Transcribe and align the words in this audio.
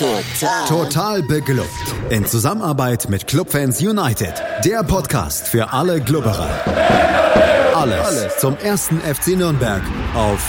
Total. 0.00 0.66
Total 0.66 1.22
beglückt. 1.22 1.68
In 2.08 2.24
Zusammenarbeit 2.24 3.10
mit 3.10 3.26
Clubfans 3.26 3.82
United. 3.82 4.32
Der 4.64 4.82
Podcast 4.82 5.46
für 5.46 5.74
alle 5.74 6.00
Glubberer. 6.00 6.48
Alles, 7.74 8.06
Alles 8.06 8.38
zum 8.38 8.56
ersten 8.56 8.98
FC 9.00 9.36
Nürnberg 9.36 9.82
auf 10.14 10.46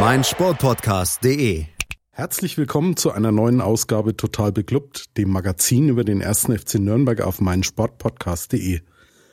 meinsportpodcast.de. 0.00 1.66
Herzlich 2.10 2.56
willkommen 2.56 2.96
zu 2.96 3.10
einer 3.10 3.30
neuen 3.30 3.60
Ausgabe 3.60 4.16
Total 4.16 4.52
beglückt, 4.52 5.14
dem 5.18 5.28
Magazin 5.28 5.90
über 5.90 6.02
den 6.02 6.22
ersten 6.22 6.56
FC 6.56 6.76
Nürnberg 6.76 7.20
auf 7.20 7.42
meinsportpodcast.de. 7.42 8.80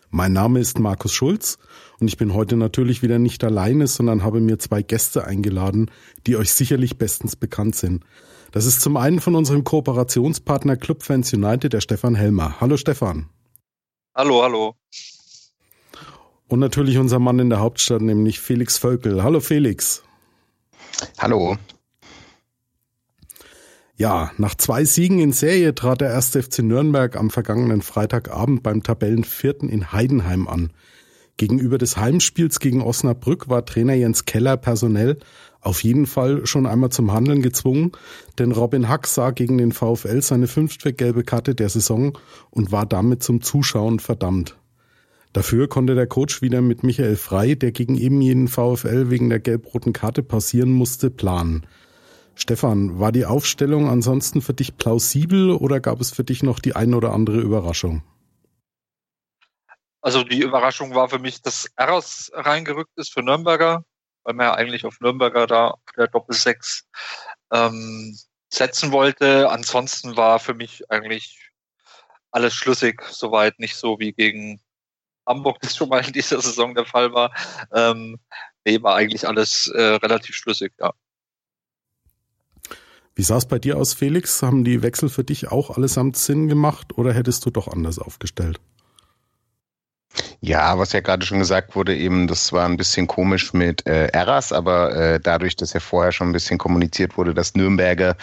Mein 0.09 0.33
Name 0.33 0.59
ist 0.59 0.79
Markus 0.79 1.13
Schulz 1.13 1.59
und 2.01 2.09
ich 2.09 2.17
bin 2.17 2.33
heute 2.33 2.57
natürlich 2.57 3.01
wieder 3.01 3.19
nicht 3.19 3.41
alleine, 3.45 3.87
sondern 3.87 4.25
habe 4.25 4.41
mir 4.41 4.59
zwei 4.59 4.81
Gäste 4.81 5.23
eingeladen, 5.23 5.89
die 6.27 6.35
euch 6.35 6.51
sicherlich 6.51 6.97
bestens 6.97 7.37
bekannt 7.37 7.77
sind. 7.77 8.03
Das 8.55 8.65
ist 8.65 8.79
zum 8.79 8.95
einen 8.95 9.19
von 9.19 9.35
unserem 9.35 9.65
Kooperationspartner 9.65 10.77
Club 10.77 11.03
Fans 11.03 11.33
United, 11.33 11.73
der 11.73 11.81
Stefan 11.81 12.15
Helmer. 12.15 12.61
Hallo 12.61 12.77
Stefan. 12.77 13.29
Hallo, 14.15 14.43
hallo. 14.43 14.75
Und 16.47 16.61
natürlich 16.61 16.97
unser 16.97 17.19
Mann 17.19 17.37
in 17.39 17.49
der 17.49 17.59
Hauptstadt, 17.59 18.01
nämlich 18.01 18.39
Felix 18.39 18.77
Völkel. 18.77 19.23
Hallo 19.23 19.41
Felix. 19.41 20.03
Hallo. 21.17 21.57
Ja, 23.97 24.31
nach 24.37 24.55
zwei 24.55 24.85
Siegen 24.85 25.19
in 25.19 25.33
Serie 25.33 25.75
trat 25.75 25.99
der 25.99 26.11
erste 26.11 26.41
FC 26.41 26.59
Nürnberg 26.59 27.17
am 27.17 27.31
vergangenen 27.31 27.81
Freitagabend 27.81 28.63
beim 28.63 28.83
Tabellenvierten 28.83 29.67
in 29.67 29.91
Heidenheim 29.91 30.47
an. 30.47 30.71
Gegenüber 31.35 31.77
des 31.77 31.97
Heimspiels 31.97 32.61
gegen 32.61 32.81
Osnabrück 32.81 33.49
war 33.49 33.65
Trainer 33.65 33.95
Jens 33.95 34.23
Keller 34.23 34.55
personell 34.55 35.17
auf 35.65 35.83
jeden 35.83 36.05
Fall 36.05 36.45
schon 36.45 36.67
einmal 36.67 36.91
zum 36.91 37.11
Handeln 37.11 37.41
gezwungen, 37.41 37.91
denn 38.37 38.51
Robin 38.51 38.87
Hack 38.87 39.07
sah 39.07 39.31
gegen 39.31 39.57
den 39.57 39.71
VfL 39.71 40.21
seine 40.21 40.47
fünfte 40.47 40.93
gelbe 40.93 41.23
Karte 41.23 41.55
der 41.55 41.69
Saison 41.69 42.17
und 42.51 42.71
war 42.71 42.85
damit 42.85 43.23
zum 43.23 43.41
Zuschauen 43.41 43.99
verdammt. 43.99 44.57
Dafür 45.33 45.67
konnte 45.67 45.95
der 45.95 46.07
Coach 46.07 46.41
wieder 46.41 46.61
mit 46.61 46.83
Michael 46.83 47.15
Frei, 47.15 47.55
der 47.55 47.71
gegen 47.71 47.95
eben 47.95 48.21
jeden 48.21 48.47
VfL 48.47 49.09
wegen 49.09 49.29
der 49.29 49.39
gelb-roten 49.39 49.91
Karte 49.91 50.23
passieren 50.23 50.71
musste, 50.71 51.09
planen. 51.09 51.65
Stefan, 52.35 52.99
war 52.99 53.11
die 53.11 53.25
Aufstellung 53.25 53.89
ansonsten 53.89 54.41
für 54.41 54.53
dich 54.53 54.77
plausibel 54.77 55.51
oder 55.51 55.79
gab 55.79 55.99
es 55.99 56.11
für 56.11 56.23
dich 56.23 56.43
noch 56.43 56.59
die 56.59 56.75
ein 56.75 56.93
oder 56.93 57.11
andere 57.11 57.39
Überraschung? 57.39 58.03
Also 60.01 60.23
die 60.23 60.41
Überraschung 60.41 60.93
war 60.93 61.09
für 61.09 61.17
mich, 61.17 61.41
dass 61.41 61.71
Eras 61.75 62.31
reingerückt 62.33 62.91
ist 62.95 63.11
für 63.11 63.23
Nürnberger, 63.23 63.83
weil 64.25 64.33
man 64.33 64.47
ja 64.47 64.53
eigentlich 64.55 64.85
auf 64.85 64.99
Nürnberger 64.99 65.47
da 65.47 65.67
auf 65.69 65.79
der 65.95 66.07
Doppelsechs 66.07 66.87
ähm, 67.53 68.17
setzen 68.49 68.91
wollte. 68.91 69.49
Ansonsten 69.49 70.17
war 70.17 70.39
für 70.39 70.53
mich 70.53 70.83
eigentlich 70.89 71.51
alles 72.31 72.53
schlüssig, 72.53 73.01
soweit 73.09 73.59
nicht 73.59 73.75
so 73.75 73.97
wie 73.99 74.11
gegen 74.11 74.59
Hamburg 75.25 75.59
das 75.61 75.75
schon 75.75 75.89
mal 75.89 76.05
in 76.05 76.11
dieser 76.11 76.41
Saison 76.41 76.75
der 76.75 76.85
Fall 76.85 77.13
war. 77.13 77.33
Ähm, 77.71 78.19
nee, 78.65 78.81
war 78.81 78.95
eigentlich 78.95 79.27
alles 79.27 79.67
äh, 79.67 79.81
relativ 79.81 80.35
schlüssig, 80.35 80.73
ja. 80.79 80.91
Wie 83.17 83.23
sah 83.23 83.37
es 83.37 83.45
bei 83.45 83.59
dir 83.59 83.77
aus, 83.77 83.93
Felix? 83.93 84.41
Haben 84.41 84.65
die 84.65 84.81
Wechsel 84.81 85.07
für 85.07 85.23
dich 85.23 85.47
auch 85.49 85.77
allesamt 85.77 86.17
Sinn 86.17 86.49
gemacht 86.49 86.97
oder 86.97 87.13
hättest 87.13 87.45
du 87.45 87.49
doch 87.49 87.69
anders 87.69 87.97
aufgestellt? 87.97 88.59
Ja, 90.41 90.77
was 90.77 90.91
ja 90.91 90.99
gerade 90.99 91.25
schon 91.25 91.39
gesagt 91.39 91.75
wurde, 91.75 91.95
eben, 91.95 92.27
das 92.27 92.53
war 92.53 92.65
ein 92.65 92.77
bisschen 92.77 93.07
komisch 93.07 93.53
mit 93.53 93.85
äh, 93.87 94.07
Eras, 94.07 94.51
aber 94.51 94.95
äh, 94.95 95.19
dadurch, 95.19 95.55
dass 95.55 95.73
ja 95.73 95.79
vorher 95.79 96.11
schon 96.11 96.29
ein 96.29 96.33
bisschen 96.33 96.57
kommuniziert 96.57 97.17
wurde, 97.17 97.33
dass 97.33 97.55
Nürnberger 97.55 98.15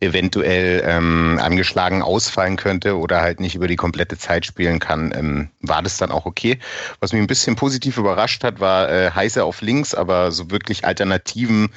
eventuell 0.00 0.82
ähm, 0.86 1.38
angeschlagen 1.42 2.02
ausfallen 2.02 2.56
könnte 2.56 2.96
oder 2.96 3.20
halt 3.20 3.40
nicht 3.40 3.54
über 3.54 3.68
die 3.68 3.76
komplette 3.76 4.16
Zeit 4.16 4.46
spielen 4.46 4.78
kann, 4.78 5.12
ähm, 5.14 5.50
war 5.60 5.82
das 5.82 5.96
dann 5.98 6.10
auch 6.10 6.26
okay. 6.26 6.58
Was 7.00 7.12
mich 7.12 7.20
ein 7.20 7.26
bisschen 7.26 7.56
positiv 7.56 7.98
überrascht 7.98 8.44
hat, 8.44 8.60
war 8.60 8.90
äh, 8.90 9.10
Heiße 9.10 9.44
auf 9.44 9.60
links, 9.60 9.94
aber 9.94 10.32
so 10.32 10.50
wirklich 10.50 10.84
Alternativen 10.84 11.70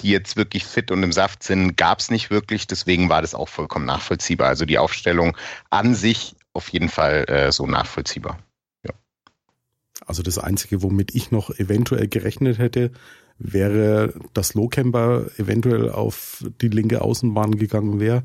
die 0.00 0.10
jetzt 0.10 0.36
wirklich 0.36 0.64
fit 0.64 0.92
und 0.92 1.02
im 1.02 1.10
Saft 1.10 1.42
sind, 1.42 1.76
gab 1.76 1.98
es 1.98 2.08
nicht 2.08 2.30
wirklich. 2.30 2.68
Deswegen 2.68 3.08
war 3.08 3.20
das 3.20 3.34
auch 3.34 3.48
vollkommen 3.48 3.84
nachvollziehbar. 3.84 4.48
Also 4.48 4.64
die 4.64 4.78
Aufstellung 4.78 5.36
an 5.70 5.94
sich 5.94 6.36
auf 6.52 6.68
jeden 6.68 6.88
Fall 6.88 7.24
äh, 7.28 7.50
so 7.50 7.66
nachvollziehbar. 7.66 8.38
Also 10.08 10.22
das 10.22 10.38
Einzige, 10.38 10.82
womit 10.82 11.14
ich 11.14 11.30
noch 11.30 11.50
eventuell 11.50 12.08
gerechnet 12.08 12.58
hätte, 12.58 12.92
wäre, 13.38 14.14
dass 14.32 14.54
Lohkemper 14.54 15.26
eventuell 15.36 15.90
auf 15.90 16.44
die 16.62 16.68
linke 16.68 17.02
Außenbahn 17.02 17.56
gegangen 17.56 18.00
wäre. 18.00 18.24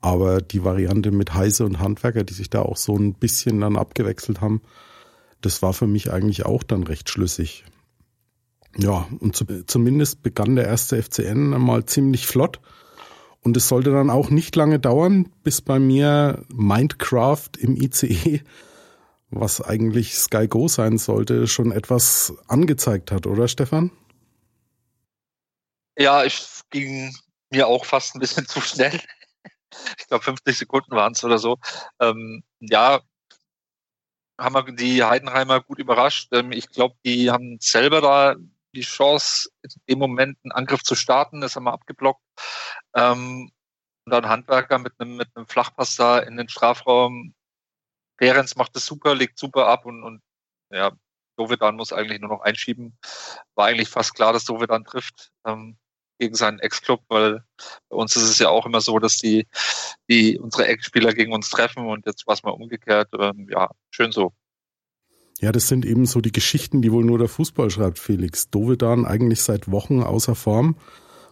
Aber 0.00 0.40
die 0.40 0.64
Variante 0.64 1.10
mit 1.10 1.34
Heise 1.34 1.66
und 1.66 1.78
Handwerker, 1.78 2.24
die 2.24 2.32
sich 2.32 2.48
da 2.48 2.62
auch 2.62 2.78
so 2.78 2.96
ein 2.96 3.12
bisschen 3.12 3.60
dann 3.60 3.76
abgewechselt 3.76 4.40
haben, 4.40 4.62
das 5.42 5.60
war 5.60 5.74
für 5.74 5.86
mich 5.86 6.10
eigentlich 6.10 6.46
auch 6.46 6.62
dann 6.62 6.84
recht 6.84 7.10
schlüssig. 7.10 7.64
Ja, 8.78 9.06
und 9.18 9.36
zu, 9.36 9.44
zumindest 9.66 10.22
begann 10.22 10.56
der 10.56 10.66
erste 10.66 11.02
FCN 11.02 11.50
mal 11.50 11.84
ziemlich 11.84 12.26
flott. 12.26 12.60
Und 13.42 13.58
es 13.58 13.68
sollte 13.68 13.90
dann 13.90 14.08
auch 14.08 14.30
nicht 14.30 14.56
lange 14.56 14.78
dauern, 14.78 15.28
bis 15.42 15.60
bei 15.60 15.78
mir 15.78 16.44
Mindcraft 16.48 17.50
im 17.58 17.76
ICE, 17.76 18.40
was 19.30 19.60
eigentlich 19.60 20.14
Sky 20.16 20.48
Go 20.48 20.68
sein 20.68 20.98
sollte, 20.98 21.46
schon 21.46 21.72
etwas 21.72 22.34
angezeigt 22.48 23.12
hat, 23.12 23.26
oder 23.26 23.48
Stefan? 23.48 23.90
Ja, 25.96 26.24
ich 26.24 26.40
ging 26.70 27.14
mir 27.50 27.66
auch 27.66 27.84
fast 27.84 28.14
ein 28.14 28.20
bisschen 28.20 28.46
zu 28.46 28.60
schnell. 28.60 29.00
Ich 29.98 30.08
glaube, 30.08 30.24
50 30.24 30.58
Sekunden 30.58 30.92
waren 30.92 31.12
es 31.12 31.22
oder 31.22 31.38
so. 31.38 31.58
Ähm, 32.00 32.42
ja, 32.60 33.00
haben 34.38 34.54
wir 34.54 34.72
die 34.72 35.04
Heidenheimer 35.04 35.60
gut 35.60 35.78
überrascht. 35.78 36.28
Ähm, 36.32 36.52
ich 36.52 36.68
glaube, 36.68 36.96
die 37.04 37.30
haben 37.30 37.58
selber 37.60 38.00
da 38.00 38.36
die 38.74 38.82
Chance, 38.82 39.50
in 39.62 39.70
dem 39.88 39.98
Moment 39.98 40.38
einen 40.42 40.52
Angriff 40.52 40.82
zu 40.82 40.94
starten. 40.94 41.40
Das 41.40 41.56
haben 41.56 41.64
wir 41.64 41.72
abgeblockt. 41.72 42.22
Ähm, 42.94 43.50
und 44.06 44.12
dann 44.12 44.28
Handwerker 44.28 44.78
mit 44.78 44.94
einem, 44.98 45.16
mit 45.16 45.28
Flachpass 45.46 45.96
da 45.96 46.18
in 46.18 46.36
den 46.36 46.48
Strafraum. 46.48 47.34
Behrens 48.20 48.54
macht 48.54 48.76
das 48.76 48.86
super, 48.86 49.14
legt 49.14 49.38
super 49.38 49.66
ab 49.66 49.86
und, 49.86 50.04
und 50.04 50.20
ja, 50.70 50.92
Dovedan 51.36 51.76
muss 51.76 51.92
eigentlich 51.92 52.20
nur 52.20 52.28
noch 52.28 52.42
einschieben. 52.42 52.96
War 53.54 53.66
eigentlich 53.66 53.88
fast 53.88 54.14
klar, 54.14 54.32
dass 54.32 54.44
Dovedan 54.44 54.84
trifft 54.84 55.32
ähm, 55.46 55.78
gegen 56.18 56.34
seinen 56.34 56.58
Ex-Club, 56.58 57.00
weil 57.08 57.42
bei 57.88 57.96
uns 57.96 58.14
ist 58.14 58.24
es 58.24 58.38
ja 58.38 58.50
auch 58.50 58.66
immer 58.66 58.82
so, 58.82 58.98
dass 58.98 59.16
die, 59.16 59.48
die 60.08 60.38
unsere 60.38 60.66
Ex-Spieler 60.66 61.14
gegen 61.14 61.32
uns 61.32 61.48
treffen 61.48 61.86
und 61.86 62.04
jetzt 62.04 62.26
war 62.26 62.34
es 62.34 62.42
mal 62.42 62.50
umgekehrt. 62.50 63.08
Ähm, 63.18 63.48
ja, 63.50 63.70
schön 63.90 64.12
so. 64.12 64.32
Ja, 65.40 65.50
das 65.50 65.68
sind 65.68 65.86
eben 65.86 66.04
so 66.04 66.20
die 66.20 66.32
Geschichten, 66.32 66.82
die 66.82 66.92
wohl 66.92 67.04
nur 67.04 67.16
der 67.16 67.28
Fußball 67.28 67.70
schreibt, 67.70 67.98
Felix. 67.98 68.50
Dovedan 68.50 69.06
eigentlich 69.06 69.40
seit 69.40 69.70
Wochen 69.70 70.02
außer 70.02 70.34
Form, 70.34 70.76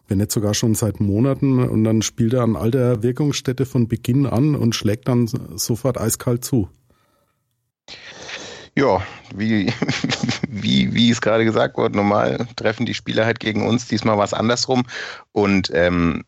wenn 0.06 0.16
nicht 0.16 0.32
sogar 0.32 0.54
schon 0.54 0.74
seit 0.74 1.00
Monaten. 1.00 1.62
Und 1.68 1.84
dann 1.84 2.00
spielt 2.00 2.32
er 2.32 2.42
an 2.42 2.56
alter 2.56 3.02
Wirkungsstätte 3.02 3.66
von 3.66 3.88
Beginn 3.88 4.24
an 4.24 4.54
und 4.54 4.74
schlägt 4.74 5.08
dann 5.08 5.26
sofort 5.26 5.98
eiskalt 6.00 6.42
zu. 6.42 6.70
Ja, 8.74 9.02
wie, 9.34 9.72
wie, 10.48 10.94
wie 10.94 11.10
es 11.10 11.20
gerade 11.20 11.44
gesagt 11.44 11.76
wurde, 11.76 11.96
normal 11.96 12.46
treffen 12.56 12.86
die 12.86 12.94
Spieler 12.94 13.24
halt 13.24 13.40
gegen 13.40 13.66
uns. 13.66 13.88
Diesmal 13.88 14.16
war 14.18 14.24
es 14.24 14.34
andersrum. 14.34 14.84
Und 15.32 15.70
ähm, 15.74 16.24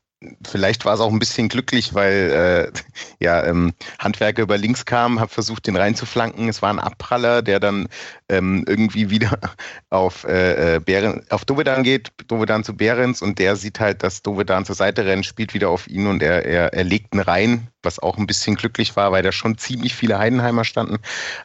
Vielleicht 0.47 0.85
war 0.85 0.93
es 0.93 1.01
auch 1.01 1.11
ein 1.11 1.19
bisschen 1.19 1.49
glücklich, 1.49 1.95
weil 1.95 2.73
äh, 2.75 2.81
ja 3.25 3.43
ähm, 3.47 3.73
Handwerker 3.99 4.43
über 4.43 4.59
links 4.59 4.85
kam, 4.85 5.19
habe 5.19 5.33
versucht, 5.33 5.67
den 5.67 5.77
reinzuflanken. 5.77 6.49
Es 6.49 6.61
war 6.61 6.71
ein 6.71 6.79
Abpraller, 6.79 7.41
der 7.41 7.59
dann 7.59 7.89
ähm, 8.29 8.65
irgendwie 8.67 9.09
wieder 9.09 9.39
auf 9.91 10.25
äh, 10.25 10.77
äh, 10.77 10.81
Bären, 10.81 11.23
auf 11.31 11.47
Dovedan 11.47 11.85
geht, 11.85 12.13
Dovedan 12.29 12.65
zu 12.65 12.77
Behrens 12.77 13.23
und 13.23 13.39
der 13.39 13.57
sieht 13.57 13.81
halt, 13.81 14.03
dass 14.03 14.21
Dovedan 14.21 14.67
zur 14.67 14.75
Seite 14.75 15.07
rennt, 15.07 15.25
spielt 15.25 15.55
wieder 15.55 15.71
auf 15.71 15.89
ihn 15.89 16.07
und 16.07 16.23
er, 16.23 16.45
er, 16.45 16.75
er 16.75 16.85
legt 16.85 17.15
ihn 17.15 17.21
rein, 17.21 17.69
was 17.83 17.99
auch 17.99 18.19
ein 18.19 18.27
bisschen 18.27 18.57
glücklich 18.57 18.97
war, 18.97 19.13
weil 19.13 19.23
da 19.23 19.33
schon 19.33 19.57
ziemlich 19.57 19.95
viele 19.95 20.19
Heidenheimer 20.19 20.65
standen. 20.65 20.99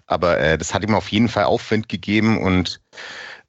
Aber 0.05 0.37
äh, 0.39 0.57
das 0.57 0.73
hat 0.73 0.83
ihm 0.83 0.95
auf 0.95 1.09
jeden 1.09 1.29
Fall 1.29 1.45
Aufwind 1.45 1.87
gegeben 1.87 2.41
und 2.41 2.81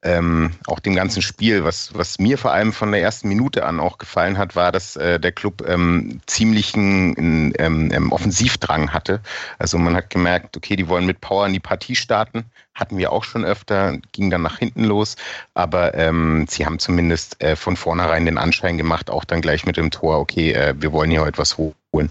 ähm, 0.06 0.52
auch 0.66 0.80
dem 0.80 0.94
ganzen 0.94 1.20
Spiel. 1.20 1.64
Was, 1.64 1.90
was 1.94 2.18
mir 2.18 2.38
vor 2.38 2.52
allem 2.52 2.72
von 2.72 2.92
der 2.92 3.02
ersten 3.02 3.28
Minute 3.28 3.66
an 3.66 3.80
auch 3.80 3.98
gefallen 3.98 4.38
hat, 4.38 4.56
war, 4.56 4.72
dass 4.72 4.96
äh, 4.96 5.18
der 5.20 5.32
Club 5.32 5.66
ähm, 5.66 6.20
ziemlichen 6.26 7.52
ähm, 7.58 7.90
ähm, 7.92 8.12
Offensivdrang 8.12 8.92
hatte. 8.92 9.20
Also 9.58 9.76
man 9.78 9.96
hat 9.96 10.10
gemerkt, 10.10 10.56
okay, 10.56 10.76
die 10.76 10.88
wollen 10.88 11.06
mit 11.06 11.20
Power 11.20 11.46
in 11.46 11.52
die 11.52 11.60
Partie 11.60 11.96
starten. 11.96 12.44
Hatten 12.74 12.98
wir 12.98 13.10
auch 13.10 13.24
schon 13.24 13.44
öfter, 13.44 13.98
ging 14.12 14.30
dann 14.30 14.42
nach 14.42 14.58
hinten 14.58 14.84
los. 14.84 15.16
Aber 15.54 15.94
ähm, 15.94 16.46
sie 16.48 16.64
haben 16.64 16.78
zumindest 16.78 17.42
äh, 17.42 17.56
von 17.56 17.76
vornherein 17.76 18.24
den 18.26 18.38
Anschein 18.38 18.76
gemacht, 18.76 19.10
auch 19.10 19.24
dann 19.24 19.40
gleich 19.40 19.66
mit 19.66 19.76
dem 19.76 19.90
Tor, 19.90 20.18
okay, 20.18 20.52
äh, 20.52 20.74
wir 20.78 20.92
wollen 20.92 21.10
hier 21.10 21.22
heute 21.22 21.38
was 21.38 21.58
holen. 21.58 22.10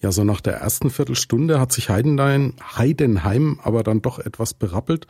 Ja, 0.00 0.12
so 0.12 0.24
nach 0.24 0.40
der 0.40 0.54
ersten 0.54 0.90
Viertelstunde 0.90 1.58
hat 1.58 1.72
sich 1.72 1.88
Heidenheim, 1.88 2.54
Heidenheim 2.76 3.58
aber 3.62 3.82
dann 3.82 4.02
doch 4.02 4.18
etwas 4.18 4.52
berappelt 4.52 5.06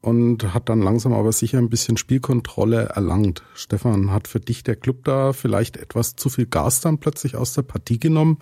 und 0.00 0.54
hat 0.54 0.68
dann 0.68 0.82
langsam 0.82 1.12
aber 1.12 1.32
sicher 1.32 1.58
ein 1.58 1.70
bisschen 1.70 1.96
Spielkontrolle 1.96 2.90
erlangt. 2.94 3.42
Stefan, 3.54 4.12
hat 4.12 4.28
für 4.28 4.40
dich 4.40 4.62
der 4.62 4.76
Club 4.76 5.04
da 5.04 5.32
vielleicht 5.32 5.76
etwas 5.76 6.16
zu 6.16 6.28
viel 6.28 6.46
Gas 6.46 6.80
dann 6.80 6.98
plötzlich 6.98 7.36
aus 7.36 7.54
der 7.54 7.62
Partie 7.62 7.98
genommen? 7.98 8.38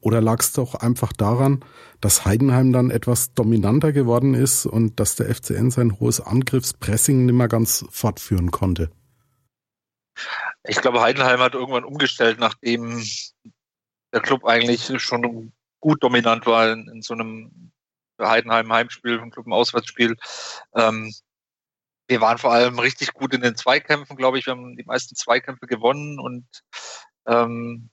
Oder 0.00 0.20
lag 0.20 0.40
es 0.40 0.52
doch 0.52 0.74
einfach 0.74 1.12
daran, 1.12 1.64
dass 2.00 2.24
Heidenheim 2.24 2.72
dann 2.72 2.90
etwas 2.90 3.34
dominanter 3.34 3.92
geworden 3.92 4.34
ist 4.34 4.66
und 4.66 4.98
dass 4.98 5.14
der 5.14 5.32
FCN 5.32 5.70
sein 5.70 6.00
hohes 6.00 6.20
Angriffspressing 6.20 7.24
nicht 7.24 7.34
mehr 7.34 7.46
ganz 7.46 7.84
fortführen 7.90 8.50
konnte? 8.50 8.90
Ich 10.64 10.80
glaube, 10.80 11.00
Heidenheim 11.00 11.40
hat 11.40 11.54
irgendwann 11.54 11.84
umgestellt, 11.84 12.38
nachdem 12.40 13.02
der 14.12 14.20
Club 14.20 14.44
eigentlich 14.44 14.90
schon 15.02 15.52
gut 15.80 16.02
dominant 16.02 16.46
war 16.46 16.70
in, 16.72 16.88
in 16.88 17.02
so 17.02 17.14
einem 17.14 17.72
Heidenheim 18.20 18.72
Heimspiel 18.72 19.18
und 19.18 19.32
Club 19.32 19.46
ein 19.46 19.52
Auswärtsspiel. 19.52 20.16
Ähm, 20.74 21.12
wir 22.08 22.20
waren 22.20 22.38
vor 22.38 22.52
allem 22.52 22.78
richtig 22.78 23.14
gut 23.14 23.34
in 23.34 23.40
den 23.40 23.56
Zweikämpfen, 23.56 24.16
glaube 24.16 24.38
ich. 24.38 24.46
Wir 24.46 24.52
haben 24.52 24.76
die 24.76 24.84
meisten 24.84 25.16
Zweikämpfe 25.16 25.66
gewonnen 25.66 26.18
und 26.18 26.46
ähm, 27.26 27.90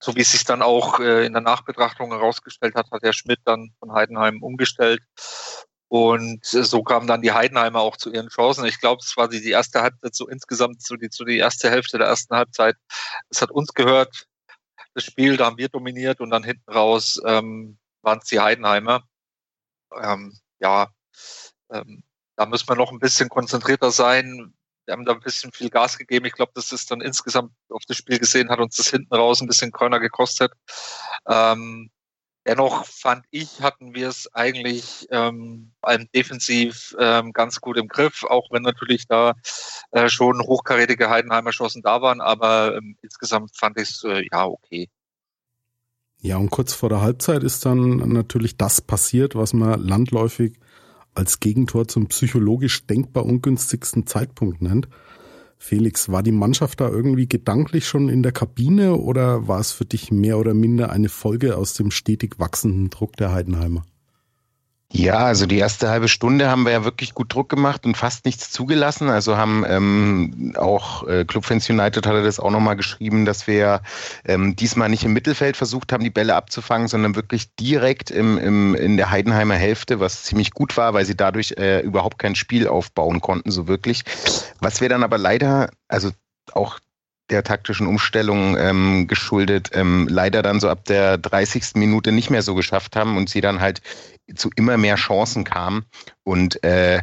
so 0.00 0.16
wie 0.16 0.20
es 0.22 0.32
sich 0.32 0.44
dann 0.44 0.62
auch 0.62 0.98
äh, 0.98 1.24
in 1.24 1.32
der 1.32 1.42
Nachbetrachtung 1.42 2.10
herausgestellt 2.10 2.74
hat, 2.74 2.90
hat 2.90 3.04
der 3.04 3.12
Schmidt 3.12 3.38
dann 3.44 3.72
von 3.78 3.92
Heidenheim 3.92 4.42
umgestellt. 4.42 5.00
Und 5.86 6.44
so 6.44 6.82
kamen 6.82 7.06
dann 7.06 7.20
die 7.20 7.32
Heidenheimer 7.32 7.80
auch 7.80 7.98
zu 7.98 8.10
ihren 8.10 8.30
Chancen. 8.30 8.64
Ich 8.64 8.80
glaube, 8.80 9.02
es 9.04 9.14
war 9.16 9.28
die, 9.28 9.42
die 9.42 9.50
erste 9.50 9.82
Halbzeit 9.82 10.14
so 10.14 10.26
insgesamt, 10.26 10.82
so 10.82 10.96
die, 10.96 11.08
so 11.10 11.24
die 11.24 11.36
erste 11.36 11.70
Hälfte 11.70 11.98
der 11.98 12.06
ersten 12.06 12.34
Halbzeit. 12.34 12.76
Es 13.28 13.42
hat 13.42 13.50
uns 13.50 13.74
gehört, 13.74 14.26
das 14.94 15.04
Spiel, 15.04 15.36
da 15.36 15.46
haben 15.46 15.58
wir 15.58 15.68
dominiert 15.68 16.20
und 16.20 16.30
dann 16.30 16.44
hinten 16.44 16.70
raus 16.70 17.20
ähm, 17.26 17.78
waren 18.02 18.18
es 18.18 18.28
die 18.28 18.40
Heidenheimer. 18.40 19.04
Ähm, 20.00 20.38
ja, 20.60 20.88
ähm, 21.70 22.02
da 22.36 22.46
müssen 22.46 22.68
wir 22.68 22.76
noch 22.76 22.92
ein 22.92 22.98
bisschen 22.98 23.28
konzentrierter 23.28 23.90
sein 23.90 24.54
wir 24.86 24.92
haben 24.92 25.04
da 25.04 25.12
ein 25.12 25.20
bisschen 25.20 25.52
viel 25.52 25.70
Gas 25.70 25.98
gegeben. 25.98 26.26
Ich 26.26 26.32
glaube, 26.32 26.52
das 26.54 26.72
ist 26.72 26.90
dann 26.90 27.00
insgesamt 27.00 27.52
auf 27.70 27.82
das 27.86 27.96
Spiel 27.96 28.18
gesehen, 28.18 28.50
hat 28.50 28.58
uns 28.58 28.76
das 28.76 28.88
hinten 28.88 29.14
raus 29.14 29.40
ein 29.40 29.46
bisschen 29.46 29.72
Körner 29.72 30.00
gekostet. 30.00 30.52
Ähm, 31.28 31.90
dennoch 32.46 32.84
fand 32.84 33.24
ich, 33.30 33.60
hatten 33.60 33.94
wir 33.94 34.08
es 34.08 34.32
eigentlich 34.34 35.06
ähm, 35.10 35.72
defensiv 36.14 36.94
ähm, 36.98 37.32
ganz 37.32 37.60
gut 37.60 37.76
im 37.76 37.88
Griff, 37.88 38.24
auch 38.24 38.50
wenn 38.50 38.62
natürlich 38.62 39.06
da 39.06 39.34
äh, 39.90 40.08
schon 40.08 40.40
hochkarätige 40.40 41.10
Heidenheimer 41.10 41.50
Chancen 41.50 41.82
da 41.82 42.02
waren, 42.02 42.20
aber 42.20 42.76
ähm, 42.76 42.96
insgesamt 43.02 43.56
fand 43.56 43.78
ich 43.78 43.90
es 43.90 44.04
äh, 44.04 44.24
ja 44.30 44.46
okay. 44.46 44.88
Ja, 46.20 46.36
und 46.36 46.50
kurz 46.50 46.72
vor 46.72 46.88
der 46.88 47.00
Halbzeit 47.00 47.42
ist 47.42 47.64
dann 47.66 47.96
natürlich 48.12 48.56
das 48.56 48.80
passiert, 48.80 49.34
was 49.34 49.52
man 49.54 49.80
landläufig 49.80 50.56
als 51.14 51.40
Gegentor 51.40 51.88
zum 51.88 52.06
psychologisch 52.06 52.86
denkbar 52.86 53.26
ungünstigsten 53.26 54.06
Zeitpunkt 54.06 54.62
nennt. 54.62 54.88
Felix, 55.64 56.08
war 56.08 56.24
die 56.24 56.32
Mannschaft 56.32 56.80
da 56.80 56.88
irgendwie 56.88 57.28
gedanklich 57.28 57.86
schon 57.86 58.08
in 58.08 58.24
der 58.24 58.32
Kabine 58.32 58.96
oder 58.96 59.46
war 59.46 59.60
es 59.60 59.70
für 59.70 59.84
dich 59.84 60.10
mehr 60.10 60.36
oder 60.38 60.54
minder 60.54 60.90
eine 60.90 61.08
Folge 61.08 61.56
aus 61.56 61.74
dem 61.74 61.92
stetig 61.92 62.40
wachsenden 62.40 62.90
Druck 62.90 63.16
der 63.16 63.32
Heidenheimer? 63.32 63.84
Ja, 64.94 65.20
also 65.20 65.46
die 65.46 65.56
erste 65.56 65.88
halbe 65.88 66.06
Stunde 66.06 66.50
haben 66.50 66.64
wir 66.64 66.72
ja 66.72 66.84
wirklich 66.84 67.14
gut 67.14 67.32
Druck 67.32 67.48
gemacht 67.48 67.86
und 67.86 67.96
fast 67.96 68.26
nichts 68.26 68.50
zugelassen. 68.50 69.08
Also 69.08 69.38
haben 69.38 69.64
ähm, 69.66 70.52
auch 70.58 71.08
äh, 71.08 71.24
Clubfans 71.24 71.70
United 71.70 72.06
hatte 72.06 72.22
das 72.22 72.38
auch 72.38 72.50
nochmal 72.50 72.76
geschrieben, 72.76 73.24
dass 73.24 73.46
wir 73.46 73.80
ähm, 74.26 74.54
diesmal 74.54 74.90
nicht 74.90 75.04
im 75.04 75.14
Mittelfeld 75.14 75.56
versucht 75.56 75.92
haben, 75.92 76.04
die 76.04 76.10
Bälle 76.10 76.34
abzufangen, 76.34 76.88
sondern 76.88 77.16
wirklich 77.16 77.54
direkt 77.56 78.10
im, 78.10 78.36
im, 78.36 78.74
in 78.74 78.98
der 78.98 79.10
Heidenheimer 79.10 79.54
Hälfte, 79.54 79.98
was 79.98 80.24
ziemlich 80.24 80.50
gut 80.50 80.76
war, 80.76 80.92
weil 80.92 81.06
sie 81.06 81.16
dadurch 81.16 81.54
äh, 81.56 81.80
überhaupt 81.80 82.18
kein 82.18 82.34
Spiel 82.34 82.68
aufbauen 82.68 83.22
konnten, 83.22 83.50
so 83.50 83.66
wirklich. 83.66 84.04
Was 84.60 84.82
wir 84.82 84.90
dann 84.90 85.02
aber 85.02 85.16
leider, 85.16 85.70
also 85.88 86.10
auch 86.52 86.80
der 87.30 87.42
taktischen 87.42 87.86
Umstellung 87.86 88.56
ähm, 88.58 89.08
geschuldet, 89.08 89.70
ähm, 89.72 90.06
leider 90.08 90.42
dann 90.42 90.60
so 90.60 90.68
ab 90.68 90.84
der 90.84 91.16
30. 91.18 91.74
Minute 91.74 92.12
nicht 92.12 92.30
mehr 92.30 92.42
so 92.42 92.54
geschafft 92.54 92.94
haben 92.94 93.16
und 93.16 93.30
sie 93.30 93.40
dann 93.40 93.60
halt 93.60 93.80
zu 94.34 94.50
immer 94.56 94.76
mehr 94.76 94.96
Chancen 94.96 95.44
kam 95.44 95.84
und 96.24 96.62
äh, 96.64 97.02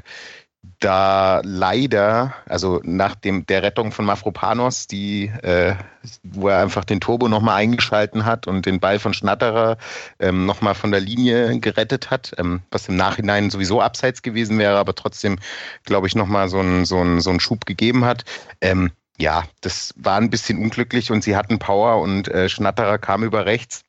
da 0.79 1.41
leider, 1.43 2.33
also 2.47 2.81
nach 2.83 3.15
dem, 3.15 3.45
der 3.45 3.63
Rettung 3.63 3.91
von 3.91 4.05
Mafropanos, 4.05 4.87
die, 4.87 5.25
äh, 5.41 5.75
wo 6.23 6.47
er 6.49 6.61
einfach 6.61 6.85
den 6.85 7.01
Turbo 7.01 7.27
nochmal 7.27 7.55
eingeschalten 7.55 8.25
hat 8.25 8.47
und 8.47 8.65
den 8.65 8.79
Ball 8.79 8.99
von 8.99 9.13
Schnatterer 9.13 9.77
ähm, 10.19 10.45
nochmal 10.45 10.75
von 10.75 10.91
der 10.91 11.01
Linie 11.01 11.59
gerettet 11.59 12.11
hat, 12.11 12.33
ähm, 12.37 12.61
was 12.71 12.87
im 12.87 12.95
Nachhinein 12.95 13.49
sowieso 13.49 13.81
abseits 13.81 14.21
gewesen 14.21 14.57
wäre, 14.57 14.77
aber 14.77 14.95
trotzdem, 14.95 15.39
glaube 15.83 16.07
ich, 16.07 16.15
nochmal 16.15 16.49
so 16.49 16.59
einen 16.59 16.85
so 16.85 17.19
so 17.19 17.29
einen 17.29 17.39
Schub 17.39 17.65
gegeben 17.65 18.05
hat. 18.05 18.23
Ähm, 18.61 18.91
ja, 19.17 19.43
das 19.61 19.93
war 19.97 20.17
ein 20.17 20.29
bisschen 20.29 20.59
unglücklich 20.59 21.11
und 21.11 21.23
sie 21.23 21.35
hatten 21.35 21.59
Power 21.59 22.01
und 22.01 22.29
äh, 22.29 22.47
Schnatterer 22.47 22.97
kam 22.97 23.23
über 23.23 23.45
rechts 23.45 23.83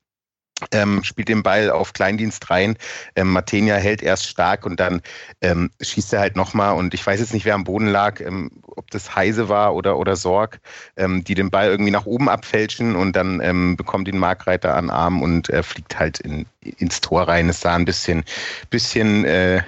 ähm, 0.73 1.03
spielt 1.05 1.29
den 1.29 1.43
Ball 1.43 1.71
auf 1.71 1.93
Kleindienst 1.93 2.51
rein. 2.51 2.77
Ähm, 3.17 3.33
Matenia 3.33 3.77
hält 3.77 4.03
erst 4.03 4.27
stark 4.29 4.67
und 4.67 4.81
dann 4.81 5.03
ähm, 5.41 5.71
schießt 5.81 6.12
er 6.12 6.21
halt 6.21 6.37
nochmal. 6.37 6.77
Und 6.77 6.95
ich 6.95 7.07
weiß 7.07 7.21
jetzt 7.21 7.35
nicht, 7.35 7.45
wer 7.45 7.55
am 7.55 7.65
Boden 7.65 7.87
lag, 7.87 8.21
ähm, 8.21 8.51
ob 8.67 8.91
das 8.91 9.15
Heise 9.15 9.49
war 9.49 9.75
oder, 9.75 9.99
oder 9.99 10.17
Sorg, 10.17 10.61
ähm, 10.97 11.25
die 11.25 11.35
den 11.35 11.51
Ball 11.51 11.69
irgendwie 11.69 11.91
nach 11.91 12.07
oben 12.07 12.29
abfälschen 12.29 12.97
und 12.97 13.15
dann 13.15 13.41
ähm, 13.41 13.77
bekommt 13.77 14.09
ihn 14.09 14.19
Markreiter 14.19 14.75
an 14.75 14.91
Arm 14.91 15.23
und 15.23 15.49
äh, 15.51 15.62
fliegt 15.62 15.99
halt 15.99 16.21
in, 16.21 16.47
ins 16.61 17.01
Tor 17.01 17.29
rein. 17.29 17.49
Es 17.49 17.61
sah 17.61 17.75
ein 17.75 17.85
bisschen, 17.85 18.25
bisschen, 18.71 19.25
äh, 19.25 19.62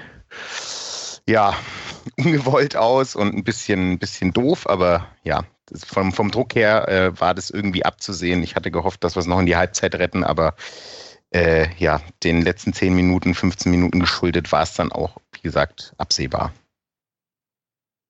ja, 1.27 1.55
ungewollt 2.19 2.77
aus 2.77 3.15
und 3.15 3.35
ein 3.35 3.45
bisschen, 3.45 3.99
bisschen 3.99 4.33
doof, 4.33 4.69
aber 4.69 5.07
ja, 5.23 5.45
vom, 5.77 6.13
vom 6.13 6.31
Druck 6.31 6.55
her 6.55 6.89
äh, 6.89 7.21
war 7.21 7.35
das 7.35 7.51
irgendwie 7.51 7.85
abzusehen. 7.85 8.43
Ich 8.43 8.57
hatte 8.57 8.71
gehofft, 8.71 9.05
dass 9.05 9.17
wir 9.17 9.21
es 9.21 9.27
noch 9.27 9.41
in 9.41 9.47
die 9.47 9.57
Halbzeit 9.57 9.95
retten, 9.95 10.25
aber 10.25 10.55
äh, 11.31 11.75
ja, 11.77 12.01
den 12.23 12.43
letzten 12.43 12.73
10 12.73 12.95
Minuten, 12.95 13.35
15 13.35 13.71
Minuten 13.71 14.01
geschuldet 14.01 14.53
war 14.53 14.63
es 14.63 14.75
dann 14.75 14.93
auch, 14.93 15.17
wie 15.33 15.41
gesagt, 15.41 15.95
absehbar. 15.97 16.53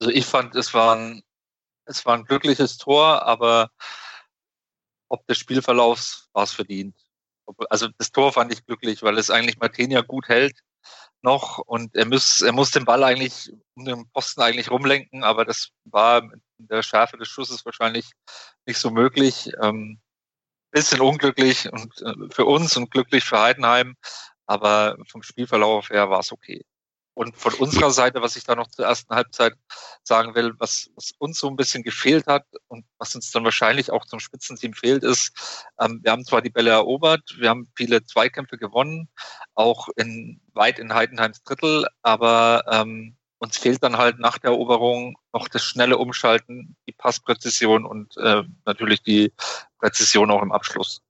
Also 0.00 0.12
ich 0.12 0.26
fand, 0.26 0.56
es 0.56 0.74
war 0.74 0.96
ein, 0.96 1.22
es 1.86 2.04
war 2.04 2.16
ein 2.16 2.24
glückliches 2.24 2.78
Tor, 2.78 3.22
aber 3.22 3.70
ob 5.08 5.26
des 5.26 5.38
Spielverlaufs 5.38 6.28
war 6.32 6.44
es 6.44 6.52
verdient. 6.52 6.96
Also 7.70 7.88
das 7.98 8.10
Tor 8.10 8.32
fand 8.32 8.52
ich 8.52 8.64
glücklich, 8.64 9.02
weil 9.02 9.18
es 9.18 9.30
eigentlich 9.30 9.58
Martenia 9.58 10.00
gut 10.00 10.28
hält 10.28 10.58
noch 11.22 11.58
und 11.58 11.94
er 11.94 12.06
muss, 12.06 12.40
er 12.40 12.52
muss 12.52 12.72
den 12.72 12.84
Ball 12.84 13.04
eigentlich 13.04 13.52
um 13.74 13.84
den 13.84 14.08
Posten 14.10 14.40
eigentlich 14.40 14.70
rumlenken, 14.70 15.22
aber 15.22 15.44
das 15.44 15.68
war 15.84 16.28
in 16.62 16.68
der 16.68 16.82
Schärfe 16.82 17.16
des 17.18 17.28
Schusses 17.28 17.64
wahrscheinlich 17.64 18.10
nicht 18.66 18.78
so 18.78 18.90
möglich. 18.90 19.50
Ähm, 19.60 20.00
bisschen 20.72 21.02
unglücklich 21.02 21.70
und 21.70 22.02
äh, 22.02 22.14
für 22.30 22.46
uns 22.46 22.76
und 22.76 22.90
glücklich 22.90 23.24
für 23.24 23.40
Heidenheim, 23.40 23.94
aber 24.46 24.96
vom 25.06 25.22
Spielverlauf 25.22 25.90
her 25.90 26.10
war 26.10 26.20
es 26.20 26.32
okay. 26.32 26.64
Und 27.14 27.36
von 27.36 27.52
unserer 27.54 27.90
Seite, 27.90 28.22
was 28.22 28.36
ich 28.36 28.44
da 28.44 28.54
noch 28.54 28.68
zur 28.68 28.86
ersten 28.86 29.14
Halbzeit 29.14 29.52
sagen 30.02 30.34
will, 30.34 30.54
was, 30.58 30.90
was 30.96 31.12
uns 31.18 31.38
so 31.38 31.48
ein 31.48 31.56
bisschen 31.56 31.82
gefehlt 31.82 32.26
hat 32.26 32.46
und 32.68 32.86
was 32.96 33.14
uns 33.14 33.30
dann 33.30 33.44
wahrscheinlich 33.44 33.90
auch 33.90 34.06
zum 34.06 34.18
Spitzenteam 34.18 34.72
fehlt, 34.72 35.04
ist, 35.04 35.66
ähm, 35.78 36.00
wir 36.02 36.10
haben 36.10 36.24
zwar 36.24 36.40
die 36.40 36.48
Bälle 36.48 36.70
erobert, 36.70 37.22
wir 37.36 37.50
haben 37.50 37.70
viele 37.76 38.02
Zweikämpfe 38.04 38.56
gewonnen, 38.56 39.10
auch 39.54 39.88
in 39.96 40.40
weit 40.54 40.78
in 40.78 40.94
Heidenheims 40.94 41.42
Drittel, 41.42 41.86
aber 42.00 42.64
ähm, 42.70 43.18
uns 43.42 43.58
fehlt 43.58 43.82
dann 43.82 43.98
halt 43.98 44.20
nach 44.20 44.38
der 44.38 44.52
Eroberung 44.52 45.18
noch 45.32 45.48
das 45.48 45.64
schnelle 45.64 45.98
Umschalten, 45.98 46.76
die 46.86 46.92
Passpräzision 46.92 47.84
und 47.84 48.16
äh, 48.16 48.44
natürlich 48.64 49.02
die 49.02 49.32
Präzision 49.78 50.30
auch 50.30 50.42
im 50.42 50.52
Abschluss. 50.52 51.02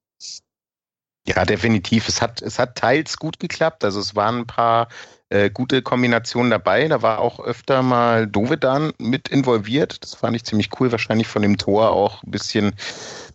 Ja, 1.27 1.45
definitiv. 1.45 2.09
Es 2.09 2.23
hat, 2.23 2.41
es 2.41 2.59
hat 2.59 2.77
teils 2.77 3.19
gut 3.19 3.39
geklappt. 3.39 3.85
Also 3.85 4.01
es 4.01 4.17
waren 4.17 4.39
ein 4.39 4.47
paar 4.47 4.89
äh, 5.29 5.51
gute 5.51 5.83
Kombinationen 5.83 6.51
dabei. 6.51 6.89
Da 6.89 7.03
war 7.03 7.21
auch 7.21 7.39
öfter 7.39 7.83
mal 7.83 8.27
Dovedan 8.27 8.93
mit 8.99 9.29
involviert. 9.29 10.03
Das 10.03 10.15
fand 10.15 10.35
ich 10.35 10.45
ziemlich 10.45 10.71
cool. 10.81 10.91
Wahrscheinlich 10.91 11.29
von 11.29 11.43
dem 11.43 11.59
Tor 11.59 11.91
auch 11.91 12.23
ein 12.25 12.31
bisschen, 12.31 12.75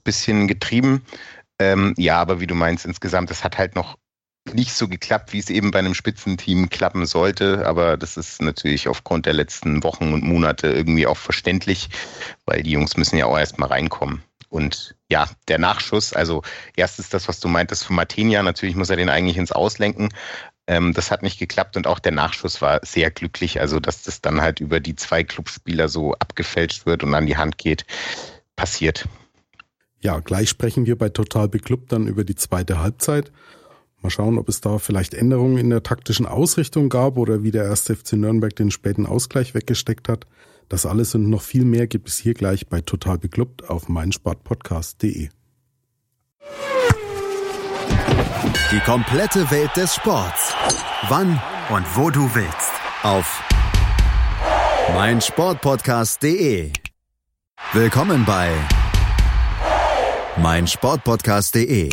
bisschen 0.03 0.47
getrieben. 0.47 1.05
Ähm, 1.59 1.93
ja, 1.97 2.19
aber 2.19 2.39
wie 2.39 2.47
du 2.47 2.55
meinst, 2.55 2.85
insgesamt, 2.85 3.29
es 3.29 3.43
hat 3.43 3.57
halt 3.59 3.75
noch 3.75 3.97
nicht 4.53 4.73
so 4.73 4.87
geklappt, 4.87 5.33
wie 5.33 5.39
es 5.39 5.49
eben 5.49 5.71
bei 5.71 5.79
einem 5.79 5.93
Spitzenteam 5.93 6.69
klappen 6.69 7.05
sollte. 7.05 7.65
Aber 7.65 7.97
das 7.97 8.17
ist 8.17 8.41
natürlich 8.41 8.87
aufgrund 8.87 9.25
der 9.25 9.33
letzten 9.33 9.83
Wochen 9.83 10.13
und 10.13 10.23
Monate 10.23 10.67
irgendwie 10.67 11.07
auch 11.07 11.17
verständlich, 11.17 11.89
weil 12.45 12.63
die 12.63 12.71
Jungs 12.71 12.97
müssen 12.97 13.17
ja 13.17 13.25
auch 13.25 13.37
erstmal 13.37 13.69
reinkommen. 13.69 14.23
Und 14.49 14.95
ja, 15.09 15.29
der 15.47 15.59
Nachschuss, 15.59 16.13
also 16.13 16.41
erstens 16.75 17.09
das, 17.09 17.27
was 17.27 17.39
du 17.39 17.47
meintest 17.47 17.85
von 17.85 17.95
Martinia, 17.95 18.41
natürlich 18.43 18.75
muss 18.75 18.89
er 18.89 18.95
den 18.95 19.09
eigentlich 19.09 19.37
ins 19.37 19.51
Auslenken. 19.51 20.09
Ähm, 20.67 20.93
das 20.93 21.11
hat 21.11 21.23
nicht 21.23 21.39
geklappt 21.39 21.75
und 21.75 21.87
auch 21.87 21.99
der 21.99 22.11
Nachschuss 22.13 22.61
war 22.61 22.79
sehr 22.83 23.11
glücklich. 23.11 23.59
Also, 23.59 23.79
dass 23.79 24.03
das 24.03 24.21
dann 24.21 24.41
halt 24.41 24.59
über 24.59 24.79
die 24.79 24.95
zwei 24.95 25.23
Clubspieler 25.23 25.89
so 25.89 26.13
abgefälscht 26.13 26.85
wird 26.85 27.03
und 27.03 27.13
an 27.13 27.25
die 27.25 27.37
Hand 27.37 27.57
geht, 27.57 27.85
passiert. 28.55 29.07
Ja, 29.99 30.19
gleich 30.19 30.49
sprechen 30.49 30.85
wir 30.85 30.97
bei 30.97 31.09
Total 31.09 31.47
Beklubbt 31.47 31.91
dann 31.91 32.07
über 32.07 32.23
die 32.23 32.35
zweite 32.35 32.79
Halbzeit. 32.79 33.31
Mal 34.01 34.09
schauen, 34.09 34.37
ob 34.37 34.47
es 34.47 34.61
da 34.61 34.77
vielleicht 34.77 35.13
Änderungen 35.13 35.57
in 35.57 35.69
der 35.69 35.83
taktischen 35.83 36.25
Ausrichtung 36.25 36.89
gab 36.89 37.17
oder 37.17 37.43
wie 37.43 37.51
der 37.51 37.63
erste 37.63 37.95
FC 37.95 38.13
Nürnberg 38.13 38.55
den 38.55 38.71
späten 38.71 39.05
Ausgleich 39.05 39.53
weggesteckt 39.53 40.07
hat. 40.07 40.25
Das 40.69 40.85
alles 40.85 41.15
und 41.15 41.29
noch 41.29 41.41
viel 41.41 41.65
mehr 41.65 41.87
gibt 41.87 42.09
es 42.09 42.17
hier 42.17 42.33
gleich 42.33 42.67
bei 42.67 42.81
Total 42.81 43.17
Beklubbt 43.17 43.69
auf 43.69 43.89
meinsportpodcast.de. 43.89 45.29
Die 48.71 48.79
komplette 48.81 49.49
Welt 49.49 49.71
des 49.75 49.95
Sports. 49.95 50.53
Wann 51.07 51.41
und 51.69 51.85
wo 51.95 52.09
du 52.09 52.29
willst. 52.35 52.71
Auf 53.01 53.41
meinsportpodcast.de. 54.93 56.71
Willkommen 57.73 58.25
bei 58.25 58.51
meinsportpodcast.de. 60.37 61.89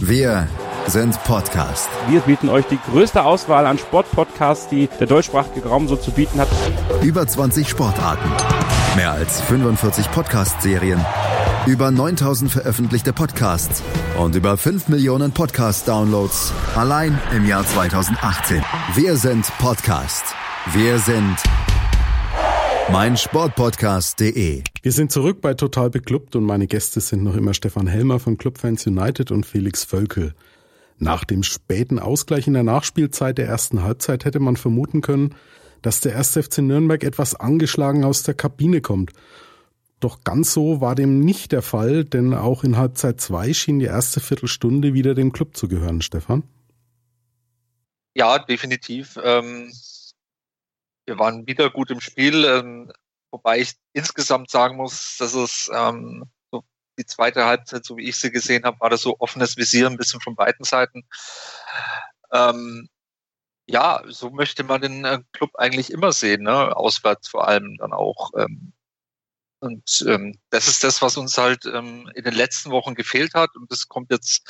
Wir 0.00 0.48
sind 0.92 1.18
Podcast. 1.24 1.88
Wir 2.10 2.20
bieten 2.20 2.50
euch 2.50 2.66
die 2.66 2.78
größte 2.90 3.24
Auswahl 3.24 3.64
an 3.64 3.78
Sportpodcasts, 3.78 4.68
die 4.68 4.90
der 5.00 5.06
deutschsprachige 5.06 5.66
Raum 5.66 5.88
so 5.88 5.96
zu 5.96 6.10
bieten 6.10 6.38
hat. 6.38 6.48
Über 7.02 7.26
20 7.26 7.66
Sportarten. 7.66 8.30
Mehr 8.94 9.12
als 9.12 9.40
45 9.40 10.10
Podcast-Serien. 10.10 11.02
Über 11.66 11.90
9000 11.90 12.50
veröffentlichte 12.50 13.14
Podcasts 13.14 13.82
und 14.18 14.34
über 14.34 14.58
5 14.58 14.88
Millionen 14.88 15.32
Podcast-Downloads 15.32 16.52
allein 16.76 17.18
im 17.34 17.46
Jahr 17.46 17.64
2018. 17.64 18.62
Wir 18.94 19.16
sind 19.16 19.46
Podcast. 19.58 20.24
Wir 20.74 20.98
sind 20.98 21.36
meinsportpodcast.de. 22.90 24.62
Wir 24.82 24.92
sind 24.92 25.10
zurück 25.10 25.40
bei 25.40 25.54
Total 25.54 25.88
Beklubbt 25.88 26.36
und 26.36 26.44
meine 26.44 26.66
Gäste 26.66 27.00
sind 27.00 27.22
noch 27.22 27.34
immer 27.34 27.54
Stefan 27.54 27.86
Helmer 27.86 28.18
von 28.20 28.36
Clubfans 28.36 28.86
United 28.86 29.30
und 29.30 29.46
Felix 29.46 29.84
Völkel. 29.84 30.34
Nach 31.02 31.24
dem 31.24 31.42
späten 31.42 31.98
Ausgleich 31.98 32.46
in 32.46 32.54
der 32.54 32.62
Nachspielzeit 32.62 33.36
der 33.36 33.48
ersten 33.48 33.82
Halbzeit 33.82 34.24
hätte 34.24 34.38
man 34.38 34.56
vermuten 34.56 35.00
können, 35.00 35.34
dass 35.82 36.00
der 36.00 36.16
1. 36.16 36.34
FC 36.34 36.58
Nürnberg 36.58 37.02
etwas 37.02 37.34
angeschlagen 37.34 38.04
aus 38.04 38.22
der 38.22 38.34
Kabine 38.34 38.80
kommt. 38.80 39.10
Doch 39.98 40.22
ganz 40.22 40.52
so 40.52 40.80
war 40.80 40.94
dem 40.94 41.18
nicht 41.18 41.50
der 41.50 41.62
Fall, 41.62 42.04
denn 42.04 42.34
auch 42.34 42.62
in 42.62 42.76
Halbzeit 42.76 43.20
2 43.20 43.52
schien 43.52 43.80
die 43.80 43.86
erste 43.86 44.20
Viertelstunde 44.20 44.94
wieder 44.94 45.16
dem 45.16 45.32
Club 45.32 45.56
zu 45.56 45.66
gehören, 45.66 46.02
Stefan. 46.02 46.44
Ja, 48.14 48.38
definitiv. 48.38 49.18
Ähm, 49.24 49.72
wir 51.06 51.18
waren 51.18 51.48
wieder 51.48 51.68
gut 51.70 51.90
im 51.90 52.00
Spiel, 52.00 52.44
ähm, 52.44 52.92
wobei 53.32 53.58
ich 53.58 53.72
insgesamt 53.92 54.50
sagen 54.50 54.76
muss, 54.76 55.16
dass 55.18 55.34
es 55.34 55.68
ähm, 55.74 56.26
die 57.02 57.06
zweite 57.06 57.44
Halbzeit, 57.44 57.84
so 57.84 57.96
wie 57.96 58.08
ich 58.08 58.16
sie 58.18 58.30
gesehen 58.30 58.64
habe, 58.64 58.80
war 58.80 58.90
das 58.90 59.02
so 59.02 59.16
offenes 59.18 59.56
Visier 59.56 59.88
ein 59.88 59.96
bisschen 59.96 60.20
von 60.20 60.36
beiden 60.36 60.64
Seiten. 60.64 61.04
Ähm, 62.32 62.88
ja, 63.66 64.02
so 64.08 64.30
möchte 64.30 64.64
man 64.64 64.80
den 64.80 65.04
äh, 65.04 65.20
Club 65.32 65.50
eigentlich 65.56 65.90
immer 65.92 66.12
sehen, 66.12 66.42
ne? 66.42 66.76
auswärts 66.76 67.28
vor 67.28 67.48
allem 67.48 67.76
dann 67.78 67.92
auch. 67.92 68.30
Ähm, 68.36 68.72
und 69.62 70.04
ähm, 70.08 70.40
das 70.50 70.66
ist 70.66 70.82
das, 70.82 71.02
was 71.02 71.16
uns 71.16 71.38
halt 71.38 71.66
ähm, 71.66 72.10
in 72.16 72.24
den 72.24 72.34
letzten 72.34 72.72
Wochen 72.72 72.96
gefehlt 72.96 73.34
hat. 73.34 73.54
Und 73.54 73.70
das 73.70 73.86
kommt 73.86 74.10
jetzt 74.10 74.42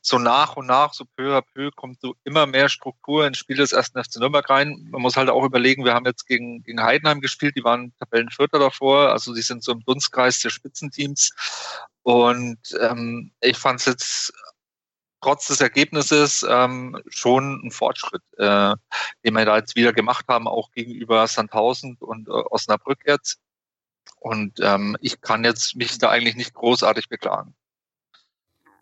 so 0.00 0.20
nach 0.20 0.56
und 0.56 0.66
nach, 0.66 0.94
so 0.94 1.04
peu 1.16 1.36
à 1.36 1.42
peu, 1.42 1.72
kommt 1.74 2.00
so 2.00 2.14
immer 2.22 2.46
mehr 2.46 2.68
Struktur 2.68 3.26
ins 3.26 3.38
Spiel 3.38 3.56
des 3.56 3.72
ersten 3.72 4.02
FC 4.02 4.18
Nürnberg 4.18 4.48
rein. 4.48 4.86
Man 4.92 5.02
muss 5.02 5.16
halt 5.16 5.28
auch 5.28 5.42
überlegen, 5.42 5.84
wir 5.84 5.94
haben 5.94 6.06
jetzt 6.06 6.28
gegen, 6.28 6.62
gegen 6.62 6.80
Heidenheim 6.80 7.20
gespielt, 7.20 7.56
die 7.56 7.64
waren 7.64 7.92
Tabellenvierter 7.98 8.60
davor, 8.60 9.10
also 9.10 9.34
die 9.34 9.42
sind 9.42 9.64
so 9.64 9.72
im 9.72 9.84
Dunstkreis 9.84 10.38
der 10.38 10.50
Spitzenteams. 10.50 11.32
Und 12.02 12.60
ähm, 12.80 13.32
ich 13.40 13.56
fand 13.56 13.80
es 13.80 13.86
jetzt 13.86 14.32
trotz 15.20 15.48
des 15.48 15.60
Ergebnisses 15.60 16.46
ähm, 16.48 17.02
schon 17.08 17.60
ein 17.64 17.72
Fortschritt, 17.72 18.22
äh, 18.36 18.76
den 19.24 19.34
wir 19.34 19.44
da 19.44 19.56
jetzt 19.56 19.74
wieder 19.74 19.92
gemacht 19.92 20.26
haben, 20.28 20.46
auch 20.46 20.70
gegenüber 20.70 21.26
Sandhausen 21.26 21.96
und 21.98 22.28
äh, 22.28 22.30
Osnabrück 22.30 23.00
jetzt. 23.04 23.40
Und 24.20 24.58
ähm, 24.60 24.96
ich 25.00 25.20
kann 25.20 25.44
jetzt 25.44 25.76
mich 25.76 25.98
da 25.98 26.10
eigentlich 26.10 26.36
nicht 26.36 26.54
großartig 26.54 27.08
beklagen. 27.08 27.54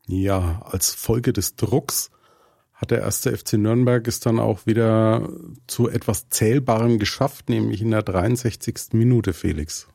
Ja, 0.06 0.62
als 0.64 0.94
Folge 0.94 1.32
des 1.32 1.56
Drucks 1.56 2.10
hat 2.74 2.90
der 2.90 3.00
erste 3.00 3.36
FC 3.36 3.54
Nürnberg 3.54 4.06
es 4.06 4.20
dann 4.20 4.38
auch 4.38 4.66
wieder 4.66 5.28
zu 5.66 5.88
etwas 5.88 6.28
Zählbarem 6.28 6.98
geschafft, 6.98 7.48
nämlich 7.48 7.80
in 7.80 7.90
der 7.90 8.02
63. 8.02 8.92
Minute, 8.92 9.32
Felix. 9.32 9.88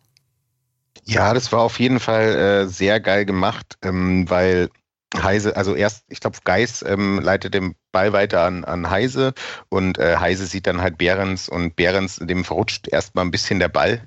Ja, 1.06 1.34
das 1.34 1.52
war 1.52 1.62
auf 1.62 1.80
jeden 1.80 2.00
Fall 2.00 2.36
äh, 2.36 2.68
sehr 2.68 3.00
geil 3.00 3.26
gemacht, 3.26 3.78
ähm, 3.82 4.30
weil 4.30 4.70
Heise, 5.18 5.58
also 5.58 5.76
erst, 5.76 6.06
ich 6.10 6.22
glaube, 6.22 6.38
Geis 6.46 6.84
ähm, 6.88 7.20
leitet 7.20 7.54
den 7.54 7.76
Ball 7.92 8.14
weiter 8.14 8.44
an, 8.44 8.64
an 8.64 8.90
Heise 8.90 9.34
und 9.68 9.98
äh, 9.98 10.16
Heise 10.18 10.46
sieht 10.46 10.68
dann 10.68 10.82
halt 10.82 10.98
Behrens 10.98 11.50
und 11.50 11.76
Behrens, 11.76 12.16
dem 12.16 12.46
verrutscht 12.46 12.88
erstmal 12.88 13.26
ein 13.26 13.32
bisschen 13.32 13.60
der 13.60 13.68
Ball. 13.68 14.06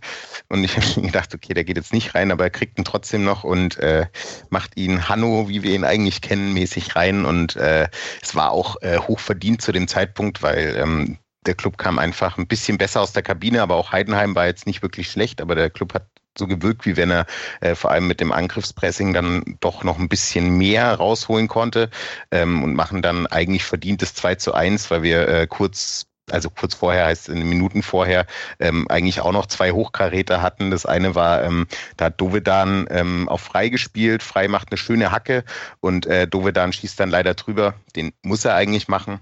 Und 0.48 0.64
ich 0.64 0.76
habe 0.96 1.02
gedacht, 1.02 1.34
okay, 1.34 1.52
der 1.52 1.64
geht 1.64 1.76
jetzt 1.76 1.92
nicht 1.92 2.14
rein, 2.14 2.32
aber 2.32 2.44
er 2.44 2.50
kriegt 2.50 2.78
ihn 2.78 2.84
trotzdem 2.84 3.22
noch 3.22 3.44
und 3.44 3.76
äh, 3.78 4.06
macht 4.48 4.78
ihn 4.78 5.08
Hanno, 5.08 5.48
wie 5.48 5.62
wir 5.62 5.74
ihn 5.74 5.84
eigentlich 5.84 6.22
kennen, 6.22 6.54
mäßig 6.54 6.96
rein. 6.96 7.26
Und 7.26 7.56
äh, 7.56 7.88
es 8.22 8.34
war 8.34 8.52
auch 8.52 8.80
äh, 8.80 8.98
hoch 8.98 9.20
verdient 9.20 9.60
zu 9.60 9.72
dem 9.72 9.88
Zeitpunkt, 9.88 10.42
weil 10.42 10.74
ähm, 10.78 11.18
der 11.44 11.54
Club 11.54 11.76
kam 11.76 11.98
einfach 11.98 12.38
ein 12.38 12.46
bisschen 12.46 12.78
besser 12.78 13.02
aus 13.02 13.12
der 13.12 13.22
Kabine, 13.22 13.60
aber 13.60 13.74
auch 13.74 13.92
Heidenheim 13.92 14.34
war 14.34 14.46
jetzt 14.46 14.66
nicht 14.66 14.80
wirklich 14.80 15.10
schlecht, 15.10 15.42
aber 15.42 15.54
der 15.54 15.68
Club 15.68 15.92
hat 15.92 16.06
so 16.38 16.46
gewirkt, 16.46 16.86
wie 16.86 16.96
wenn 16.96 17.10
er 17.10 17.26
äh, 17.60 17.74
vor 17.74 17.90
allem 17.90 18.06
mit 18.06 18.20
dem 18.20 18.32
Angriffspressing 18.32 19.12
dann 19.12 19.56
doch 19.60 19.84
noch 19.84 19.98
ein 19.98 20.08
bisschen 20.08 20.56
mehr 20.56 20.94
rausholen 20.94 21.48
konnte 21.48 21.90
ähm, 22.30 22.62
und 22.62 22.74
machen 22.74 23.02
dann 23.02 23.26
eigentlich 23.26 23.64
verdientes 23.64 24.14
2 24.14 24.36
zu 24.36 24.54
1, 24.54 24.90
weil 24.90 25.02
wir 25.02 25.28
äh, 25.28 25.46
kurz 25.46 26.06
also 26.30 26.48
kurz 26.50 26.74
vorher 26.74 27.06
heißt 27.06 27.28
in 27.28 27.36
den 27.36 27.48
Minuten 27.48 27.82
vorher 27.82 28.26
ähm, 28.58 28.86
eigentlich 28.88 29.20
auch 29.20 29.32
noch 29.32 29.46
zwei 29.46 29.72
Hochkaräter 29.72 30.40
hatten. 30.40 30.70
Das 30.70 30.86
eine 30.86 31.14
war, 31.14 31.42
ähm, 31.44 31.66
da 31.96 32.06
hat 32.06 32.20
Dovedan 32.20 32.86
ähm, 32.90 33.28
auf 33.28 33.42
frei 33.42 33.68
gespielt, 33.68 34.22
frei 34.22 34.48
macht 34.48 34.70
eine 34.70 34.78
schöne 34.78 35.12
Hacke 35.12 35.44
und 35.80 36.06
äh, 36.06 36.26
Dovedan 36.26 36.72
schießt 36.72 36.98
dann 36.98 37.10
leider 37.10 37.34
drüber. 37.34 37.74
Den 37.94 38.12
muss 38.22 38.44
er 38.44 38.54
eigentlich 38.54 38.88
machen. 38.88 39.20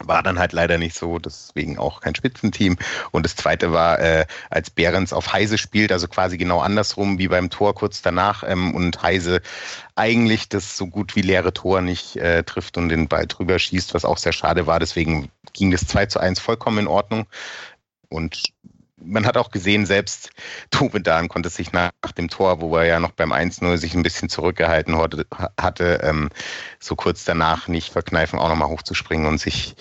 War 0.00 0.24
dann 0.24 0.40
halt 0.40 0.52
leider 0.52 0.76
nicht 0.76 0.96
so, 0.96 1.20
deswegen 1.20 1.78
auch 1.78 2.00
kein 2.00 2.16
Spitzenteam. 2.16 2.76
Und 3.12 3.24
das 3.24 3.36
zweite 3.36 3.72
war, 3.72 4.00
äh, 4.00 4.26
als 4.50 4.70
Behrens 4.70 5.12
auf 5.12 5.32
Heise 5.32 5.56
spielt, 5.56 5.92
also 5.92 6.08
quasi 6.08 6.36
genau 6.36 6.58
andersrum 6.60 7.18
wie 7.18 7.28
beim 7.28 7.48
Tor 7.48 7.74
kurz 7.76 8.02
danach 8.02 8.42
ähm, 8.44 8.74
und 8.74 9.02
Heise 9.02 9.40
eigentlich 9.94 10.48
das 10.48 10.76
so 10.76 10.88
gut 10.88 11.14
wie 11.14 11.22
leere 11.22 11.52
Tor 11.52 11.80
nicht 11.80 12.16
äh, 12.16 12.42
trifft 12.42 12.76
und 12.76 12.88
den 12.88 13.06
Ball 13.06 13.28
drüber 13.28 13.58
schießt, 13.60 13.94
was 13.94 14.04
auch 14.04 14.18
sehr 14.18 14.32
schade 14.32 14.66
war. 14.66 14.80
Deswegen 14.80 15.30
ging 15.52 15.70
das 15.70 15.86
2 15.86 16.06
zu 16.06 16.18
1 16.18 16.40
vollkommen 16.40 16.78
in 16.78 16.86
Ordnung. 16.88 17.26
Und 18.08 18.42
man 18.96 19.26
hat 19.26 19.36
auch 19.36 19.50
gesehen, 19.50 19.86
selbst 19.86 20.30
Tubedan 20.70 21.28
konnte 21.28 21.48
sich 21.48 21.72
nach, 21.72 21.90
nach, 22.02 22.12
dem 22.12 22.28
Tor, 22.28 22.60
wo 22.60 22.76
er 22.76 22.84
ja 22.84 23.00
noch 23.00 23.12
beim 23.12 23.32
1-0 23.32 23.76
sich 23.76 23.94
ein 23.94 24.02
bisschen 24.02 24.28
zurückgehalten 24.28 24.96
hatte, 24.96 26.00
ähm, 26.02 26.30
so 26.78 26.96
kurz 26.96 27.24
danach 27.24 27.68
nicht 27.68 27.92
verkneifen, 27.92 28.38
auch 28.38 28.48
nochmal 28.48 28.68
hochzuspringen 28.68 29.26
und 29.26 29.38
sich 29.38 29.74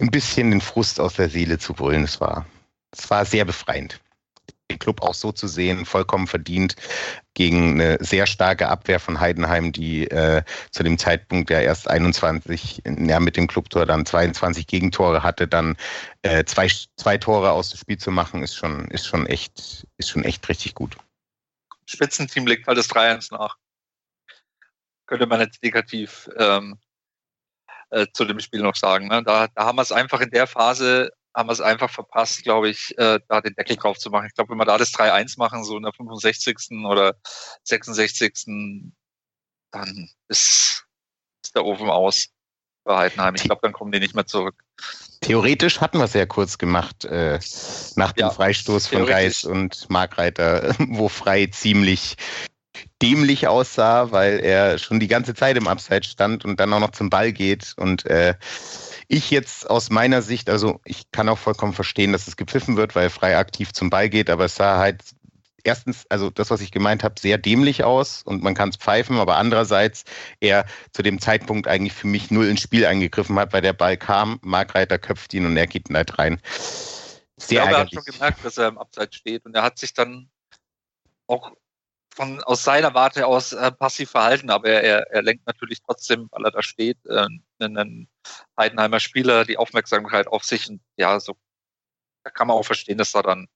ein 0.00 0.10
bisschen 0.10 0.50
den 0.50 0.60
Frust 0.60 1.00
aus 1.00 1.14
der 1.14 1.28
Seele 1.28 1.58
zu 1.58 1.74
brüllen. 1.74 2.04
Es 2.04 2.20
war, 2.20 2.46
es 2.90 3.10
war 3.10 3.24
sehr 3.24 3.44
befreiend 3.44 4.00
den 4.70 4.78
Club 4.78 5.02
auch 5.02 5.14
so 5.14 5.30
zu 5.32 5.46
sehen, 5.46 5.84
vollkommen 5.84 6.26
verdient 6.26 6.76
gegen 7.34 7.72
eine 7.80 7.98
sehr 8.00 8.26
starke 8.26 8.68
Abwehr 8.68 8.98
von 8.98 9.20
Heidenheim, 9.20 9.72
die 9.72 10.10
äh, 10.10 10.42
zu 10.70 10.82
dem 10.82 10.96
Zeitpunkt 10.98 11.50
ja 11.50 11.60
erst 11.60 11.88
21, 11.88 12.82
ja 12.84 13.20
mit 13.20 13.36
dem 13.36 13.46
Clubtor 13.46 13.84
dann 13.86 14.06
22 14.06 14.66
Gegentore 14.66 15.22
hatte, 15.22 15.46
dann 15.46 15.76
äh, 16.22 16.44
zwei, 16.44 16.68
zwei 16.96 17.18
Tore 17.18 17.52
aus 17.52 17.70
dem 17.70 17.78
Spiel 17.78 17.98
zu 17.98 18.10
machen, 18.10 18.42
ist 18.42 18.54
schon, 18.54 18.86
ist 18.88 19.06
schon 19.06 19.26
echt, 19.26 19.86
ist 19.98 20.10
schon 20.10 20.24
echt 20.24 20.48
richtig 20.48 20.74
gut. 20.74 20.96
Spitzenteam 21.86 22.46
legt 22.46 22.66
halt 22.66 22.78
das 22.78 22.88
3-1 22.88 23.32
nach. 23.32 23.58
Könnte 25.06 25.26
man 25.26 25.40
jetzt 25.40 25.62
negativ 25.62 26.30
ähm, 26.38 26.78
äh, 27.90 28.06
zu 28.14 28.24
dem 28.24 28.40
Spiel 28.40 28.62
noch 28.62 28.76
sagen. 28.76 29.08
Ne? 29.08 29.22
Da, 29.22 29.48
da 29.48 29.66
haben 29.66 29.76
wir 29.76 29.82
es 29.82 29.92
einfach 29.92 30.20
in 30.22 30.30
der 30.30 30.46
Phase 30.46 31.12
haben 31.34 31.48
wir 31.48 31.52
es 31.52 31.60
einfach 31.60 31.90
verpasst, 31.90 32.44
glaube 32.44 32.68
ich, 32.68 32.96
äh, 32.98 33.18
da 33.28 33.40
den 33.40 33.54
Deckel 33.54 33.76
drauf 33.76 33.98
zu 33.98 34.10
machen. 34.10 34.26
Ich 34.26 34.34
glaube, 34.34 34.50
wenn 34.50 34.58
wir 34.58 34.64
da 34.64 34.78
das 34.78 34.92
3-1 34.92 35.38
machen, 35.38 35.64
so 35.64 35.76
in 35.76 35.82
der 35.82 35.92
65. 35.92 36.84
oder 36.86 37.16
66. 37.64 38.92
dann 39.72 40.10
ist, 40.28 40.86
ist 41.42 41.54
der 41.54 41.64
Ofen 41.64 41.90
aus 41.90 42.28
bei 42.84 42.96
Heidenheim. 42.96 43.34
Ich 43.34 43.44
glaube, 43.44 43.60
dann 43.62 43.72
kommen 43.72 43.92
die 43.92 43.98
nicht 43.98 44.14
mehr 44.14 44.26
zurück. 44.26 44.54
Theoretisch 45.22 45.80
hatten 45.80 45.98
wir 45.98 46.04
es 46.04 46.12
ja 46.12 46.26
kurz 46.26 46.58
gemacht, 46.58 47.04
äh, 47.06 47.40
nach 47.96 48.12
dem 48.12 48.26
ja, 48.26 48.30
Freistoß 48.30 48.88
von 48.88 49.06
Geis 49.06 49.44
und 49.44 49.88
Markreiter, 49.88 50.74
wo 50.88 51.08
Frei 51.08 51.46
ziemlich 51.46 52.16
dämlich 53.00 53.48
aussah, 53.48 54.12
weil 54.12 54.40
er 54.40 54.78
schon 54.78 55.00
die 55.00 55.08
ganze 55.08 55.34
Zeit 55.34 55.56
im 55.56 55.68
Abseits 55.68 56.08
stand 56.08 56.44
und 56.44 56.60
dann 56.60 56.72
auch 56.72 56.80
noch 56.80 56.90
zum 56.90 57.10
Ball 57.10 57.32
geht 57.32 57.74
und 57.76 58.04
äh, 58.06 58.34
ich 59.08 59.30
jetzt 59.30 59.68
aus 59.68 59.90
meiner 59.90 60.22
Sicht, 60.22 60.48
also 60.48 60.80
ich 60.84 61.10
kann 61.10 61.28
auch 61.28 61.38
vollkommen 61.38 61.72
verstehen, 61.72 62.12
dass 62.12 62.26
es 62.28 62.36
gepfiffen 62.36 62.76
wird, 62.76 62.94
weil 62.94 63.10
frei 63.10 63.36
aktiv 63.36 63.72
zum 63.72 63.90
Ball 63.90 64.08
geht, 64.08 64.30
aber 64.30 64.46
es 64.46 64.56
sah 64.56 64.78
halt 64.78 65.02
erstens, 65.64 66.06
also 66.10 66.30
das, 66.30 66.50
was 66.50 66.60
ich 66.60 66.70
gemeint 66.70 67.02
habe, 67.02 67.14
sehr 67.18 67.38
dämlich 67.38 67.84
aus 67.84 68.22
und 68.22 68.42
man 68.42 68.54
kann 68.54 68.68
es 68.68 68.76
pfeifen, 68.76 69.18
aber 69.18 69.36
andererseits 69.36 70.04
er 70.40 70.66
zu 70.92 71.02
dem 71.02 71.20
Zeitpunkt 71.20 71.66
eigentlich 71.66 71.94
für 71.94 72.06
mich 72.06 72.30
null 72.30 72.46
ins 72.46 72.60
Spiel 72.60 72.86
eingegriffen 72.86 73.38
hat, 73.38 73.52
weil 73.52 73.62
der 73.62 73.72
Ball 73.72 73.96
kam, 73.96 74.38
Markreiter 74.42 74.98
köpft 74.98 75.34
ihn 75.34 75.46
und 75.46 75.56
er 75.56 75.66
geht 75.66 75.90
nicht 75.90 76.18
rein. 76.18 76.40
Sehr 77.36 77.62
ich 77.62 77.68
glaube, 77.68 77.72
er 77.72 77.78
hat 77.78 77.92
schon 77.92 78.04
gemerkt, 78.04 78.44
dass 78.44 78.58
er 78.58 78.68
im 78.68 78.78
Abseits 78.78 79.16
steht 79.16 79.44
und 79.44 79.54
er 79.56 79.62
hat 79.62 79.78
sich 79.78 79.94
dann 79.94 80.30
auch 81.26 81.52
von 82.14 82.42
aus 82.44 82.62
seiner 82.62 82.94
Warte 82.94 83.26
aus 83.26 83.52
äh, 83.52 83.72
passiv 83.72 84.10
verhalten, 84.10 84.50
aber 84.50 84.68
er, 84.68 84.82
er, 84.82 85.10
er 85.10 85.22
lenkt 85.22 85.46
natürlich 85.46 85.82
trotzdem, 85.82 86.28
weil 86.30 86.44
er 86.44 86.52
da 86.52 86.62
steht, 86.62 86.98
äh, 87.06 87.26
einen 87.58 88.08
Heidenheimer 88.58 89.00
Spieler 89.00 89.44
die 89.44 89.56
Aufmerksamkeit 89.56 90.26
auf 90.26 90.44
sich 90.44 90.68
und 90.68 90.80
ja, 90.96 91.20
so 91.20 91.36
da 92.24 92.30
kann 92.30 92.48
man 92.48 92.56
auch 92.56 92.64
verstehen, 92.64 92.98
dass 92.98 93.12
da 93.12 93.22
dann 93.22 93.46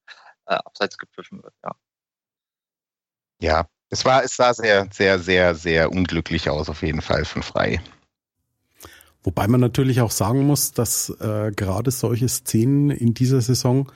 äh, 0.46 0.54
abseits 0.54 0.98
gepfiffen 0.98 1.42
wird, 1.42 1.54
ja. 1.64 1.74
Ja, 3.40 3.68
es 3.88 4.04
war, 4.04 4.24
es 4.24 4.36
sah 4.36 4.52
sehr, 4.52 4.88
sehr, 4.92 5.18
sehr, 5.18 5.54
sehr 5.54 5.90
unglücklich 5.90 6.50
aus, 6.50 6.68
auf 6.68 6.82
jeden 6.82 7.00
Fall 7.00 7.24
von 7.24 7.42
Frei. 7.42 7.80
Wobei 9.22 9.48
man 9.48 9.60
natürlich 9.60 10.00
auch 10.00 10.10
sagen 10.10 10.44
muss, 10.44 10.72
dass 10.72 11.10
äh, 11.20 11.52
gerade 11.54 11.90
solche 11.90 12.28
Szenen 12.28 12.90
in 12.90 13.14
dieser 13.14 13.40
Saison 13.40 13.90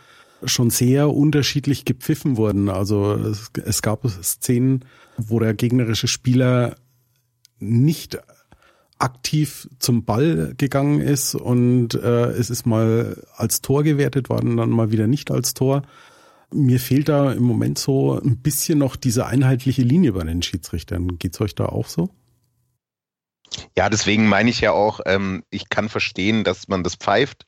schon 0.44 0.70
sehr 0.70 1.10
unterschiedlich 1.10 1.84
gepfiffen 1.84 2.36
wurden. 2.36 2.68
Also 2.68 3.14
es, 3.14 3.50
es 3.64 3.82
gab 3.82 4.06
Szenen, 4.08 4.84
wo 5.16 5.38
der 5.38 5.54
gegnerische 5.54 6.08
Spieler 6.08 6.76
nicht 7.58 8.18
aktiv 9.02 9.68
zum 9.80 10.04
Ball 10.04 10.54
gegangen 10.56 11.00
ist 11.00 11.34
und 11.34 11.94
äh, 11.94 12.26
es 12.30 12.50
ist 12.50 12.66
mal 12.66 13.20
als 13.36 13.60
Tor 13.60 13.82
gewertet 13.82 14.28
worden, 14.28 14.56
dann 14.56 14.70
mal 14.70 14.92
wieder 14.92 15.08
nicht 15.08 15.30
als 15.30 15.54
Tor. 15.54 15.82
Mir 16.52 16.78
fehlt 16.78 17.08
da 17.08 17.32
im 17.32 17.42
Moment 17.42 17.78
so 17.78 18.20
ein 18.20 18.38
bisschen 18.38 18.78
noch 18.78 18.94
diese 18.94 19.26
einheitliche 19.26 19.82
Linie 19.82 20.12
bei 20.12 20.22
den 20.22 20.42
Schiedsrichtern. 20.42 21.18
Geht's 21.18 21.40
euch 21.40 21.54
da 21.54 21.66
auch 21.66 21.88
so? 21.88 22.10
Ja, 23.76 23.90
deswegen 23.90 24.28
meine 24.28 24.50
ich 24.50 24.60
ja 24.60 24.70
auch, 24.70 25.00
ähm, 25.04 25.42
ich 25.50 25.68
kann 25.68 25.88
verstehen, 25.88 26.44
dass 26.44 26.68
man 26.68 26.84
das 26.84 26.94
pfeift, 26.94 27.46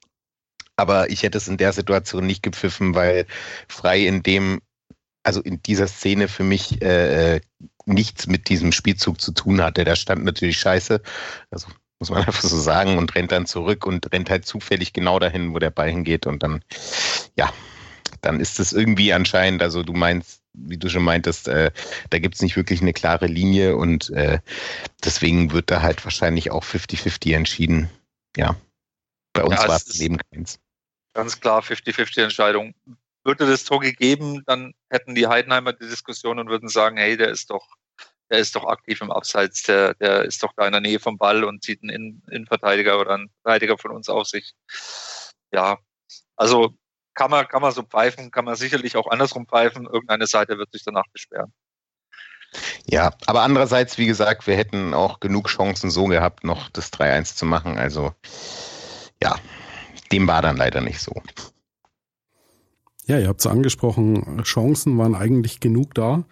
aber 0.76 1.10
ich 1.10 1.22
hätte 1.22 1.38
es 1.38 1.48
in 1.48 1.56
der 1.56 1.72
Situation 1.72 2.26
nicht 2.26 2.42
gepfiffen, 2.42 2.94
weil 2.94 3.26
frei 3.68 4.06
in 4.06 4.22
dem, 4.22 4.60
also 5.22 5.40
in 5.40 5.62
dieser 5.62 5.86
Szene 5.86 6.26
für 6.26 6.44
mich 6.44 6.82
äh, 6.82 7.36
äh 7.36 7.40
nichts 7.86 8.26
mit 8.26 8.48
diesem 8.48 8.72
Spielzug 8.72 9.20
zu 9.20 9.32
tun 9.32 9.60
hatte. 9.60 9.84
Der 9.84 9.96
stand 9.96 10.24
natürlich 10.24 10.58
scheiße. 10.58 11.00
Also 11.50 11.68
muss 11.98 12.10
man 12.10 12.24
einfach 12.26 12.42
so 12.42 12.58
sagen 12.58 12.98
und 12.98 13.14
rennt 13.14 13.32
dann 13.32 13.46
zurück 13.46 13.86
und 13.86 14.12
rennt 14.12 14.30
halt 14.30 14.46
zufällig 14.46 14.92
genau 14.92 15.18
dahin, 15.18 15.54
wo 15.54 15.58
der 15.58 15.70
Ball 15.70 15.90
hingeht 15.90 16.26
und 16.26 16.42
dann, 16.42 16.62
ja, 17.36 17.52
dann 18.20 18.40
ist 18.40 18.60
es 18.60 18.72
irgendwie 18.72 19.12
anscheinend, 19.12 19.62
also 19.62 19.82
du 19.82 19.92
meinst, 19.92 20.40
wie 20.54 20.78
du 20.78 20.88
schon 20.88 21.02
meintest, 21.02 21.48
äh, 21.48 21.72
da 22.10 22.18
gibt 22.18 22.36
es 22.36 22.42
nicht 22.42 22.56
wirklich 22.56 22.80
eine 22.80 22.92
klare 22.92 23.26
Linie 23.26 23.76
und 23.76 24.10
äh, 24.10 24.38
deswegen 25.02 25.52
wird 25.52 25.70
da 25.70 25.82
halt 25.82 26.04
wahrscheinlich 26.04 26.50
auch 26.50 26.64
50-50 26.64 27.34
entschieden. 27.34 27.90
Ja. 28.36 28.56
Bei 29.32 29.42
uns 29.42 29.60
ja, 29.60 29.68
war 29.68 29.76
es 29.76 30.00
eben 30.00 30.18
keins. 30.30 30.60
Ganz 31.12 31.40
klar 31.40 31.60
50-50 31.60 32.22
Entscheidung. 32.22 32.74
Würde 33.24 33.46
das 33.46 33.64
Tor 33.64 33.80
gegeben, 33.80 34.42
dann 34.46 34.74
hätten 34.90 35.14
die 35.14 35.26
Heidenheimer 35.26 35.72
die 35.72 35.88
Diskussion 35.88 36.38
und 36.38 36.48
würden 36.48 36.68
sagen, 36.68 36.96
hey, 36.98 37.16
der 37.16 37.28
ist 37.28 37.50
doch, 37.50 37.66
der 38.30 38.38
ist 38.38 38.54
doch 38.54 38.64
aktiv 38.64 39.00
im 39.00 39.10
Abseits, 39.10 39.62
der, 39.62 39.94
der 39.94 40.24
ist 40.24 40.42
doch 40.42 40.52
da 40.56 40.66
in 40.66 40.72
der 40.72 40.80
Nähe 40.80 41.00
vom 41.00 41.18
Ball 41.18 41.44
und 41.44 41.62
zieht 41.62 41.82
einen 41.82 42.22
Innenverteidiger 42.30 43.00
oder 43.00 43.14
einen 43.14 43.30
Verteidiger 43.42 43.78
von 43.78 43.92
uns 43.92 44.08
auf 44.08 44.26
sich. 44.26 44.54
Ja, 45.52 45.78
also 46.36 46.74
kann 47.14 47.30
man, 47.30 47.46
kann 47.48 47.62
man 47.62 47.72
so 47.72 47.82
pfeifen, 47.82 48.30
kann 48.30 48.44
man 48.44 48.56
sicherlich 48.56 48.96
auch 48.96 49.06
andersrum 49.06 49.46
pfeifen. 49.46 49.86
Irgendeine 49.86 50.26
Seite 50.26 50.58
wird 50.58 50.72
sich 50.72 50.82
danach 50.84 51.06
beschweren. 51.12 51.52
Ja, 52.86 53.12
aber 53.26 53.42
andererseits, 53.42 53.98
wie 53.98 54.06
gesagt, 54.06 54.46
wir 54.46 54.56
hätten 54.56 54.94
auch 54.94 55.20
genug 55.20 55.48
Chancen 55.48 55.90
so 55.90 56.06
gehabt, 56.06 56.44
noch 56.44 56.68
das 56.68 56.92
3-1 56.92 57.36
zu 57.36 57.46
machen. 57.46 57.78
Also 57.78 58.14
ja, 59.22 59.36
dem 60.12 60.26
war 60.26 60.42
dann 60.42 60.56
leider 60.56 60.80
nicht 60.80 61.00
so. 61.00 61.22
Ja, 63.06 63.18
ihr 63.18 63.28
habt 63.28 63.40
es 63.40 63.46
angesprochen, 63.46 64.42
Chancen 64.44 64.96
waren 64.96 65.14
eigentlich 65.14 65.60
genug 65.60 65.94
da. 65.94 66.24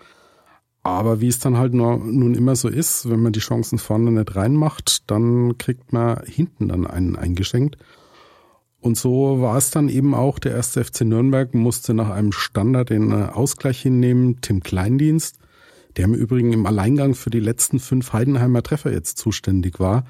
Aber 0.82 1.20
wie 1.20 1.28
es 1.28 1.38
dann 1.38 1.58
halt 1.58 1.74
nur, 1.74 1.98
nun 1.98 2.34
immer 2.34 2.56
so 2.56 2.68
ist, 2.68 3.08
wenn 3.08 3.20
man 3.20 3.32
die 3.32 3.40
Chancen 3.40 3.78
vorne 3.78 4.10
nicht 4.10 4.34
reinmacht, 4.34 5.08
dann 5.10 5.56
kriegt 5.58 5.92
man 5.92 6.22
hinten 6.24 6.68
dann 6.68 6.86
einen 6.86 7.14
eingeschenkt. 7.14 7.76
Und 8.80 8.96
so 8.96 9.40
war 9.40 9.56
es 9.56 9.70
dann 9.70 9.88
eben 9.88 10.12
auch. 10.12 10.40
Der 10.40 10.52
erste 10.52 10.82
FC 10.82 11.02
Nürnberg 11.02 11.54
musste 11.54 11.94
nach 11.94 12.10
einem 12.10 12.32
Standard 12.32 12.90
den 12.90 13.12
äh, 13.12 13.26
Ausgleich 13.26 13.80
hinnehmen. 13.80 14.40
Tim 14.40 14.60
Kleindienst, 14.60 15.38
der 15.96 16.06
im 16.06 16.14
Übrigen 16.14 16.52
im 16.52 16.66
Alleingang 16.66 17.14
für 17.14 17.30
die 17.30 17.38
letzten 17.38 17.78
fünf 17.78 18.12
Heidenheimer 18.12 18.64
Treffer 18.64 18.92
jetzt 18.92 19.18
zuständig 19.18 19.78
war, 19.78 20.04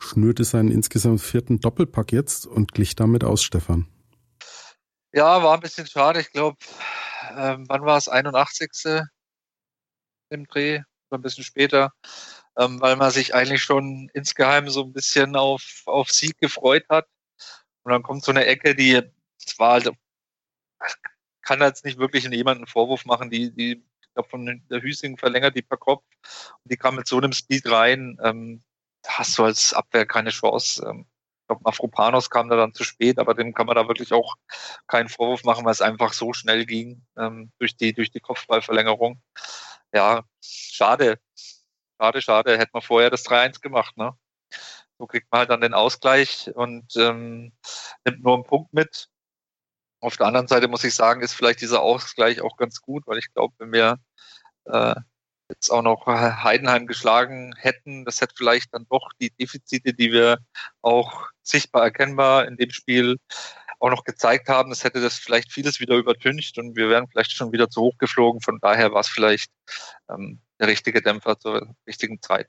schnürte 0.00 0.42
seinen 0.42 0.72
insgesamt 0.72 1.20
vierten 1.20 1.60
Doppelpack 1.60 2.10
jetzt 2.10 2.46
und 2.46 2.72
glich 2.72 2.96
damit 2.96 3.22
aus, 3.22 3.44
Stefan. 3.44 3.86
Ja, 5.16 5.42
war 5.42 5.54
ein 5.54 5.60
bisschen 5.60 5.86
schade. 5.86 6.20
Ich 6.20 6.30
glaube, 6.30 6.58
ähm, 7.36 7.64
wann 7.68 7.82
war 7.86 7.96
es? 7.96 8.06
81. 8.06 9.02
im 10.30 10.46
Dreh 10.46 10.82
oder 11.08 11.18
ein 11.18 11.22
bisschen 11.22 11.44
später, 11.44 11.92
ähm, 12.58 12.80
weil 12.82 12.96
man 12.96 13.10
sich 13.10 13.34
eigentlich 13.34 13.62
schon 13.62 14.10
insgeheim 14.12 14.68
so 14.68 14.82
ein 14.84 14.92
bisschen 14.92 15.34
auf, 15.36 15.82
auf 15.86 16.10
Sieg 16.10 16.38
gefreut 16.38 16.84
hat 16.90 17.06
und 17.84 17.92
dann 17.92 18.02
kommt 18.02 18.24
so 18.24 18.32
eine 18.32 18.46
Ecke, 18.46 18.74
die 18.74 19.02
zwar, 19.38 19.72
also, 19.74 19.92
kann 21.42 21.60
jetzt 21.60 21.84
nicht 21.84 21.98
wirklich 21.98 22.24
jemanden 22.24 22.66
Vorwurf 22.66 23.06
machen, 23.06 23.30
die, 23.30 23.52
die, 23.52 23.84
von 24.28 24.62
der 24.70 24.82
Hüsing 24.82 25.16
verlängert 25.16 25.56
die 25.56 25.62
per 25.62 25.78
Kopf 25.78 26.04
und 26.62 26.72
die 26.72 26.76
kam 26.76 26.96
mit 26.96 27.06
so 27.06 27.18
einem 27.18 27.32
Speed 27.32 27.70
rein. 27.70 28.18
Ähm, 28.22 28.62
da 29.02 29.18
hast 29.18 29.38
du 29.38 29.44
als 29.44 29.72
Abwehr 29.72 30.06
keine 30.06 30.30
Chance. 30.30 30.84
Ähm, 30.86 31.06
ich 31.46 31.48
glaube, 31.48 31.62
Mafropanos 31.64 32.28
kam 32.28 32.48
da 32.48 32.56
dann 32.56 32.74
zu 32.74 32.82
spät, 32.82 33.20
aber 33.20 33.32
dem 33.32 33.54
kann 33.54 33.66
man 33.66 33.76
da 33.76 33.86
wirklich 33.86 34.12
auch 34.12 34.34
keinen 34.88 35.08
Vorwurf 35.08 35.44
machen, 35.44 35.64
weil 35.64 35.70
es 35.70 35.80
einfach 35.80 36.12
so 36.12 36.32
schnell 36.32 36.66
ging 36.66 37.06
ähm, 37.16 37.52
durch 37.60 37.76
die 37.76 37.92
durch 37.92 38.10
die 38.10 38.18
Kopfballverlängerung. 38.18 39.22
Ja, 39.92 40.24
schade, 40.42 41.20
schade, 42.00 42.20
schade. 42.20 42.58
Hätte 42.58 42.72
man 42.72 42.82
vorher 42.82 43.10
das 43.10 43.24
3-1 43.24 43.60
gemacht, 43.60 43.96
ne? 43.96 44.12
So 44.98 45.06
kriegt 45.06 45.30
man 45.30 45.40
halt 45.40 45.50
dann 45.50 45.60
den 45.60 45.72
Ausgleich 45.72 46.50
und 46.52 46.96
ähm, 46.96 47.52
nimmt 48.04 48.24
nur 48.24 48.34
einen 48.34 48.44
Punkt 48.44 48.72
mit. 48.72 49.08
Auf 50.00 50.16
der 50.16 50.26
anderen 50.26 50.48
Seite 50.48 50.66
muss 50.66 50.82
ich 50.82 50.96
sagen, 50.96 51.20
ist 51.20 51.34
vielleicht 51.34 51.60
dieser 51.60 51.80
Ausgleich 51.80 52.40
auch 52.40 52.56
ganz 52.56 52.80
gut, 52.80 53.06
weil 53.06 53.18
ich 53.18 53.32
glaube, 53.32 53.54
wenn 53.58 53.72
wir 53.72 54.00
äh, 54.64 54.96
jetzt 55.48 55.70
auch 55.70 55.82
noch 55.82 56.06
Heidenheim 56.06 56.86
geschlagen 56.86 57.54
hätten, 57.56 58.04
das 58.04 58.20
hätte 58.20 58.34
vielleicht 58.36 58.74
dann 58.74 58.86
doch 58.90 59.10
die 59.20 59.30
Defizite, 59.30 59.94
die 59.94 60.12
wir 60.12 60.38
auch 60.82 61.28
sichtbar 61.42 61.84
erkennbar 61.84 62.46
in 62.46 62.56
dem 62.56 62.70
Spiel 62.70 63.16
auch 63.78 63.90
noch 63.90 64.04
gezeigt 64.04 64.48
haben, 64.48 64.70
das 64.70 64.84
hätte 64.84 65.00
das 65.00 65.18
vielleicht 65.18 65.52
vieles 65.52 65.80
wieder 65.80 65.96
übertüncht 65.96 66.58
und 66.58 66.76
wir 66.76 66.88
wären 66.88 67.08
vielleicht 67.08 67.32
schon 67.32 67.52
wieder 67.52 67.68
zu 67.68 67.82
hoch 67.82 67.98
geflogen. 67.98 68.40
Von 68.40 68.58
daher 68.60 68.92
war 68.92 69.00
es 69.00 69.08
vielleicht 69.08 69.50
ähm, 70.08 70.40
der 70.58 70.68
richtige 70.68 71.02
Dämpfer 71.02 71.38
zur 71.38 71.74
richtigen 71.86 72.20
Zeit. 72.22 72.48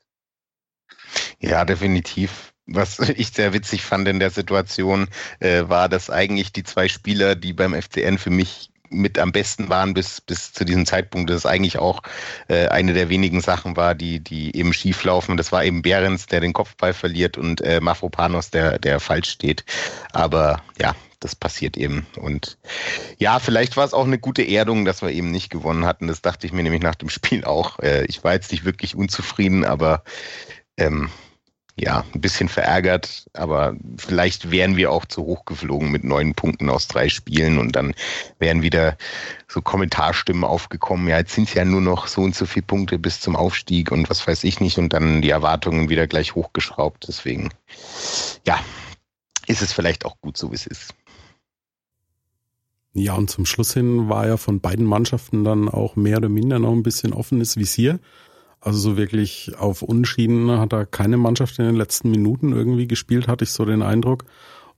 Ja, 1.39 1.65
definitiv. 1.65 2.53
Was 2.65 2.99
ich 3.09 3.31
sehr 3.31 3.53
witzig 3.53 3.83
fand 3.83 4.07
in 4.07 4.19
der 4.19 4.29
Situation, 4.29 5.09
äh, 5.39 5.67
war, 5.67 5.89
dass 5.89 6.09
eigentlich 6.09 6.53
die 6.53 6.63
zwei 6.63 6.87
Spieler, 6.87 7.35
die 7.35 7.53
beim 7.53 7.79
FCN 7.79 8.17
für 8.17 8.29
mich 8.29 8.71
mit 8.89 9.19
am 9.19 9.31
besten 9.31 9.69
waren 9.69 9.93
bis, 9.93 10.21
bis 10.21 10.53
zu 10.53 10.65
diesem 10.65 10.85
Zeitpunkt, 10.85 11.29
das 11.29 11.45
eigentlich 11.45 11.77
auch 11.77 12.01
äh, 12.47 12.67
eine 12.67 12.93
der 12.93 13.09
wenigen 13.09 13.41
Sachen 13.41 13.77
war, 13.77 13.95
die, 13.95 14.19
die 14.19 14.55
eben 14.55 14.73
schief 14.73 15.03
laufen. 15.03 15.37
Das 15.37 15.51
war 15.51 15.63
eben 15.63 15.81
Behrens, 15.81 16.25
der 16.25 16.41
den 16.41 16.53
Kopfball 16.53 16.93
verliert 16.93 17.37
und 17.37 17.61
äh, 17.61 17.79
Mafropanos, 17.79 18.49
der, 18.49 18.79
der 18.79 18.99
falsch 18.99 19.29
steht. 19.29 19.65
Aber 20.13 20.61
ja, 20.79 20.95
das 21.19 21.35
passiert 21.35 21.77
eben. 21.77 22.05
Und 22.15 22.57
ja, 23.17 23.39
vielleicht 23.39 23.77
war 23.77 23.85
es 23.85 23.93
auch 23.93 24.05
eine 24.05 24.19
gute 24.19 24.43
Erdung, 24.43 24.85
dass 24.85 25.01
wir 25.01 25.09
eben 25.09 25.31
nicht 25.31 25.49
gewonnen 25.49 25.85
hatten. 25.85 26.07
Das 26.07 26.21
dachte 26.21 26.45
ich 26.45 26.53
mir 26.53 26.63
nämlich 26.63 26.83
nach 26.83 26.95
dem 26.95 27.09
Spiel 27.09 27.43
auch. 27.43 27.79
Äh, 27.79 28.05
ich 28.05 28.23
war 28.23 28.33
jetzt 28.33 28.51
nicht 28.51 28.65
wirklich 28.65 28.95
unzufrieden, 28.95 29.65
aber 29.65 30.03
ähm, 30.77 31.09
ja, 31.79 32.03
ein 32.13 32.21
bisschen 32.21 32.49
verärgert, 32.49 33.27
aber 33.33 33.75
vielleicht 33.97 34.49
wären 34.49 34.77
wir 34.77 34.91
auch 34.91 35.05
zu 35.05 35.23
hoch 35.23 35.45
geflogen 35.45 35.91
mit 35.91 36.03
neun 36.03 36.33
Punkten 36.33 36.69
aus 36.69 36.87
drei 36.87 37.07
Spielen 37.07 37.59
und 37.59 37.75
dann 37.75 37.93
wären 38.39 38.63
wieder 38.63 38.97
so 39.47 39.61
Kommentarstimmen 39.61 40.43
aufgekommen. 40.43 41.07
Ja, 41.07 41.19
jetzt 41.19 41.35
sind 41.35 41.47
es 41.47 41.53
ja 41.53 41.65
nur 41.65 41.81
noch 41.81 42.07
so 42.07 42.21
und 42.21 42.35
so 42.35 42.47
viele 42.47 42.65
Punkte 42.65 42.97
bis 42.97 43.19
zum 43.19 43.35
Aufstieg 43.35 43.91
und 43.91 44.09
was 44.09 44.25
weiß 44.25 44.43
ich 44.43 44.59
nicht 44.59 44.79
und 44.79 44.91
dann 44.91 45.21
die 45.21 45.29
Erwartungen 45.29 45.89
wieder 45.89 46.07
gleich 46.07 46.33
hochgeschraubt. 46.33 47.05
Deswegen, 47.07 47.49
ja, 48.45 48.59
ist 49.45 49.61
es 49.61 49.71
vielleicht 49.71 50.03
auch 50.05 50.19
gut 50.19 50.35
so, 50.35 50.51
wie 50.51 50.55
es 50.55 50.65
ist. 50.65 50.95
Ja, 52.93 53.13
und 53.13 53.29
zum 53.29 53.45
Schluss 53.45 53.75
hin 53.75 54.09
war 54.09 54.25
ja 54.25 54.37
von 54.37 54.61
beiden 54.61 54.85
Mannschaften 54.85 55.43
dann 55.43 55.69
auch 55.69 55.95
mehr 55.95 56.17
oder 56.17 56.29
minder 56.29 56.57
noch 56.57 56.71
ein 56.71 56.81
bisschen 56.81 57.13
offenes 57.13 57.55
Visier. 57.55 57.99
Also 58.67 58.79
so 58.79 58.97
wirklich 58.97 59.55
auf 59.57 59.81
Unschieden 59.81 60.51
hat 60.59 60.73
da 60.73 60.83
keine 60.83 61.15
Mannschaft 61.15 61.57
in 61.57 61.63
den 61.63 61.77
letzten 61.77 62.11
Minuten 62.11 62.51
irgendwie 62.51 62.85
gespielt, 62.85 63.29
hatte 63.29 63.45
ich 63.45 63.53
so 63.53 63.63
den 63.63 63.81
Eindruck. 63.81 64.25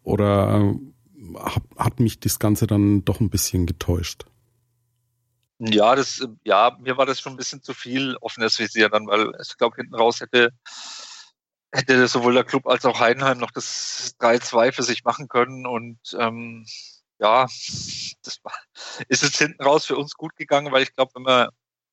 Oder 0.03 0.59
äh, 0.59 1.39
hat, 1.39 1.63
hat 1.75 1.99
mich 1.99 2.19
das 2.19 2.37
Ganze 2.37 2.67
dann 2.67 3.03
doch 3.03 3.19
ein 3.19 3.31
bisschen 3.31 3.65
getäuscht? 3.65 4.25
Ja, 5.57 5.95
das, 5.95 6.23
ja, 6.43 6.77
mir 6.79 6.97
war 6.97 7.07
das 7.07 7.19
schon 7.19 7.33
ein 7.33 7.37
bisschen 7.37 7.63
zu 7.63 7.73
viel 7.73 8.15
offenes 8.21 8.59
Visier 8.59 8.89
dann, 8.89 9.07
weil 9.07 9.31
ich 9.41 9.57
glaube, 9.57 9.77
hinten 9.77 9.95
raus 9.95 10.21
hätte, 10.21 10.51
hätte 11.71 12.07
sowohl 12.07 12.35
der 12.35 12.43
Club 12.43 12.67
als 12.67 12.85
auch 12.85 12.99
Heidenheim 12.99 13.39
noch 13.39 13.49
das 13.49 14.13
3-2 14.19 14.71
für 14.71 14.83
sich 14.83 15.03
machen 15.03 15.27
können 15.27 15.65
und 15.65 15.97
ähm, 16.15 16.63
ja, 17.17 17.47
das 18.23 18.39
war, 18.43 18.53
ist 19.07 19.23
jetzt 19.23 19.39
hinten 19.39 19.63
raus 19.63 19.87
für 19.87 19.97
uns 19.97 20.13
gut 20.13 20.35
gegangen, 20.35 20.71
weil 20.71 20.83
ich 20.83 20.93
glaube, 20.93 21.11
wenn 21.15 21.25
wir, 21.25 21.49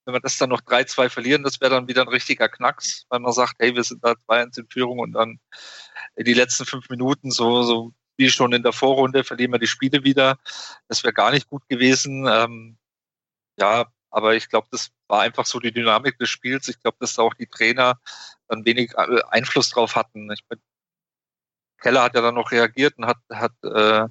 wenn 0.07 0.15
wir 0.15 0.21
das 0.21 0.39
dann 0.39 0.51
noch 0.51 0.61
3-2 0.61 1.11
verlieren, 1.11 1.43
das 1.43 1.61
wäre 1.61 1.73
dann 1.73 1.89
wieder 1.89 2.03
ein 2.03 2.09
richtiger 2.09 2.49
Knacks, 2.49 3.07
weil 3.09 3.21
man 3.21 3.33
sagt, 3.33 3.57
hey, 3.59 3.75
wir 3.75 3.83
sind 3.83 4.03
da 4.05 4.13
2-1 4.13 4.61
in 4.61 4.69
Führung 4.69 5.01
und 5.01 5.13
dann 5.13 5.41
die 6.17 6.33
letzten 6.33 6.65
fünf 6.65 6.89
Minuten, 6.89 7.31
so, 7.31 7.63
so 7.65 7.93
wie 8.17 8.31
schon 8.31 8.53
in 8.53 8.63
der 8.63 8.73
Vorrunde, 8.73 9.25
verlieren 9.25 9.53
wir 9.53 9.59
die 9.59 9.67
Spiele 9.67 10.05
wieder. 10.05 10.39
Das 10.89 11.03
wäre 11.03 11.13
gar 11.13 11.33
nicht 11.33 11.49
gut 11.49 11.69
gewesen. 11.69 12.27
Ähm, 12.31 12.79
ja, 13.59 13.87
aber 14.11 14.35
ich 14.35 14.49
glaube, 14.49 14.69
das 14.71 14.91
war 15.09 15.23
einfach 15.23 15.45
so 15.45 15.61
die 15.61 15.73
Dynamik 15.73 16.19
des 16.19 16.31
Spiels. 16.31 16.69
Ich 16.69 16.81
glaube, 16.81 16.97
dass 17.01 17.15
da 17.15 17.23
auch 17.23 17.35
die 17.35 17.49
Trainer 17.49 18.01
dann 18.49 18.65
wenig 18.65 18.93
äh, 18.97 19.21
Einfluss 19.29 19.71
drauf 19.71 19.97
hatten. 19.97 20.31
Ich 20.33 20.47
bin, 20.47 20.61
Keller 21.79 22.05
hat 22.05 22.15
ja 22.15 22.23
dann 22.23 22.37
noch 22.37 22.53
reagiert 22.53 22.97
und 22.97 23.07
hat, 23.07 23.19
hat 23.31 23.53
äh, 23.65 24.09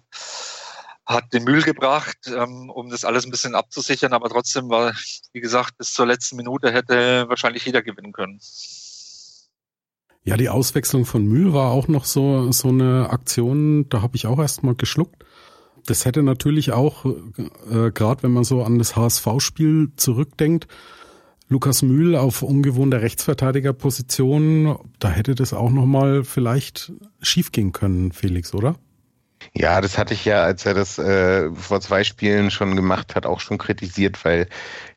hat 1.06 1.34
den 1.34 1.44
Müll 1.44 1.62
gebracht, 1.62 2.18
ähm, 2.28 2.70
um 2.70 2.90
das 2.90 3.06
alles 3.06 3.26
ein 3.26 3.32
bisschen 3.32 3.56
abzusichern. 3.56 4.14
Aber 4.14 4.30
trotzdem 4.30 4.70
war, 4.70 4.94
wie 5.34 5.42
gesagt, 5.42 5.78
bis 5.78 5.94
zur 5.94 6.08
letzten 6.08 6.36
Minute 6.36 6.72
hätte 6.72 7.26
wahrscheinlich 7.30 7.66
jeder 7.66 7.82
gewinnen 7.82 8.12
können. 8.12 8.40
Ja, 10.24 10.38
die 10.38 10.50
Auswechslung 10.50 11.06
von 11.06 11.24
Mühl 11.26 11.54
war 11.54 11.72
auch 11.72 11.88
noch 11.88 12.06
so, 12.06 12.52
so 12.52 12.70
eine 12.70 13.12
Aktion, 13.12 13.88
da 13.90 14.02
habe 14.02 14.16
ich 14.16 14.26
auch 14.26 14.40
erstmal 14.40 14.74
geschluckt. 14.74 15.24
Das 15.86 16.06
hätte 16.06 16.24
natürlich 16.24 16.72
auch, 16.72 17.06
äh, 17.06 17.92
gerade 17.92 18.24
wenn 18.24 18.32
man 18.32 18.44
so 18.44 18.64
an 18.64 18.80
das 18.80 18.96
HSV-Spiel 18.96 19.92
zurückdenkt, 19.98 20.68
Lukas 21.48 21.84
Mühl 21.84 22.16
auf 22.16 22.42
ungewohnter 22.42 23.04
Rechtsverteidigerposition, 23.04 24.80
da 24.98 25.10
hätte 25.10 25.36
das 25.36 25.54
auch 25.54 25.70
nochmal 25.70 26.24
vielleicht 26.24 26.92
schiefgehen 27.22 27.72
können, 27.72 28.12
Felix, 28.12 28.56
oder? 28.56 28.78
Ja, 29.54 29.82
das 29.82 29.98
hatte 29.98 30.14
ich 30.14 30.26
ja, 30.26 30.44
als 30.44 30.66
er 30.66 30.74
das 30.74 30.98
äh, 30.98 31.52
vor 31.54 31.82
zwei 31.82 32.04
Spielen 32.04 32.52
schon 32.52 32.76
gemacht 32.76 33.16
hat, 33.16 33.26
auch 33.26 33.40
schon 33.40 33.58
kritisiert, 33.58 34.24
weil 34.26 34.48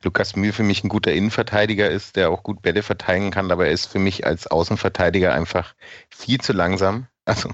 Lukas 0.03 0.37
Mühl 0.37 0.53
für 0.53 0.63
mich 0.63 0.85
ein 0.85 0.89
guter 0.89 1.13
Innenverteidiger 1.13 1.91
ist, 1.91 2.17
der 2.17 2.31
auch 2.31 2.43
gut 2.43 2.63
Bälle 2.63 2.83
verteidigen 2.83 3.31
kann, 3.31 3.51
aber 3.51 3.67
er 3.67 3.73
ist 3.73 3.87
für 3.87 3.99
mich 3.99 4.27
als 4.27 4.47
Außenverteidiger 4.47 5.33
einfach 5.33 5.75
viel 6.11 6.41
zu 6.41 6.53
langsam. 6.53 7.07
Also 7.25 7.51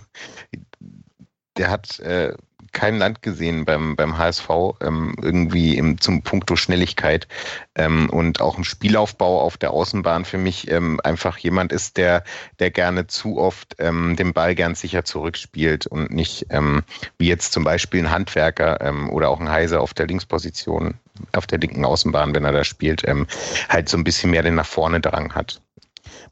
der 1.57 1.71
hat 1.71 1.99
äh, 2.01 2.35
kein 2.75 2.99
Land 2.99 3.23
gesehen 3.23 3.65
beim, 3.65 3.97
beim 3.97 4.19
HSV, 4.19 4.49
ähm, 4.83 5.17
irgendwie 5.23 5.79
im, 5.79 6.01
zum 6.01 6.23
Punkto 6.23 6.57
Schnelligkeit 6.57 7.27
ähm, 7.75 8.11
und 8.11 8.43
auch 8.43 8.59
im 8.59 8.65
Spielaufbau 8.65 9.41
auf 9.41 9.57
der 9.57 9.71
Außenbahn 9.71 10.27
für 10.27 10.37
mich 10.37 10.71
ähm, 10.71 11.01
einfach 11.03 11.39
jemand 11.39 11.73
ist, 11.73 11.97
der, 11.97 12.25
der 12.59 12.71
gerne 12.71 13.07
zu 13.07 13.39
oft 13.39 13.77
ähm, 13.79 14.17
den 14.17 14.35
Ball 14.35 14.55
gern 14.55 14.75
sicher 14.75 15.05
zurückspielt 15.05 15.87
und 15.87 16.11
nicht 16.11 16.47
ähm, 16.51 16.83
wie 17.17 17.29
jetzt 17.29 17.53
zum 17.53 17.65
Beispiel 17.65 18.01
ein 18.01 18.11
Handwerker 18.11 18.81
ähm, 18.83 19.09
oder 19.09 19.31
auch 19.31 19.41
ein 19.41 19.49
Heiser 19.49 19.81
auf 19.81 19.95
der 19.95 20.07
Linksposition, 20.07 20.95
auf 21.33 21.47
der 21.47 21.59
linken 21.59 21.85
Außenbahn, 21.85 22.35
wenn 22.35 22.45
er 22.45 22.53
da 22.53 22.65
spielt, 22.65 23.05
halt 23.69 23.89
so 23.89 23.97
ein 23.97 24.05
bisschen 24.05 24.33
mehr 24.33 24.43
den 24.43 24.57
nach 24.57 24.67
vorne 24.67 25.01
Drang 25.01 25.35
hat. 25.35 25.61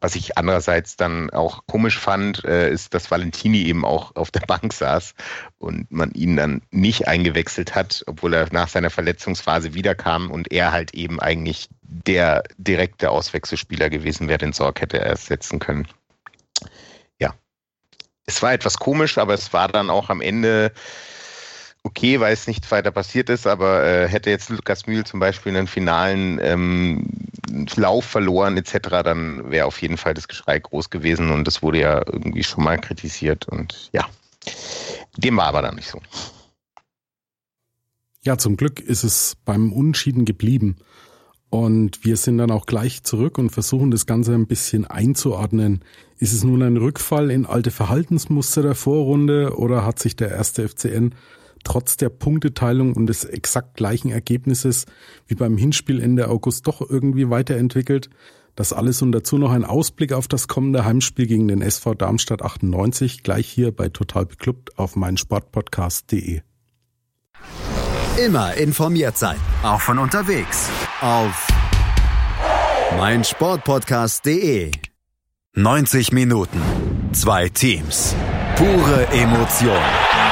Was 0.02 0.16
ich 0.16 0.36
andererseits 0.36 0.96
dann 0.96 1.30
auch 1.30 1.64
komisch 1.68 1.96
fand, 1.96 2.44
äh, 2.44 2.72
ist, 2.72 2.92
dass 2.92 3.12
Valentini 3.12 3.62
eben 3.62 3.84
auch 3.84 4.16
auf 4.16 4.32
der 4.32 4.40
Bank 4.40 4.72
saß 4.72 5.14
und 5.60 5.92
man 5.92 6.10
ihn 6.10 6.34
dann 6.36 6.60
nicht 6.72 7.06
eingewechselt 7.06 7.76
hat, 7.76 8.02
obwohl 8.08 8.34
er 8.34 8.48
nach 8.50 8.66
seiner 8.66 8.90
Verletzungsphase 8.90 9.74
wiederkam 9.74 10.32
und 10.32 10.50
er 10.50 10.72
halt 10.72 10.92
eben 10.92 11.20
eigentlich 11.20 11.68
der 11.82 12.42
direkte 12.58 13.10
Auswechselspieler 13.10 13.90
gewesen 13.90 14.26
wäre, 14.26 14.38
den 14.38 14.52
Sorg 14.52 14.80
hätte 14.80 14.98
ersetzen 14.98 15.60
können. 15.60 15.86
Ja. 17.20 17.34
Es 18.26 18.42
war 18.42 18.52
etwas 18.52 18.78
komisch, 18.78 19.18
aber 19.18 19.34
es 19.34 19.52
war 19.52 19.68
dann 19.68 19.88
auch 19.88 20.10
am 20.10 20.20
Ende 20.20 20.72
okay, 21.84 22.18
weil 22.18 22.32
es 22.32 22.48
nichts 22.48 22.72
weiter 22.72 22.90
passiert 22.90 23.30
ist, 23.30 23.46
aber 23.46 23.84
äh, 23.84 24.08
hätte 24.08 24.30
jetzt 24.30 24.50
Lukas 24.50 24.88
Mühl 24.88 25.04
zum 25.04 25.20
Beispiel 25.20 25.56
einen 25.56 25.68
finalen 25.68 26.40
ähm, 26.42 27.06
Lauf 27.76 28.05
verloren 28.05 28.57
etc., 28.57 28.78
dann 29.05 29.50
wäre 29.50 29.66
auf 29.66 29.83
jeden 29.83 29.96
Fall 29.96 30.14
das 30.14 30.28
Geschrei 30.28 30.59
groß 30.59 30.90
gewesen 30.90 31.31
und 31.31 31.46
das 31.46 31.62
wurde 31.62 31.81
ja 31.81 31.98
irgendwie 32.07 32.44
schon 32.44 32.64
mal 32.64 32.78
kritisiert 32.78 33.48
und 33.48 33.90
ja, 33.92 34.07
dem 35.16 35.37
war 35.37 35.46
aber 35.46 35.62
dann 35.62 35.76
nicht 35.76 35.88
so. 35.88 36.00
Ja, 38.24 38.38
zum 38.38 38.57
Glück 38.57 38.78
ist 38.78 39.02
es 39.02 39.37
beim 39.44 39.72
Unschieden 39.72 40.24
geblieben. 40.24 40.76
Und 41.50 42.02
wir 42.05 42.16
sind 42.16 42.38
dann 42.38 42.50
auch 42.50 42.64
gleich 42.64 43.02
zurück 43.02 43.37
und 43.37 43.50
versuchen 43.50 43.90
das 43.90 44.07
Ganze 44.07 44.33
ein 44.33 44.46
bisschen 44.46 44.87
einzuordnen. 44.87 45.85
Ist 46.16 46.33
es 46.33 46.44
nun 46.44 46.62
ein 46.62 46.78
Rückfall 46.78 47.31
in 47.31 47.44
alte 47.44 47.70
Verhaltensmuster 47.70 48.62
der 48.62 48.74
Vorrunde 48.74 49.59
oder 49.59 49.85
hat 49.85 49.98
sich 49.98 50.16
der 50.16 50.31
erste 50.31 50.66
FCN 50.66 51.14
trotz 51.64 51.96
der 51.96 52.09
Punkteteilung 52.09 52.94
und 52.94 53.07
des 53.07 53.25
exakt 53.25 53.77
gleichen 53.77 54.11
Ergebnisses 54.11 54.87
wie 55.27 55.35
beim 55.35 55.57
Hinspiel 55.57 56.01
Ende 56.01 56.29
August 56.29 56.66
doch 56.66 56.81
irgendwie 56.88 57.31
weiterentwickelt. 57.31 58.11
Das 58.55 58.72
alles 58.72 59.01
und 59.01 59.12
dazu 59.12 59.38
noch 59.38 59.51
ein 59.51 59.64
Ausblick 59.64 60.12
auf 60.12 60.29
das 60.29 60.46
kommende 60.46 60.85
Heimspiel 60.85 61.27
gegen 61.27 61.48
den 61.48 61.62
SV 61.62 61.94
Darmstadt 61.94 62.42
98 62.42 63.22
gleich 63.22 63.48
hier 63.48 63.72
bei 63.72 63.88
Total 63.88 64.27
Beklubbt 64.27 64.79
auf 64.79 64.94
meinsportpodcast.de. 64.96 66.42
Immer 68.22 68.55
informiert 68.55 69.16
sein, 69.16 69.38
auch 69.62 69.81
von 69.81 69.98
unterwegs 69.98 70.68
auf 71.01 71.48
meinsportpodcast.de. 72.98 74.70
90 75.55 76.12
Minuten, 76.12 76.61
zwei 77.12 77.48
Teams, 77.48 78.14
pure 78.57 79.07
Emotion. 79.09 80.32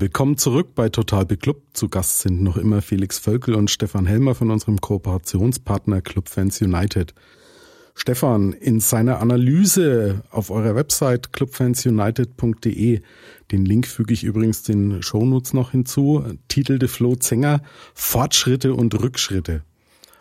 Willkommen 0.00 0.38
zurück 0.38 0.76
bei 0.76 0.90
Total 0.90 1.26
Beklubbt. 1.26 1.76
Zu 1.76 1.88
Gast 1.88 2.20
sind 2.20 2.40
noch 2.40 2.56
immer 2.56 2.82
Felix 2.82 3.18
Völkel 3.18 3.56
und 3.56 3.68
Stefan 3.68 4.06
Helmer 4.06 4.36
von 4.36 4.52
unserem 4.52 4.80
Kooperationspartner 4.80 6.02
Club 6.02 6.28
Fans 6.28 6.62
United. 6.62 7.14
Stefan, 7.96 8.52
in 8.52 8.78
seiner 8.78 9.18
Analyse 9.18 10.22
auf 10.30 10.50
eurer 10.50 10.76
Website 10.76 11.32
clubfansunited.de, 11.32 13.00
den 13.50 13.64
Link 13.64 13.88
füge 13.88 14.14
ich 14.14 14.22
übrigens 14.22 14.62
den 14.62 15.02
Shownotes 15.02 15.52
noch 15.52 15.72
hinzu, 15.72 16.24
titelte 16.46 16.86
Flo 16.86 17.16
Zenger 17.16 17.60
Fortschritte 17.92 18.74
und 18.74 18.94
Rückschritte. 19.02 19.64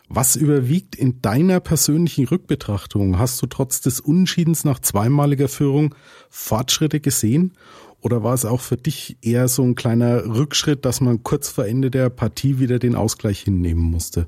Was 0.10 0.38
überwiegt 0.38 0.96
in 0.96 1.22
deiner 1.22 1.60
persönlichen 1.60 2.26
Rückbetrachtung? 2.26 3.20
Hast 3.20 3.42
du 3.42 3.46
trotz 3.46 3.82
des 3.82 4.00
Unschiedens 4.00 4.64
nach 4.64 4.80
zweimaliger 4.80 5.50
Führung 5.50 5.94
Fortschritte 6.30 7.02
gesehen? 7.02 7.54
Oder 8.02 8.24
war 8.24 8.34
es 8.34 8.46
auch 8.46 8.62
für 8.62 8.78
dich 8.78 9.18
eher 9.22 9.48
so 9.48 9.64
ein 9.64 9.76
kleiner 9.76 10.26
Rückschritt, 10.26 10.86
dass 10.86 11.02
man 11.02 11.24
kurz 11.24 11.50
vor 11.50 11.66
Ende 11.66 11.92
der 11.92 12.10
Partie 12.10 12.60
wieder 12.60 12.80
den 12.80 12.96
Ausgleich 12.96 13.42
hinnehmen 13.42 13.82
musste? 13.82 14.28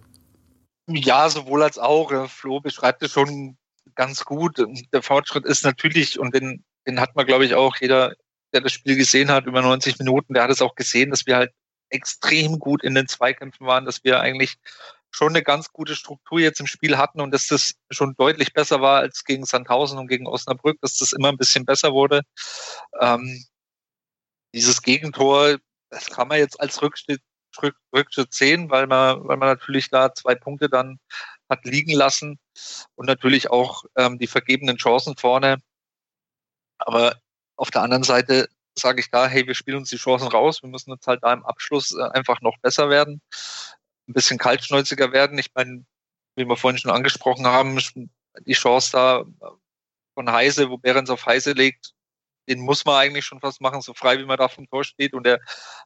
Ja, 0.87 1.29
sowohl 1.29 1.63
als 1.63 1.77
auch. 1.77 2.29
Flo 2.29 2.61
beschreibt 2.61 3.03
es 3.03 3.11
schon 3.11 3.57
ganz 3.95 4.25
gut. 4.25 4.63
Der 4.91 5.03
Fortschritt 5.03 5.45
ist 5.45 5.63
natürlich, 5.63 6.19
und 6.19 6.33
den, 6.33 6.63
den 6.87 6.99
hat 6.99 7.15
man, 7.15 7.27
glaube 7.27 7.45
ich, 7.45 7.53
auch 7.53 7.75
jeder, 7.79 8.13
der 8.53 8.61
das 8.61 8.71
Spiel 8.71 8.95
gesehen 8.95 9.29
hat, 9.29 9.45
über 9.45 9.61
90 9.61 9.99
Minuten, 9.99 10.33
der 10.33 10.43
hat 10.43 10.51
es 10.51 10.61
auch 10.61 10.75
gesehen, 10.75 11.11
dass 11.11 11.27
wir 11.27 11.35
halt 11.35 11.51
extrem 11.89 12.59
gut 12.59 12.83
in 12.83 12.95
den 12.95 13.07
Zweikämpfen 13.07 13.67
waren, 13.67 13.85
dass 13.85 14.03
wir 14.03 14.19
eigentlich 14.19 14.57
schon 15.11 15.29
eine 15.29 15.43
ganz 15.43 15.71
gute 15.71 15.95
Struktur 15.95 16.39
jetzt 16.39 16.59
im 16.59 16.67
Spiel 16.67 16.97
hatten 16.97 17.21
und 17.21 17.31
dass 17.31 17.47
das 17.47 17.73
schon 17.89 18.15
deutlich 18.15 18.53
besser 18.53 18.81
war 18.81 18.99
als 18.99 19.23
gegen 19.23 19.45
Sandhausen 19.45 19.97
und 19.97 20.07
gegen 20.07 20.27
Osnabrück, 20.27 20.77
dass 20.81 20.97
das 20.97 21.13
immer 21.13 21.29
ein 21.29 21.37
bisschen 21.37 21.65
besser 21.65 21.93
wurde. 21.93 22.21
Ähm, 23.01 23.43
dieses 24.53 24.81
Gegentor, 24.81 25.57
das 25.89 26.09
kann 26.09 26.27
man 26.27 26.37
jetzt 26.37 26.59
als 26.59 26.81
Rückschritt, 26.81 27.21
Rückschritt 27.93 28.33
sehen, 28.33 28.69
weil 28.69 28.87
man, 28.87 29.27
weil 29.27 29.37
man 29.37 29.49
natürlich 29.49 29.89
da 29.89 30.13
zwei 30.13 30.35
Punkte 30.35 30.69
dann 30.69 30.99
hat 31.49 31.65
liegen 31.65 31.93
lassen 31.93 32.39
und 32.95 33.07
natürlich 33.07 33.49
auch 33.49 33.83
ähm, 33.95 34.19
die 34.19 34.27
vergebenen 34.27 34.77
Chancen 34.77 35.17
vorne. 35.17 35.61
Aber 36.77 37.19
auf 37.55 37.71
der 37.71 37.81
anderen 37.81 38.03
Seite 38.03 38.49
sage 38.77 39.01
ich 39.01 39.09
da, 39.09 39.27
hey, 39.27 39.45
wir 39.47 39.55
spielen 39.55 39.77
uns 39.77 39.89
die 39.89 39.97
Chancen 39.97 40.27
raus, 40.27 40.61
wir 40.61 40.69
müssen 40.69 40.91
jetzt 40.91 41.07
halt 41.07 41.23
da 41.23 41.33
im 41.33 41.45
Abschluss 41.45 41.91
äh, 41.91 42.03
einfach 42.11 42.41
noch 42.41 42.57
besser 42.59 42.89
werden, 42.89 43.21
ein 44.07 44.13
bisschen 44.13 44.37
kaltschnäuziger 44.37 45.11
werden. 45.11 45.37
Ich 45.37 45.51
meine, 45.53 45.85
wie 46.35 46.45
wir 46.45 46.55
vorhin 46.55 46.77
schon 46.77 46.91
angesprochen 46.91 47.47
haben, 47.47 47.79
die 48.45 48.53
Chance 48.53 48.91
da 48.93 49.25
von 50.13 50.31
Heise, 50.31 50.69
wo 50.69 50.77
Behrens 50.77 51.09
auf 51.09 51.25
Heise 51.25 51.53
legt, 51.53 51.93
den 52.49 52.59
muss 52.59 52.83
man 52.85 52.95
eigentlich 52.95 53.25
schon 53.25 53.39
fast 53.39 53.61
machen, 53.61 53.81
so 53.81 53.93
frei 53.93 54.17
wie 54.19 54.25
man 54.25 54.37
da 54.37 54.47
vom 54.47 54.67
Tor 54.67 54.83
steht. 54.83 55.13
Und 55.13 55.25
der 55.25 55.39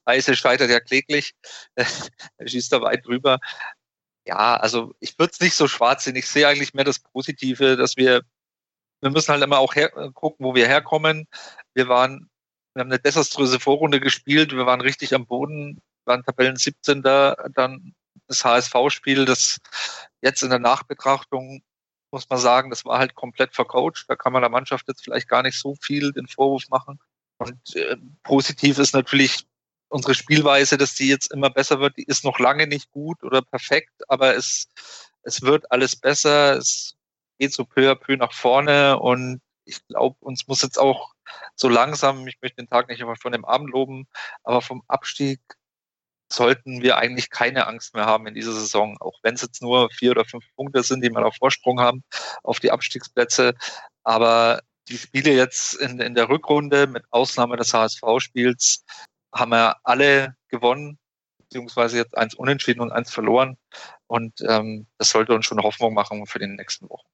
Heise 0.07 0.35
scheitert 0.35 0.69
ja 0.69 0.79
kläglich. 0.79 1.33
er 1.75 2.47
schießt 2.47 2.71
da 2.71 2.81
weit 2.81 3.05
drüber. 3.05 3.39
Ja, 4.25 4.55
also 4.55 4.93
ich 4.99 5.19
würde 5.19 5.31
es 5.33 5.41
nicht 5.41 5.55
so 5.55 5.67
schwarz 5.67 6.05
sehen. 6.05 6.15
Ich 6.15 6.27
sehe 6.27 6.47
eigentlich 6.47 6.73
mehr 6.73 6.85
das 6.85 6.99
Positive, 6.99 7.75
dass 7.75 7.97
wir, 7.97 8.23
wir 9.01 9.11
müssen 9.11 9.31
halt 9.33 9.43
immer 9.43 9.59
auch 9.59 9.75
her, 9.75 9.89
gucken, 10.13 10.45
wo 10.45 10.55
wir 10.55 10.67
herkommen. 10.67 11.27
Wir 11.73 11.89
waren, 11.89 12.29
wir 12.73 12.81
haben 12.81 12.91
eine 12.91 12.99
desaströse 12.99 13.59
Vorrunde 13.59 13.99
gespielt. 13.99 14.53
Wir 14.53 14.65
waren 14.65 14.81
richtig 14.81 15.13
am 15.13 15.27
Boden, 15.27 15.81
waren 16.05 16.23
Tabellen 16.23 16.55
17. 16.55 17.01
Dann 17.03 17.93
das 18.27 18.45
HSV-Spiel, 18.45 19.25
das 19.25 19.59
jetzt 20.21 20.43
in 20.43 20.49
der 20.49 20.59
Nachbetrachtung 20.59 21.61
muss 22.13 22.29
man 22.29 22.39
sagen, 22.39 22.69
das 22.69 22.85
war 22.85 22.99
halt 22.99 23.15
komplett 23.15 23.53
vercoacht. 23.55 24.05
Da 24.07 24.15
kann 24.15 24.31
man 24.31 24.41
der 24.41 24.49
Mannschaft 24.49 24.87
jetzt 24.87 25.03
vielleicht 25.03 25.27
gar 25.27 25.43
nicht 25.43 25.59
so 25.59 25.75
viel 25.81 26.13
den 26.13 26.27
Vorwurf 26.27 26.69
machen. 26.69 26.99
Und 27.39 27.75
äh, 27.75 27.97
positiv 28.23 28.77
ist 28.79 28.93
natürlich 28.93 29.45
unsere 29.89 30.15
Spielweise, 30.15 30.77
dass 30.77 30.95
die 30.95 31.07
jetzt 31.07 31.33
immer 31.33 31.49
besser 31.49 31.79
wird. 31.79 31.97
Die 31.97 32.03
ist 32.03 32.23
noch 32.23 32.39
lange 32.39 32.67
nicht 32.67 32.91
gut 32.91 33.21
oder 33.23 33.41
perfekt, 33.41 33.93
aber 34.07 34.35
es, 34.35 34.67
es 35.23 35.41
wird 35.41 35.71
alles 35.71 35.95
besser. 35.95 36.57
Es 36.57 36.95
geht 37.37 37.53
so 37.53 37.65
peu 37.65 37.91
à 37.91 37.95
peu 37.95 38.15
nach 38.15 38.33
vorne 38.33 38.99
und 38.99 39.41
ich 39.65 39.85
glaube, 39.87 40.15
uns 40.19 40.47
muss 40.47 40.61
jetzt 40.61 40.77
auch 40.77 41.13
so 41.55 41.69
langsam, 41.69 42.27
ich 42.27 42.37
möchte 42.41 42.57
den 42.57 42.69
Tag 42.69 42.89
nicht 42.89 42.99
immer 42.99 43.15
von 43.15 43.31
dem 43.31 43.45
Abend 43.45 43.69
loben, 43.71 44.07
aber 44.43 44.61
vom 44.61 44.83
Abstieg 44.87 45.39
sollten 46.33 46.81
wir 46.81 46.97
eigentlich 46.97 47.29
keine 47.29 47.67
Angst 47.67 47.93
mehr 47.93 48.05
haben 48.05 48.27
in 48.27 48.33
dieser 48.33 48.53
Saison, 48.53 48.97
auch 48.99 49.19
wenn 49.23 49.35
es 49.35 49.41
jetzt 49.41 49.61
nur 49.61 49.89
vier 49.91 50.11
oder 50.11 50.25
fünf 50.25 50.45
Punkte 50.55 50.83
sind, 50.83 51.03
die 51.03 51.09
wir 51.09 51.25
auf 51.25 51.35
Vorsprung 51.35 51.79
haben 51.79 52.03
auf 52.43 52.59
die 52.59 52.71
Abstiegsplätze. 52.71 53.53
Aber 54.03 54.61
die 54.89 54.97
Spiele 54.97 55.31
jetzt 55.31 55.75
in, 55.75 55.99
in 55.99 56.15
der 56.15 56.29
Rückrunde, 56.29 56.87
mit 56.87 57.03
Ausnahme 57.11 57.57
des 57.57 57.73
HSV-Spiels, 57.73 58.83
haben 59.33 59.51
wir 59.51 59.77
alle 59.83 60.35
gewonnen, 60.49 60.97
beziehungsweise 61.37 61.97
jetzt 61.97 62.17
eins 62.17 62.33
unentschieden 62.33 62.81
und 62.81 62.91
eins 62.91 63.11
verloren. 63.11 63.57
Und 64.07 64.33
ähm, 64.47 64.87
das 64.97 65.09
sollte 65.09 65.33
uns 65.33 65.45
schon 65.45 65.61
Hoffnung 65.61 65.93
machen 65.93 66.25
für 66.25 66.39
die 66.39 66.47
nächsten 66.47 66.89
Wochen. 66.89 67.07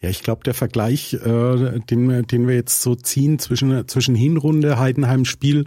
Ja, 0.00 0.10
ich 0.10 0.22
glaube, 0.22 0.42
der 0.44 0.54
Vergleich, 0.54 1.14
äh, 1.14 1.80
den, 1.80 2.26
den 2.26 2.48
wir 2.48 2.54
jetzt 2.54 2.82
so 2.82 2.94
ziehen 2.94 3.38
zwischen, 3.38 3.88
zwischen 3.88 4.14
Hinrunde, 4.14 4.78
Heidenheim-Spiel 4.78 5.66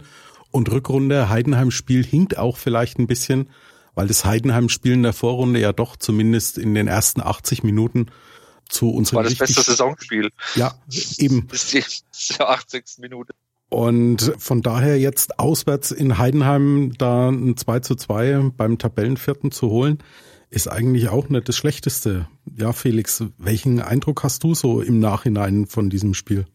und 0.58 0.70
Rückrunde 0.70 1.30
Heidenheim-Spiel 1.30 2.04
hinkt 2.04 2.36
auch 2.36 2.58
vielleicht 2.58 2.98
ein 2.98 3.06
bisschen, 3.06 3.48
weil 3.94 4.06
das 4.08 4.24
Heidenheim-Spiel 4.24 4.92
in 4.92 5.02
der 5.02 5.14
Vorrunde 5.14 5.60
ja 5.60 5.72
doch 5.72 5.96
zumindest 5.96 6.58
in 6.58 6.74
den 6.74 6.86
ersten 6.86 7.22
80 7.22 7.62
Minuten 7.62 8.06
zu 8.68 8.90
uns 8.90 9.14
war 9.14 9.22
das 9.22 9.36
beste 9.36 9.62
Saisonspiel. 9.62 10.30
Ja, 10.54 10.74
eben. 11.16 11.46
Bis 11.46 11.68
die 11.70 11.82
80. 12.38 12.84
Minute. 12.98 13.32
Und 13.70 14.32
von 14.38 14.62
daher 14.62 14.98
jetzt 14.98 15.38
auswärts 15.38 15.90
in 15.90 16.18
Heidenheim 16.18 16.92
da 16.98 17.28
ein 17.28 17.56
2 17.56 17.80
zu 17.80 17.94
2 17.94 18.52
beim 18.56 18.78
Tabellenvierten 18.78 19.52
zu 19.52 19.70
holen, 19.70 19.98
ist 20.50 20.68
eigentlich 20.68 21.08
auch 21.08 21.28
nicht 21.28 21.48
das 21.48 21.56
Schlechteste. 21.56 22.28
Ja, 22.56 22.72
Felix, 22.72 23.24
welchen 23.36 23.80
Eindruck 23.80 24.22
hast 24.22 24.42
du 24.44 24.54
so 24.54 24.80
im 24.80 24.98
Nachhinein 25.00 25.66
von 25.66 25.90
diesem 25.90 26.14
Spiel? 26.14 26.46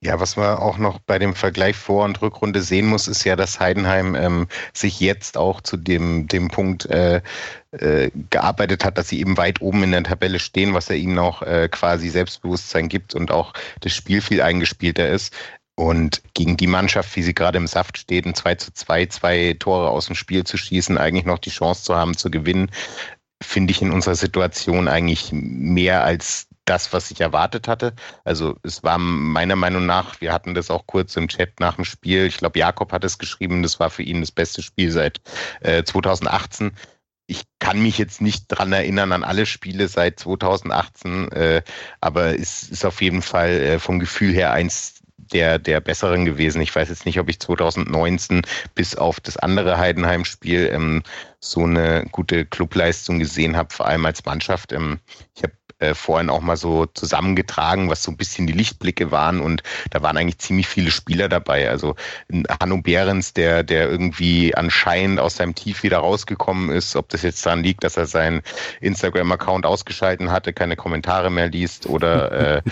Ja, 0.00 0.20
was 0.20 0.36
man 0.36 0.58
auch 0.58 0.78
noch 0.78 0.98
bei 1.00 1.18
dem 1.18 1.34
Vergleich 1.34 1.76
Vor- 1.76 2.04
und 2.04 2.20
Rückrunde 2.22 2.62
sehen 2.62 2.86
muss, 2.86 3.08
ist 3.08 3.24
ja, 3.24 3.36
dass 3.36 3.60
Heidenheim 3.60 4.14
ähm, 4.14 4.48
sich 4.72 5.00
jetzt 5.00 5.36
auch 5.36 5.60
zu 5.60 5.76
dem, 5.76 6.28
dem 6.28 6.48
Punkt 6.48 6.86
äh, 6.86 7.20
äh, 7.72 8.10
gearbeitet 8.30 8.84
hat, 8.84 8.98
dass 8.98 9.08
sie 9.08 9.20
eben 9.20 9.36
weit 9.36 9.60
oben 9.60 9.82
in 9.82 9.92
der 9.92 10.04
Tabelle 10.04 10.38
stehen, 10.38 10.74
was 10.74 10.88
ja 10.88 10.94
ihnen 10.94 11.18
auch 11.18 11.42
äh, 11.42 11.68
quasi 11.68 12.08
Selbstbewusstsein 12.08 12.88
gibt 12.88 13.14
und 13.14 13.30
auch 13.30 13.52
das 13.80 13.92
Spiel 13.92 14.20
viel 14.20 14.40
eingespielter 14.40 15.08
ist. 15.08 15.34
Und 15.74 16.22
gegen 16.34 16.56
die 16.56 16.66
Mannschaft, 16.66 17.14
wie 17.14 17.22
sie 17.22 17.34
gerade 17.34 17.58
im 17.58 17.68
Saft 17.68 17.98
steht, 17.98 18.26
ein 18.26 18.34
2 18.34 18.56
zu 18.56 18.72
2, 18.72 19.06
zwei 19.06 19.56
Tore 19.58 19.90
aus 19.90 20.06
dem 20.06 20.16
Spiel 20.16 20.42
zu 20.42 20.56
schießen, 20.56 20.98
eigentlich 20.98 21.24
noch 21.24 21.38
die 21.38 21.50
Chance 21.50 21.84
zu 21.84 21.94
haben 21.94 22.16
zu 22.16 22.32
gewinnen, 22.32 22.72
finde 23.40 23.70
ich 23.70 23.80
in 23.80 23.92
unserer 23.92 24.16
Situation 24.16 24.88
eigentlich 24.88 25.30
mehr 25.32 26.02
als 26.02 26.47
das, 26.68 26.92
was 26.92 27.10
ich 27.10 27.20
erwartet 27.20 27.68
hatte. 27.68 27.94
Also 28.24 28.56
es 28.62 28.82
war 28.82 28.98
meiner 28.98 29.56
Meinung 29.56 29.86
nach, 29.86 30.20
wir 30.20 30.32
hatten 30.32 30.54
das 30.54 30.70
auch 30.70 30.86
kurz 30.86 31.16
im 31.16 31.28
Chat 31.28 31.60
nach 31.60 31.76
dem 31.76 31.84
Spiel, 31.84 32.26
ich 32.26 32.38
glaube, 32.38 32.58
Jakob 32.58 32.92
hat 32.92 33.04
es 33.04 33.18
geschrieben, 33.18 33.62
das 33.62 33.80
war 33.80 33.90
für 33.90 34.02
ihn 34.02 34.20
das 34.20 34.32
beste 34.32 34.62
Spiel 34.62 34.90
seit 34.90 35.20
äh, 35.60 35.82
2018 35.84 36.72
ich 37.30 37.42
kann 37.58 37.82
mich 37.82 37.98
jetzt 37.98 38.22
nicht 38.22 38.46
dran 38.48 38.72
erinnern 38.72 39.12
an 39.12 39.22
alle 39.22 39.44
Spiele 39.44 39.86
seit 39.88 40.18
2018, 40.18 41.30
äh, 41.32 41.62
aber 42.00 42.38
es 42.38 42.62
ist 42.62 42.86
auf 42.86 43.02
jeden 43.02 43.20
Fall 43.20 43.50
äh, 43.50 43.78
vom 43.78 43.98
Gefühl 43.98 44.32
her 44.32 44.50
eins 44.52 45.02
der, 45.32 45.58
der 45.58 45.80
besseren 45.80 46.24
gewesen. 46.24 46.62
Ich 46.62 46.74
weiß 46.74 46.88
jetzt 46.88 47.04
nicht, 47.04 47.20
ob 47.20 47.28
ich 47.28 47.38
2019 47.38 48.42
bis 48.74 48.96
auf 48.96 49.20
das 49.20 49.36
andere 49.36 49.76
Heidenheim-Spiel 49.76 50.70
ähm, 50.72 51.02
so 51.38 51.64
eine 51.64 52.06
gute 52.10 52.46
Clubleistung 52.46 53.18
gesehen 53.18 53.56
habe, 53.56 53.74
vor 53.74 53.86
allem 53.86 54.06
als 54.06 54.24
Mannschaft. 54.24 54.72
Ähm, 54.72 55.00
ich 55.34 55.42
habe 55.42 55.52
äh, 55.78 55.94
vorhin 55.94 56.30
auch 56.30 56.40
mal 56.40 56.56
so 56.56 56.86
zusammengetragen, 56.86 57.90
was 57.90 58.02
so 58.02 58.10
ein 58.10 58.16
bisschen 58.16 58.46
die 58.46 58.52
Lichtblicke 58.52 59.10
waren 59.10 59.40
und 59.40 59.62
da 59.90 60.02
waren 60.02 60.16
eigentlich 60.16 60.38
ziemlich 60.38 60.66
viele 60.66 60.90
Spieler 60.90 61.28
dabei. 61.28 61.70
Also 61.70 61.94
Hanno 62.60 62.82
Behrens, 62.82 63.32
der, 63.32 63.62
der 63.62 63.88
irgendwie 63.88 64.54
anscheinend 64.54 65.20
aus 65.20 65.36
seinem 65.36 65.54
Tief 65.54 65.82
wieder 65.82 65.98
rausgekommen 65.98 66.70
ist, 66.70 66.96
ob 66.96 67.08
das 67.08 67.22
jetzt 67.22 67.44
daran 67.44 67.62
liegt, 67.62 67.84
dass 67.84 67.96
er 67.96 68.06
seinen 68.06 68.42
Instagram-Account 68.80 69.66
ausgeschalten 69.66 70.30
hatte, 70.30 70.52
keine 70.52 70.76
Kommentare 70.76 71.30
mehr 71.30 71.48
liest 71.48 71.86
oder 71.86 72.56
äh, 72.56 72.62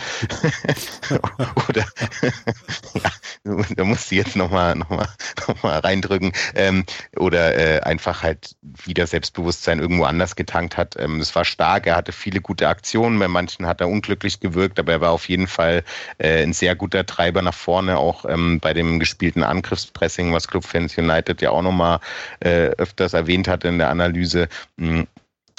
oder 1.69 1.85
ja, 2.95 3.11
da 3.77 3.85
musst 3.85 4.11
du 4.11 4.17
jetzt 4.17 4.37
nochmal 4.37 4.75
noch 4.75 4.91
mal, 4.91 5.09
noch 5.49 5.63
mal 5.63 5.79
reindrücken 5.79 6.33
ähm, 6.55 6.85
oder 7.17 7.57
äh, 7.57 7.81
einfach 7.81 8.23
halt 8.23 8.57
wieder 8.63 9.07
Selbstbewusstsein 9.07 9.79
irgendwo 9.79 10.05
anders 10.05 10.37
getankt 10.37 10.77
hat. 10.77 10.97
Ähm, 10.99 11.21
es 11.21 11.35
war 11.35 11.45
stark, 11.45 11.87
er 11.87 11.97
hatte 11.97 12.13
viele 12.13 12.41
gute 12.41 12.69
Aktionen. 12.69 13.19
Bei 13.19 13.29
manchen 13.29 13.67
hat 13.67 13.81
er 13.81 13.89
unglücklich 13.89 14.41
gewirkt, 14.41 14.79
aber 14.79 14.93
er 14.93 15.01
war 15.01 15.13
auf 15.13 15.29
jeden 15.29 15.47
Fall 15.47 15.85
äh, 16.19 16.43
ein 16.43 16.53
sehr 16.53 16.75
guter 16.75 17.07
Treiber 17.07 17.43
nach 17.43 17.55
vorne, 17.55 17.99
auch 17.99 18.25
ähm, 18.25 18.61
bei 18.61 18.73
dem 18.73 18.99
gespielten 18.99 19.43
Angriffspressing, 19.43 20.33
was 20.33 20.49
Clubfans 20.49 20.97
United 20.99 21.41
ja 21.43 21.51
auch 21.51 21.63
nochmal 21.63 22.01
äh, 22.41 22.69
öfters 22.79 23.13
erwähnt 23.15 23.49
hatte 23.49 23.69
in 23.69 23.79
der 23.79 23.91
Analyse. 23.91 24.49
Mhm 24.77 25.07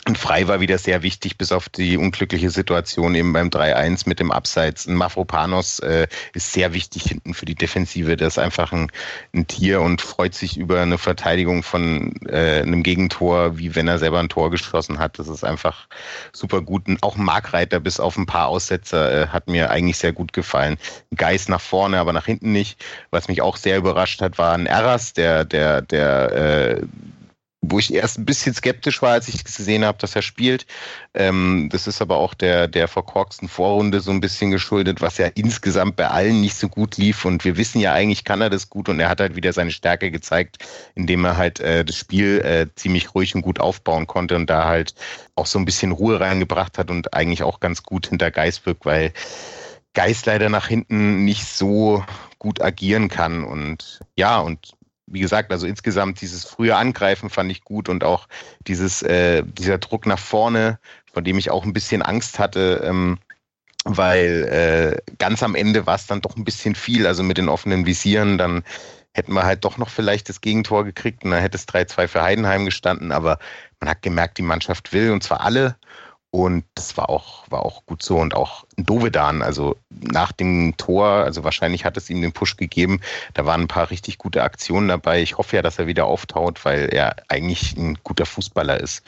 und 0.08 0.18
Frei 0.18 0.48
war 0.48 0.62
wieder 0.62 0.78
sehr 0.78 1.04
wichtig, 1.04 1.38
bis 1.38 1.52
auf 1.52 1.68
die 1.68 1.98
unglückliche 1.98 2.50
Situation 2.50 3.14
eben 3.14 3.34
beim 3.34 3.50
3-1 3.50 4.08
mit 4.08 4.20
dem 4.20 4.32
Abseits. 4.32 4.88
Ein 4.88 4.96
Mafropanos 4.96 5.80
äh, 5.80 6.08
ist 6.34 6.54
sehr 6.54 6.74
wichtig 6.74 7.04
hinten 7.04 7.34
für 7.34 7.46
die 7.46 7.56
Defensive. 7.56 8.16
Der 8.16 8.30
ist 8.30 8.40
einfach 8.40 8.72
ein, 8.72 8.90
ein 9.34 9.48
Tier 9.48 9.82
und 9.82 10.02
freut 10.02 10.34
sich 10.34 10.58
über 10.58 10.82
eine 10.82 10.98
Verteidigung 10.98 11.62
von 11.62 12.14
äh, 12.28 12.62
einem 12.62 12.84
Gegentor, 12.84 13.58
wie 13.58 13.76
wenn 13.76 13.88
er 13.88 14.00
selber 14.00 14.20
ein 14.20 14.30
Tor 14.30 14.50
geschossen 14.50 14.98
hat. 14.98 15.20
Das 15.20 15.28
ist 15.28 15.44
einfach 15.44 15.88
super 16.32 16.62
gut. 16.62 16.88
Und 16.88 17.04
auch 17.04 17.18
Markreiter 17.18 17.80
bis 17.82 18.00
auf 18.00 18.18
ein 18.18 18.26
paar 18.26 18.48
Aussetzer 18.48 19.24
äh, 19.24 19.28
hat 19.28 19.48
mir 19.48 19.72
eigentlich 19.72 19.98
sehr 19.98 20.14
gut 20.14 20.32
gefallen. 20.32 20.78
Geist 21.16 21.50
nach 21.50 21.62
vorne, 21.62 22.00
aber 22.00 22.14
nach 22.14 22.26
hinten 22.26 22.54
nicht. 22.54 22.84
Was 23.12 23.28
mich 23.28 23.42
auch 23.42 23.58
sehr 23.58 23.78
überrascht 23.78 24.22
hat, 24.22 24.38
war 24.38 24.54
ein 24.54 24.68
Erras, 24.68 25.12
der, 25.14 25.44
der, 25.44 25.82
der 25.82 26.32
äh, 26.32 26.82
wo 27.70 27.80
ich 27.80 27.94
erst 27.94 28.18
ein 28.18 28.26
bisschen 28.26 28.54
skeptisch 28.54 29.02
war, 29.02 29.12
als 29.12 29.28
ich 29.28 29.44
gesehen 29.44 29.86
habe, 29.86 29.98
dass 29.98 30.16
er 30.16 30.22
spielt. 30.22 30.66
Ähm, 31.14 31.70
das 31.72 31.88
ist 31.88 32.02
aber 32.02 32.18
auch 32.18 32.34
der, 32.34 32.68
der 32.68 32.88
verkorksten 32.88 33.48
Vorrunde 33.48 34.00
so 34.00 34.12
ein 34.12 34.22
bisschen 34.22 34.52
geschuldet, 34.52 35.02
was 35.02 35.18
ja 35.18 35.28
insgesamt 35.36 35.96
bei 35.96 36.08
allen 36.08 36.42
nicht 36.42 36.56
so 36.56 36.70
gut 36.70 36.98
lief. 36.98 37.26
Und 37.26 37.46
wir 37.46 37.58
wissen 37.58 37.80
ja 37.80 37.94
eigentlich, 37.94 38.24
kann 38.24 38.42
er 38.42 38.50
das 38.50 38.70
gut 38.70 38.90
und 38.90 39.00
er 39.00 39.10
hat 39.10 39.20
halt 39.20 39.36
wieder 39.36 39.54
seine 39.54 39.72
Stärke 39.72 40.12
gezeigt, 40.12 40.58
indem 40.96 41.26
er 41.26 41.38
halt 41.38 41.60
äh, 41.60 41.84
das 41.84 41.96
Spiel 41.96 42.40
äh, 42.40 42.68
ziemlich 42.76 43.14
ruhig 43.14 43.36
und 43.36 43.42
gut 43.42 43.60
aufbauen 43.60 44.08
konnte 44.08 44.36
und 44.36 44.50
da 44.50 44.66
halt 44.66 44.96
auch 45.36 45.46
so 45.46 45.60
ein 45.60 45.66
bisschen 45.66 45.92
Ruhe 45.92 46.20
reingebracht 46.20 46.78
hat 46.78 46.90
und 46.90 47.14
eigentlich 47.14 47.44
auch 47.44 47.60
ganz 47.60 47.84
gut 47.84 48.08
hinter 48.08 48.32
Geist 48.32 48.66
wirkt, 48.66 48.86
weil 48.86 49.14
Geist 49.94 50.28
leider 50.28 50.50
nach 50.50 50.68
hinten 50.68 51.26
nicht 51.26 51.46
so 51.46 52.04
gut 52.40 52.62
agieren 52.62 53.10
kann. 53.10 53.44
Und 53.44 54.00
ja, 54.16 54.40
und 54.40 54.77
wie 55.08 55.22
gesagt, 55.22 55.52
also 55.52 55.66
insgesamt 55.66 56.22
dieses 56.22 56.46
frühe 56.46 56.76
Angreifen 56.76 57.30
fand 57.30 57.50
ich 57.52 57.64
gut 57.64 57.90
und 57.90 58.04
auch 58.04 58.28
dieses, 58.68 59.02
äh, 59.02 59.44
dieser 59.44 59.78
Druck 59.78 60.06
nach 60.06 60.20
vorne, 60.20 60.80
von 61.12 61.24
dem 61.24 61.38
ich 61.38 61.50
auch 61.50 61.64
ein 61.64 61.74
bisschen 61.74 62.02
Angst 62.02 62.40
hatte, 62.40 62.82
ähm, 62.84 63.18
weil 63.86 64.44
äh, 65.08 65.16
ganz 65.18 65.42
am 65.44 65.56
Ende 65.56 65.86
war 65.86 65.96
es 65.96 66.08
dann 66.08 66.22
doch 66.22 66.36
ein 66.36 66.44
bisschen 66.44 66.76
viel, 66.76 67.08
also 67.08 67.24
mit 67.24 67.38
den 67.38 67.48
offenen 67.48 67.86
Visieren, 67.86 68.38
dann 68.38 68.64
hätten 69.14 69.34
wir 69.34 69.46
halt 69.46 69.64
doch 69.64 69.78
noch 69.78 69.90
vielleicht 69.90 70.30
das 70.30 70.42
Gegentor 70.42 70.84
gekriegt 70.84 71.24
und 71.24 71.32
dann 71.32 71.42
hätte 71.42 71.58
es 71.58 71.68
3-2 71.68 72.08
für 72.08 72.22
Heidenheim 72.22 72.66
gestanden, 72.66 73.12
aber 73.12 73.40
man 73.80 73.90
hat 73.90 74.02
gemerkt, 74.02 74.38
die 74.38 74.44
Mannschaft 74.44 74.94
will 74.94 75.12
und 75.12 75.24
zwar 75.24 75.42
alle. 75.42 75.76
Und 76.30 76.66
das 76.76 76.98
war 76.98 77.10
auch, 77.10 77.50
war 77.50 77.66
auch 77.66 77.86
gut 77.86 78.04
so 78.04 78.18
und 78.18 78.36
auch 78.36 78.67
Dovedan, 78.78 79.42
also 79.42 79.76
nach 79.90 80.32
dem 80.32 80.78
Tor, 80.78 81.08
also 81.08 81.44
wahrscheinlich 81.44 81.84
hat 81.84 81.98
es 81.98 82.10
ihm 82.12 82.22
den 82.22 82.32
Push 82.32 82.58
gegeben. 82.58 83.02
Da 83.34 83.46
waren 83.46 83.62
ein 83.62 83.68
paar 83.68 83.90
richtig 83.90 84.20
gute 84.20 84.44
Aktionen 84.44 84.88
dabei. 84.88 85.22
Ich 85.22 85.40
hoffe 85.40 85.56
ja, 85.56 85.64
dass 85.64 85.80
er 85.80 85.88
wieder 85.88 86.06
auftaut, 86.06 86.64
weil 86.64 86.90
er 86.94 87.16
eigentlich 87.28 87.76
ein 87.76 87.98
guter 88.04 88.28
Fußballer 88.28 88.80
ist. 88.80 89.04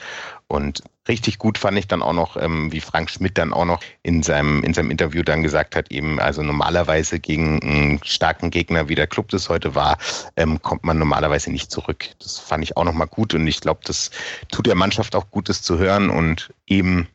Und 0.47 0.82
richtig 1.08 1.38
gut 1.38 1.60
fand 1.60 1.77
ich 1.77 1.88
dann 1.88 2.01
auch 2.01 2.13
noch, 2.13 2.36
ähm, 2.36 2.71
wie 2.71 2.82
Frank 2.82 3.12
Schmidt 3.12 3.38
dann 3.38 3.53
auch 3.53 3.65
noch 3.65 3.82
in 4.01 4.23
seinem, 4.23 4.63
in 4.63 4.73
seinem 4.73 4.89
Interview 4.89 5.21
dann 5.21 5.43
gesagt 5.43 5.75
hat, 5.75 5.91
eben, 5.91 6.19
also 6.19 6.41
normalerweise 6.41 7.19
gegen 7.19 7.62
einen 7.62 8.03
starken 8.03 8.49
Gegner, 8.49 8.89
wie 8.89 8.95
der 8.95 9.05
Club 9.05 9.29
das 9.29 9.49
heute 9.49 9.75
war, 9.75 9.99
ähm, 10.36 10.60
kommt 10.63 10.84
man 10.84 10.97
normalerweise 10.97 11.51
nicht 11.51 11.71
zurück. 11.71 12.05
Das 12.17 12.39
fand 12.39 12.63
ich 12.63 12.75
auch 12.75 12.86
nochmal 12.86 13.08
gut 13.08 13.36
und 13.36 13.45
ich 13.45 13.62
glaube, 13.62 13.82
das 13.84 14.10
tut 14.51 14.65
der 14.65 14.75
Mannschaft 14.75 15.15
auch 15.15 15.29
Gutes 15.29 15.62
zu 15.62 15.77
hören 15.77 16.10
und 16.10 16.51
eben 16.65 17.08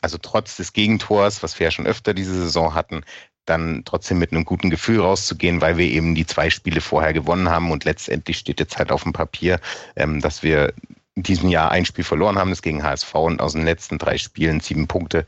also 0.00 0.18
trotz 0.20 0.56
des 0.56 0.72
Gegentors, 0.72 1.42
was 1.42 1.58
wir 1.58 1.64
ja 1.64 1.70
schon 1.70 1.86
öfter 1.86 2.14
diese 2.14 2.34
Saison 2.34 2.74
hatten, 2.74 3.02
dann 3.46 3.82
trotzdem 3.84 4.18
mit 4.18 4.32
einem 4.32 4.44
guten 4.44 4.70
Gefühl 4.70 5.00
rauszugehen, 5.00 5.60
weil 5.60 5.76
wir 5.76 5.86
eben 5.86 6.14
die 6.14 6.26
zwei 6.26 6.50
Spiele 6.50 6.80
vorher 6.80 7.12
gewonnen 7.12 7.48
haben 7.48 7.70
und 7.70 7.84
letztendlich 7.84 8.38
steht 8.38 8.60
jetzt 8.60 8.78
halt 8.78 8.92
auf 8.92 9.02
dem 9.02 9.12
Papier, 9.12 9.60
ähm, 9.96 10.20
dass 10.20 10.42
wir 10.42 10.72
in 11.16 11.24
diesem 11.24 11.48
Jahr 11.48 11.70
ein 11.70 11.84
Spiel 11.84 12.04
verloren 12.04 12.38
haben, 12.38 12.50
das 12.50 12.62
gegen 12.62 12.82
HSV 12.82 13.14
und 13.14 13.40
aus 13.42 13.52
den 13.52 13.64
letzten 13.64 13.98
drei 13.98 14.16
Spielen 14.18 14.60
sieben 14.60 14.86
Punkte. 14.86 15.26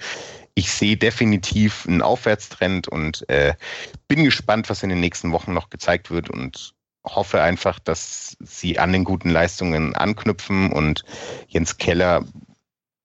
Ich 0.55 0.71
sehe 0.71 0.97
definitiv 0.97 1.87
einen 1.87 2.03
Aufwärtstrend 2.03 2.87
und 2.87 3.29
äh, 3.29 3.55
bin 4.07 4.25
gespannt, 4.25 4.71
was 4.71 4.83
in 4.83 4.91
den 4.91 5.01
nächsten 5.01 5.33
Wochen 5.33 5.53
noch 5.53 5.71
gezeigt 5.71 6.11
wird 6.11 6.31
und 6.31 6.75
hoffe 7.05 7.43
einfach, 7.43 7.79
dass 7.79 8.37
sie 8.41 8.79
an 8.79 8.93
den 8.93 9.05
guten 9.05 9.31
Leistungen 9.31 9.97
anknüpfen 9.97 10.71
und 10.73 11.05
Jens 11.49 11.79
Keller 11.79 12.25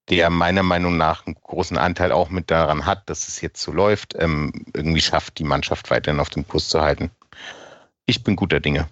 der 0.10 0.30
meiner 0.30 0.64
Meinung 0.64 0.98
nach 0.98 1.26
einen 1.26 1.36
großen 1.36 1.78
Anteil 1.78 2.12
auch 2.12 2.30
mit 2.30 2.50
daran 2.50 2.86
hat, 2.86 3.10
dass 3.10 3.28
es 3.28 3.42
jetzt 3.42 3.62
so 3.62 3.72
läuft, 3.72 4.16
ähm, 4.18 4.52
irgendwie 4.74 5.02
schafft, 5.02 5.40
die 5.40 5.44
Mannschaft 5.44 5.90
weiterhin 5.90 6.20
auf 6.20 6.30
dem 6.30 6.48
Kurs 6.48 6.70
zu 6.70 6.82
halten. 6.82 7.12
Ich 8.06 8.24
bin 8.24 8.36
guter 8.36 8.60
Dinge. 8.60 8.88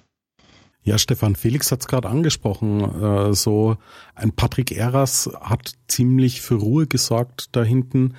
Ja, 0.83 0.99
Stefan 0.99 1.35
Felix 1.35 1.71
hat 1.71 1.81
es 1.81 1.87
gerade 1.87 2.09
angesprochen. 2.09 3.01
Äh, 3.01 3.33
so 3.33 3.77
ein 4.13 4.33
Patrick 4.33 4.71
Eras 4.71 5.29
hat 5.41 5.71
ziemlich 5.87 6.41
für 6.41 6.55
Ruhe 6.55 6.85
gesorgt 6.85 7.47
da 7.53 7.63
hinten. 7.63 8.15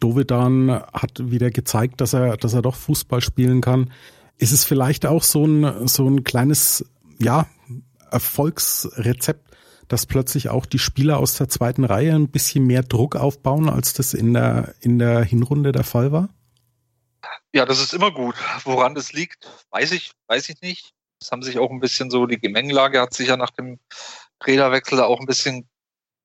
Dovedan 0.00 0.82
hat 0.92 1.30
wieder 1.30 1.50
gezeigt, 1.50 2.00
dass 2.00 2.12
er, 2.12 2.36
dass 2.36 2.54
er 2.54 2.62
doch 2.62 2.74
Fußball 2.74 3.20
spielen 3.20 3.60
kann. 3.60 3.92
Ist 4.36 4.52
es 4.52 4.64
vielleicht 4.64 5.06
auch 5.06 5.22
so 5.22 5.46
ein, 5.46 5.86
so 5.86 6.08
ein 6.08 6.24
kleines, 6.24 6.84
ja, 7.18 7.46
Erfolgsrezept 8.10 9.45
dass 9.88 10.06
plötzlich 10.06 10.48
auch 10.48 10.66
die 10.66 10.78
Spieler 10.78 11.18
aus 11.18 11.34
der 11.34 11.48
zweiten 11.48 11.84
Reihe 11.84 12.14
ein 12.14 12.28
bisschen 12.28 12.66
mehr 12.66 12.82
Druck 12.82 13.16
aufbauen, 13.16 13.68
als 13.68 13.92
das 13.92 14.14
in 14.14 14.34
der, 14.34 14.74
in 14.80 14.98
der 14.98 15.22
Hinrunde 15.22 15.72
der 15.72 15.84
Fall 15.84 16.12
war? 16.12 16.28
Ja, 17.52 17.64
das 17.64 17.80
ist 17.80 17.94
immer 17.94 18.10
gut. 18.10 18.34
Woran 18.64 18.94
das 18.94 19.12
liegt, 19.12 19.48
weiß 19.70 19.92
ich, 19.92 20.12
weiß 20.26 20.48
ich 20.48 20.60
nicht. 20.60 20.92
Es 21.20 21.30
haben 21.32 21.42
sich 21.42 21.58
auch 21.58 21.70
ein 21.70 21.80
bisschen 21.80 22.10
so, 22.10 22.26
die 22.26 22.38
Gemengelage 22.38 23.00
hat 23.00 23.14
sich 23.14 23.28
ja 23.28 23.36
nach 23.36 23.50
dem 23.50 23.78
Trainerwechsel 24.40 25.00
auch 25.00 25.20
ein 25.20 25.26
bisschen 25.26 25.68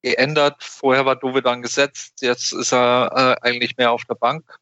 geändert. 0.02 0.64
Vorher 0.64 1.06
war 1.06 1.16
Dove 1.16 1.42
dann 1.42 1.62
gesetzt, 1.62 2.22
jetzt 2.22 2.54
ist 2.54 2.74
er 2.74 3.38
äh, 3.44 3.48
eigentlich 3.48 3.78
mehr 3.78 3.92
auf 3.92 4.04
der 4.06 4.16
Bank 4.16 4.58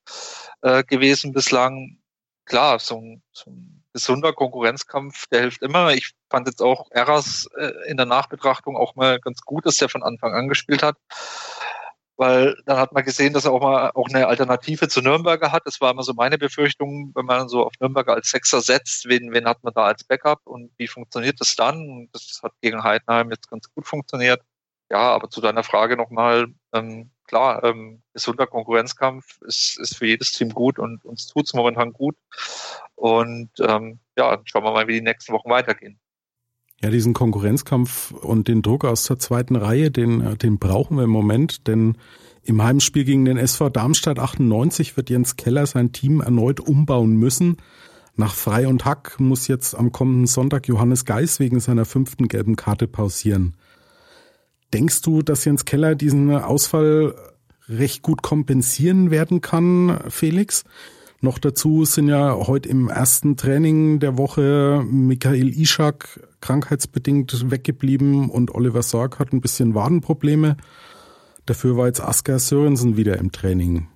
äh, 0.62 0.84
gewesen 0.84 1.34
bislang. 1.34 1.98
Klar, 2.46 2.80
so 2.80 3.02
so 3.32 3.52
ein 3.52 3.79
gesunder 4.00 4.32
Konkurrenzkampf, 4.32 5.28
der 5.28 5.42
hilft 5.42 5.62
immer. 5.62 5.92
Ich 5.92 6.14
fand 6.30 6.48
jetzt 6.48 6.62
auch 6.62 6.90
Eras 6.92 7.50
äh, 7.58 7.72
in 7.90 7.98
der 7.98 8.06
Nachbetrachtung 8.06 8.78
auch 8.78 8.96
mal 8.96 9.20
ganz 9.20 9.42
gut, 9.42 9.66
dass 9.66 9.76
der 9.76 9.90
von 9.90 10.04
Anfang 10.04 10.34
an 10.34 10.48
gespielt 10.48 10.84
hat. 10.84 10.96
Weil 12.16 12.56
dann 12.66 12.78
hat 12.78 12.94
man 12.94 13.04
gesehen, 13.04 13.34
dass 13.34 13.46
er 13.46 13.52
auch 13.52 13.62
mal 13.62 13.92
auch 13.94 14.08
eine 14.10 14.28
Alternative 14.28 14.88
zu 14.88 15.02
Nürnberger 15.02 15.52
hat. 15.52 15.64
Das 15.66 15.82
war 15.82 15.92
immer 15.92 16.04
so 16.04 16.14
meine 16.14 16.38
Befürchtung, 16.38 17.12
wenn 17.14 17.26
man 17.26 17.50
so 17.50 17.66
auf 17.66 17.74
Nürnberger 17.80 18.14
als 18.14 18.32
Sechser 18.32 18.62
setzt, 18.62 19.08
wen, 19.08 19.34
wen 19.34 19.46
hat 19.46 19.64
man 19.64 19.74
da 19.74 19.84
als 19.86 20.04
Backup 20.04 20.42
und 20.46 20.72
wie 20.78 20.88
funktioniert 20.88 21.40
das 21.42 21.56
dann? 21.56 22.10
Das 22.14 22.40
hat 22.42 22.54
gegen 22.62 22.84
Heidenheim 22.84 23.32
jetzt 23.32 23.50
ganz 23.50 23.70
gut 23.74 23.86
funktioniert. 23.86 24.42
Ja, 24.92 25.12
aber 25.12 25.30
zu 25.30 25.40
deiner 25.40 25.64
Frage 25.64 25.96
nochmal, 25.98 26.48
ähm, 26.74 27.12
klar, 27.28 27.64
ähm, 27.64 28.02
gesunder 28.14 28.48
Konkurrenzkampf 28.48 29.40
ist, 29.44 29.78
ist 29.80 29.96
für 29.96 30.08
jedes 30.08 30.32
Team 30.32 30.50
gut 30.50 30.80
und 30.80 31.06
uns 31.06 31.28
tut 31.28 31.46
es 31.46 31.54
momentan 31.54 31.94
gut. 31.94 32.16
Und 33.00 33.50
ähm, 33.62 34.00
ja, 34.18 34.42
schauen 34.44 34.66
wir 34.66 34.74
mal, 34.74 34.88
wie 34.90 34.96
die 34.96 35.02
nächsten 35.02 35.32
Wochen 35.32 35.50
weitergehen. 35.50 35.98
Ja, 36.82 36.90
diesen 36.90 37.14
Konkurrenzkampf 37.14 38.12
und 38.12 38.50
den 38.50 38.62
Druck 38.62 38.84
aus 38.84 39.06
der 39.06 39.20
zweiten 39.20 39.56
Reihe, 39.56 39.90
den, 39.90 40.20
äh, 40.20 40.36
den 40.36 40.60
brauchen 40.60 40.98
wir 40.98 41.06
im 41.06 41.10
Moment, 41.10 41.68
denn 41.68 41.98
im 42.44 42.62
Heimspiel 42.62 43.06
gegen 43.06 43.24
den 43.24 43.38
SV 43.38 43.70
Darmstadt 43.70 44.20
98 44.20 44.98
wird 44.98 45.10
Jens 45.10 45.38
Keller 45.38 45.66
sein 45.66 45.94
Team 45.94 46.20
erneut 46.20 46.60
umbauen 46.60 47.16
müssen. 47.16 47.58
Nach 48.16 48.34
Frei 48.34 48.68
und 48.68 48.84
Hack 48.84 49.18
muss 49.18 49.48
jetzt 49.48 49.76
am 49.76 49.94
kommenden 49.94 50.28
Sonntag 50.28 50.68
Johannes 50.68 51.06
Geis 51.06 51.40
wegen 51.40 51.62
seiner 51.62 51.86
fünften 51.86 52.28
gelben 52.28 52.58
Karte 52.58 52.88
pausieren. 52.88 53.56
Denkst 54.74 55.02
du, 55.04 55.22
dass 55.22 55.46
Jens 55.46 55.64
Keller 55.64 55.96
diesen 55.96 56.32
Ausfall 56.36 57.16
recht 57.70 58.02
gut 58.02 58.24
kompensieren 58.24 59.10
werden 59.10 59.40
kann, 59.40 60.02
Felix? 60.10 60.66
Noch 61.22 61.38
dazu 61.38 61.84
sind 61.84 62.08
ja 62.08 62.34
heute 62.48 62.70
im 62.70 62.88
ersten 62.88 63.36
Training 63.36 64.00
der 64.00 64.18
Woche 64.18 64.86
Michael 64.90 65.50
Ishak 65.50 66.22
krankheitsbedingt 66.40 67.52
weggeblieben 67.52 68.30
und 68.30 68.56
Oliver 68.56 68.84
Sorg 68.84 69.20
hat 69.20 69.34
ein 69.34 69.42
bisschen 69.42 69.76
Wadenprobleme. 69.76 70.56
Dafür 71.46 71.76
war 71.76 71.88
jetzt 71.88 72.00
Asker 72.00 72.40
Sörensen 72.40 72.96
wieder 72.96 73.18
im 73.18 73.34
Training. 73.34 73.90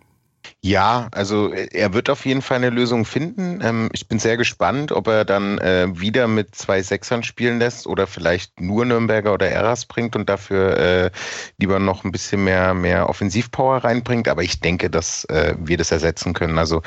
Ja, 0.62 1.08
also 1.12 1.52
äh, 1.54 1.68
er 1.72 1.94
wird 1.94 2.10
auf 2.10 2.26
jeden 2.26 2.42
Fall 2.42 2.58
eine 2.58 2.70
Lösung 2.70 3.06
finden. 3.06 3.60
Ähm, 3.62 3.90
ich 3.94 4.08
bin 4.08 4.20
sehr 4.20 4.38
gespannt, 4.38 4.92
ob 4.92 5.08
er 5.08 5.26
dann 5.26 5.58
äh, 5.60 5.88
wieder 5.94 6.28
mit 6.28 6.56
zwei 6.56 6.82
Sechsern 6.82 7.24
spielen 7.24 7.60
lässt 7.60 7.88
oder 7.88 8.08
vielleicht 8.08 8.60
nur 8.60 8.86
Nürnberger 8.86 9.34
oder 9.34 9.50
Eras 9.50 9.86
bringt 9.86 10.16
und 10.16 10.30
dafür 10.30 10.78
äh, 10.78 11.12
lieber 11.58 11.80
noch 11.80 12.04
ein 12.04 12.12
bisschen 12.12 12.44
mehr, 12.44 12.74
mehr 12.74 13.10
Offensivpower 13.10 13.84
reinbringt. 13.84 14.28
Aber 14.28 14.44
ich 14.44 14.60
denke, 14.60 14.90
dass 14.90 15.26
äh, 15.26 15.56
wir 15.60 15.78
das 15.78 15.92
ersetzen 15.92 16.34
können. 16.34 16.58
Also 16.58 16.82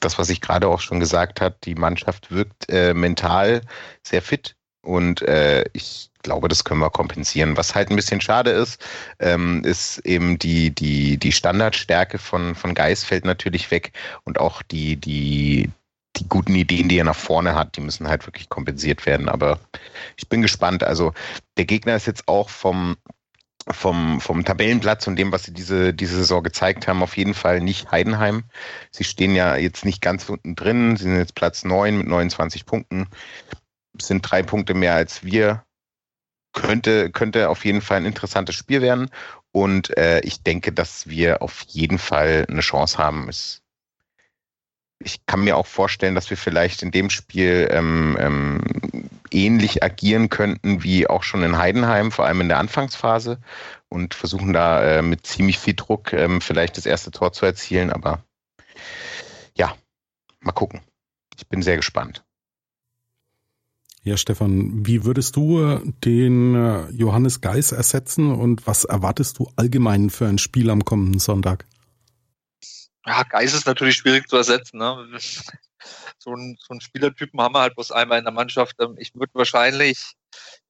das, 0.00 0.18
was 0.18 0.28
ich 0.30 0.40
gerade 0.40 0.68
auch 0.68 0.80
schon 0.80 1.00
gesagt 1.00 1.40
habe, 1.40 1.56
die 1.64 1.74
Mannschaft 1.74 2.30
wirkt 2.30 2.68
äh, 2.68 2.94
mental 2.94 3.62
sehr 4.02 4.22
fit 4.22 4.55
und 4.86 5.22
äh, 5.22 5.64
ich 5.72 6.10
glaube, 6.22 6.48
das 6.48 6.64
können 6.64 6.80
wir 6.80 6.90
kompensieren. 6.90 7.56
Was 7.56 7.74
halt 7.74 7.90
ein 7.90 7.96
bisschen 7.96 8.20
schade 8.20 8.50
ist, 8.50 8.80
ähm, 9.18 9.64
ist 9.64 9.98
eben 9.98 10.38
die, 10.38 10.70
die, 10.70 11.16
die 11.16 11.32
Standardstärke 11.32 12.18
von, 12.18 12.54
von 12.54 12.74
Geis 12.74 13.04
fällt 13.04 13.24
natürlich 13.24 13.70
weg 13.70 13.92
und 14.24 14.38
auch 14.38 14.62
die, 14.62 14.96
die, 14.96 15.70
die 16.16 16.28
guten 16.28 16.54
Ideen, 16.54 16.88
die 16.88 16.98
er 16.98 17.04
nach 17.04 17.16
vorne 17.16 17.54
hat, 17.54 17.76
die 17.76 17.80
müssen 17.80 18.08
halt 18.08 18.26
wirklich 18.26 18.48
kompensiert 18.48 19.06
werden. 19.06 19.28
Aber 19.28 19.58
ich 20.16 20.28
bin 20.28 20.42
gespannt. 20.42 20.84
Also 20.84 21.12
der 21.56 21.64
Gegner 21.64 21.96
ist 21.96 22.06
jetzt 22.06 22.28
auch 22.28 22.48
vom, 22.48 22.96
vom, 23.68 24.20
vom 24.20 24.44
Tabellenplatz 24.44 25.06
und 25.08 25.16
dem, 25.16 25.32
was 25.32 25.44
sie 25.44 25.52
diese, 25.52 25.92
diese 25.92 26.16
Saison 26.16 26.42
gezeigt 26.42 26.86
haben, 26.86 27.02
auf 27.02 27.16
jeden 27.16 27.34
Fall 27.34 27.60
nicht 27.60 27.90
Heidenheim. 27.90 28.44
Sie 28.92 29.04
stehen 29.04 29.34
ja 29.34 29.56
jetzt 29.56 29.84
nicht 29.84 30.00
ganz 30.00 30.28
unten 30.28 30.54
drin. 30.54 30.96
Sie 30.96 31.04
sind 31.04 31.16
jetzt 31.16 31.34
Platz 31.34 31.64
9 31.64 31.98
mit 31.98 32.06
29 32.06 32.66
Punkten. 32.66 33.08
Sind 34.00 34.22
drei 34.22 34.42
Punkte 34.42 34.74
mehr 34.74 34.94
als 34.94 35.24
wir 35.24 35.64
könnte, 36.56 37.10
könnte 37.10 37.48
auf 37.48 37.64
jeden 37.64 37.82
Fall 37.82 37.98
ein 37.98 38.06
interessantes 38.06 38.56
Spiel 38.56 38.82
werden. 38.82 39.10
Und 39.52 39.96
äh, 39.96 40.20
ich 40.20 40.42
denke, 40.42 40.72
dass 40.72 41.06
wir 41.06 41.42
auf 41.42 41.62
jeden 41.68 41.98
Fall 41.98 42.46
eine 42.48 42.60
Chance 42.60 42.98
haben. 42.98 43.28
Es, 43.28 43.62
ich 44.98 45.24
kann 45.26 45.44
mir 45.44 45.56
auch 45.56 45.66
vorstellen, 45.66 46.14
dass 46.14 46.30
wir 46.30 46.36
vielleicht 46.36 46.82
in 46.82 46.90
dem 46.90 47.10
Spiel 47.10 47.68
ähm, 47.70 48.16
ähm, 48.18 48.60
ähnlich 49.30 49.82
agieren 49.82 50.28
könnten 50.28 50.82
wie 50.82 51.06
auch 51.06 51.22
schon 51.22 51.42
in 51.42 51.58
Heidenheim, 51.58 52.10
vor 52.10 52.26
allem 52.26 52.40
in 52.40 52.48
der 52.48 52.58
Anfangsphase 52.58 53.38
und 53.88 54.14
versuchen 54.14 54.52
da 54.52 54.98
äh, 54.98 55.02
mit 55.02 55.26
ziemlich 55.26 55.58
viel 55.58 55.74
Druck 55.74 56.12
ähm, 56.12 56.40
vielleicht 56.40 56.76
das 56.76 56.86
erste 56.86 57.10
Tor 57.10 57.32
zu 57.32 57.46
erzielen. 57.46 57.92
Aber 57.92 58.22
ja, 59.56 59.74
mal 60.40 60.52
gucken. 60.52 60.80
Ich 61.36 61.46
bin 61.48 61.62
sehr 61.62 61.76
gespannt. 61.76 62.25
Ja, 64.06 64.16
Stefan, 64.16 64.86
wie 64.86 65.04
würdest 65.04 65.34
du 65.34 65.60
äh, 65.60 65.80
den 66.04 66.54
äh, 66.54 66.88
Johannes 66.90 67.40
Geis 67.40 67.72
ersetzen 67.72 68.30
und 68.30 68.64
was 68.64 68.84
erwartest 68.84 69.40
du 69.40 69.50
allgemein 69.56 70.10
für 70.10 70.28
ein 70.28 70.38
Spiel 70.38 70.70
am 70.70 70.84
kommenden 70.84 71.18
Sonntag? 71.18 71.66
Ja, 73.04 73.24
Geis 73.24 73.52
ist 73.52 73.66
natürlich 73.66 73.96
schwierig 73.96 74.28
zu 74.28 74.36
ersetzen. 74.36 74.78
Ne? 74.78 75.08
So, 76.18 76.34
ein, 76.34 76.56
so 76.58 76.70
einen 76.70 76.80
Spielertypen 76.80 77.40
haben 77.40 77.54
wir 77.54 77.60
halt 77.60 77.74
bloß 77.74 77.92
einmal 77.92 78.18
in 78.18 78.24
der 78.24 78.32
Mannschaft. 78.32 78.74
Ähm, 78.80 78.96
ich 78.98 79.14
würde 79.14 79.34
wahrscheinlich, 79.34 80.14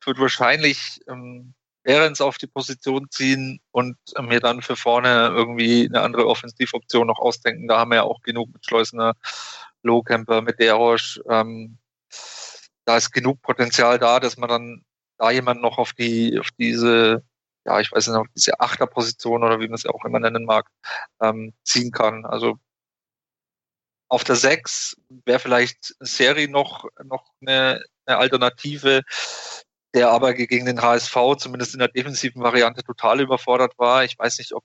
ich 0.01 0.07
würde 0.07 0.21
wahrscheinlich 0.21 1.01
ähm, 1.09 1.55
Behrens 1.83 2.21
auf 2.21 2.37
die 2.37 2.47
Position 2.47 3.07
ziehen 3.11 3.61
und 3.71 3.97
äh, 4.15 4.23
mir 4.23 4.41
dann 4.41 4.61
für 4.61 4.77
vorne 4.77 5.33
irgendwie 5.35 5.87
eine 5.87 6.03
andere 6.03 6.27
Offensivoption 6.27 7.07
noch 7.07 7.19
ausdenken. 7.19 7.69
Da 7.69 7.79
haben 7.79 7.93
wir 7.93 7.97
ja 7.97 8.03
auch 8.03 8.21
genug 8.21 8.53
mit 8.53 8.67
Schleusener, 8.67 9.15
Lohkemper, 9.83 10.43
mit 10.43 10.59
Derosch. 10.59 11.21
Ähm, 11.31 11.79
da 12.87 12.97
ist 12.97 13.13
genug 13.13 13.43
Potenzial 13.43 13.99
da, 13.99 14.21
dass 14.21 14.37
man 14.37 14.49
dann 14.49 14.85
da 15.19 15.31
jemand 15.31 15.61
noch 15.61 15.79
auf 15.79 15.93
die, 15.93 16.39
auf 16.39 16.49
diese, 16.59 17.25
ja, 17.65 17.81
ich 17.81 17.93
weiß 17.93 18.07
nicht, 18.07 18.17
auf 18.17 18.29
diese 18.35 18.61
Achterposition 18.61 19.43
oder 19.45 19.61
wie 19.61 19.67
man 19.67 19.75
es 19.75 19.87
auch 19.87 20.05
immer 20.05 20.21
nennen 20.21 20.45
mag, 20.45 20.71
ähm, 21.21 21.53
ziehen 21.65 21.91
kann. 21.91 22.25
Also 22.25 22.59
auf 24.09 24.25
der 24.25 24.37
6 24.37 24.97
wäre 25.25 25.41
vielleicht 25.41 25.95
Serie 26.01 26.49
noch, 26.49 26.85
noch 27.05 27.33
eine, 27.41 27.85
eine 28.07 28.19
Alternative, 28.19 29.03
der 29.95 30.11
aber 30.11 30.35
gegen 30.35 30.67
den 30.67 30.81
HSV 30.81 31.17
zumindest 31.39 31.75
in 31.75 31.81
der 31.81 31.89
defensiven 31.89 32.43
Variante 32.43 32.85
total 32.85 33.21
überfordert 33.21 33.77
war. 33.79 34.05
Ich 34.05 34.19
weiß 34.19 34.39
nicht, 34.39 34.53
ob, 34.55 34.65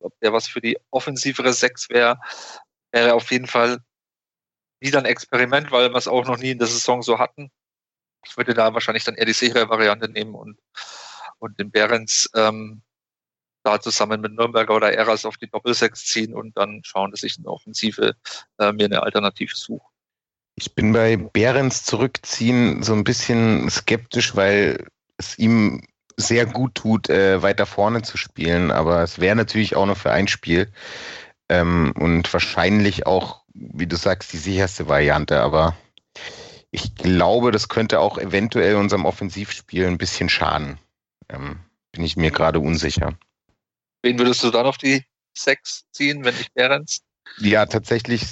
ob 0.00 0.18
der 0.20 0.32
was 0.32 0.48
für 0.48 0.60
die 0.60 0.76
offensivere 0.90 1.52
6 1.52 1.90
wäre. 1.90 2.18
Wäre 2.92 3.14
auf 3.14 3.30
jeden 3.30 3.46
Fall 3.46 3.78
wieder 4.80 4.98
ein 4.98 5.04
Experiment, 5.04 5.70
weil 5.70 5.90
wir 5.90 5.96
es 5.96 6.08
auch 6.08 6.24
noch 6.26 6.38
nie 6.38 6.52
in 6.52 6.58
der 6.58 6.66
Saison 6.66 7.02
so 7.02 7.18
hatten. 7.18 7.50
Ich 8.24 8.36
würde 8.36 8.54
da 8.54 8.72
wahrscheinlich 8.74 9.04
dann 9.04 9.14
eher 9.14 9.26
die 9.26 9.32
sichere 9.32 9.68
Variante 9.68 10.08
nehmen 10.08 10.34
und, 10.34 10.58
und 11.38 11.58
den 11.58 11.70
Behrens 11.70 12.30
ähm, 12.34 12.82
da 13.62 13.80
zusammen 13.80 14.20
mit 14.20 14.32
Nürnberger 14.32 14.74
oder 14.74 14.92
Eras 14.92 15.24
auf 15.24 15.36
die 15.36 15.48
Doppelsechs 15.48 16.06
ziehen 16.06 16.34
und 16.34 16.56
dann 16.56 16.80
schauen, 16.84 17.10
dass 17.10 17.22
ich 17.22 17.36
in 17.36 17.44
der 17.44 17.52
Offensive 17.52 18.16
äh, 18.58 18.72
mir 18.72 18.86
eine 18.86 19.02
Alternative 19.02 19.54
suche. 19.54 19.86
Ich 20.56 20.74
bin 20.74 20.92
bei 20.92 21.16
Behrens 21.16 21.84
zurückziehen 21.84 22.82
so 22.82 22.92
ein 22.92 23.04
bisschen 23.04 23.70
skeptisch, 23.70 24.36
weil 24.36 24.86
es 25.16 25.38
ihm 25.38 25.82
sehr 26.16 26.46
gut 26.46 26.74
tut, 26.74 27.08
äh, 27.08 27.42
weiter 27.42 27.66
vorne 27.66 28.02
zu 28.02 28.16
spielen. 28.16 28.70
Aber 28.70 29.02
es 29.02 29.18
wäre 29.18 29.36
natürlich 29.36 29.76
auch 29.76 29.86
nur 29.86 29.96
für 29.96 30.12
ein 30.12 30.28
Spiel 30.28 30.70
ähm, 31.48 31.92
und 31.98 32.32
wahrscheinlich 32.32 33.06
auch, 33.06 33.42
wie 33.54 33.86
du 33.86 33.96
sagst, 33.96 34.32
die 34.32 34.38
sicherste 34.38 34.88
Variante. 34.88 35.40
Aber 35.40 35.76
ich 36.70 36.94
glaube, 36.94 37.50
das 37.50 37.68
könnte 37.68 38.00
auch 38.00 38.18
eventuell 38.18 38.76
unserem 38.76 39.04
Offensivspiel 39.04 39.86
ein 39.86 39.98
bisschen 39.98 40.28
schaden. 40.28 40.78
Ähm, 41.28 41.60
bin 41.92 42.04
ich 42.04 42.16
mir 42.16 42.30
gerade 42.30 42.60
unsicher. 42.60 43.18
Wen 44.02 44.18
würdest 44.18 44.42
du 44.42 44.50
dann 44.50 44.66
auf 44.66 44.78
die 44.78 45.04
sechs 45.36 45.84
ziehen, 45.92 46.24
wenn 46.24 46.36
nicht 46.36 46.54
Behrens? 46.54 47.02
Ja, 47.38 47.66
tatsächlich, 47.66 48.26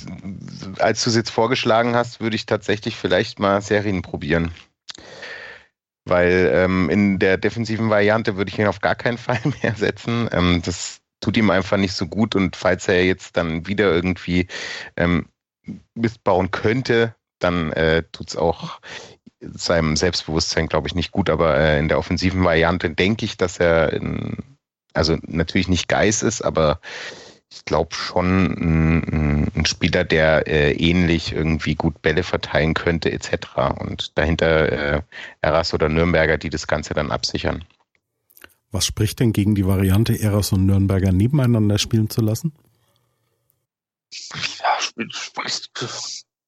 als 0.78 1.05
du 1.05 1.11
es 1.11 1.16
jetzt 1.16 1.30
vorgeschlagen 1.30 1.95
hast, 1.95 2.20
würde 2.20 2.36
ich 2.36 2.47
tatsächlich 2.47 2.97
vielleicht 2.97 3.39
mal 3.39 3.61
Serien 3.61 4.03
probieren. 4.03 4.53
Weil 6.05 6.51
ähm, 6.55 6.89
in 6.91 7.18
der 7.18 7.36
defensiven 7.36 7.91
Variante 7.91 8.36
würde 8.36 8.51
ich 8.51 8.59
ihn 8.59 8.66
auf 8.66 8.80
gar 8.80 8.95
keinen 8.95 9.18
Fall 9.18 9.41
mehr 9.62 9.74
setzen. 9.74 10.28
Ähm, 10.32 10.62
das 10.64 11.01
tut 11.20 11.36
ihm 11.36 11.51
einfach 11.51 11.76
nicht 11.76 11.95
so 11.95 12.07
gut 12.07 12.36
und 12.36 12.55
falls 12.55 12.86
er 12.86 13.05
jetzt 13.05 13.36
dann 13.36 13.66
wieder 13.66 13.93
irgendwie 13.93 14.47
ähm, 14.97 15.26
Mist 15.95 16.22
bauen 16.22 16.51
könnte, 16.51 17.14
dann 17.39 17.72
äh, 17.72 18.03
tut 18.12 18.28
es 18.28 18.36
auch 18.36 18.80
seinem 19.41 19.97
Selbstbewusstsein, 19.97 20.68
glaube 20.68 20.89
ich, 20.89 20.95
nicht 20.95 21.12
gut. 21.12 21.30
Aber 21.30 21.57
äh, 21.57 21.78
in 21.78 21.89
der 21.89 21.99
offensiven 21.99 22.45
Variante 22.45 22.91
denke 22.91 23.24
ich, 23.24 23.36
dass 23.36 23.59
er 23.59 23.93
in, 23.93 24.36
also 24.95 25.16
natürlich 25.26 25.68
nicht 25.68 25.89
Geist 25.89 26.22
ist, 26.22 26.43
aber 26.43 26.80
ich 27.51 27.64
glaube 27.64 27.95
schon 27.95 28.47
ein, 28.47 29.51
ein, 29.55 29.66
Spieler, 29.66 30.05
der 30.05 30.47
äh, 30.47 30.72
ähnlich 30.72 31.32
irgendwie 31.32 31.74
gut 31.74 32.03
Bälle 32.03 32.22
verteilen 32.22 32.74
könnte, 32.74 33.11
etc. 33.11 33.78
Und 33.78 34.18
dahinter 34.18 34.72
äh, 34.97 35.03
Eras 35.41 35.72
oder 35.72 35.89
Nürnberger, 35.89 36.36
die 36.36 36.51
das 36.51 36.66
Ganze 36.66 36.93
dann 36.93 37.11
absichern. 37.11 37.64
Was 38.70 38.84
spricht 38.84 39.20
denn 39.20 39.32
gegen 39.32 39.55
die 39.55 39.66
Variante, 39.66 40.20
Eras 40.20 40.53
und 40.53 40.66
Nürnberger 40.66 41.11
nebeneinander 41.11 41.78
spielen 41.78 42.11
zu 42.11 42.20
lassen? 42.20 42.53
Ja, 44.11 44.78
spricht 45.11 45.70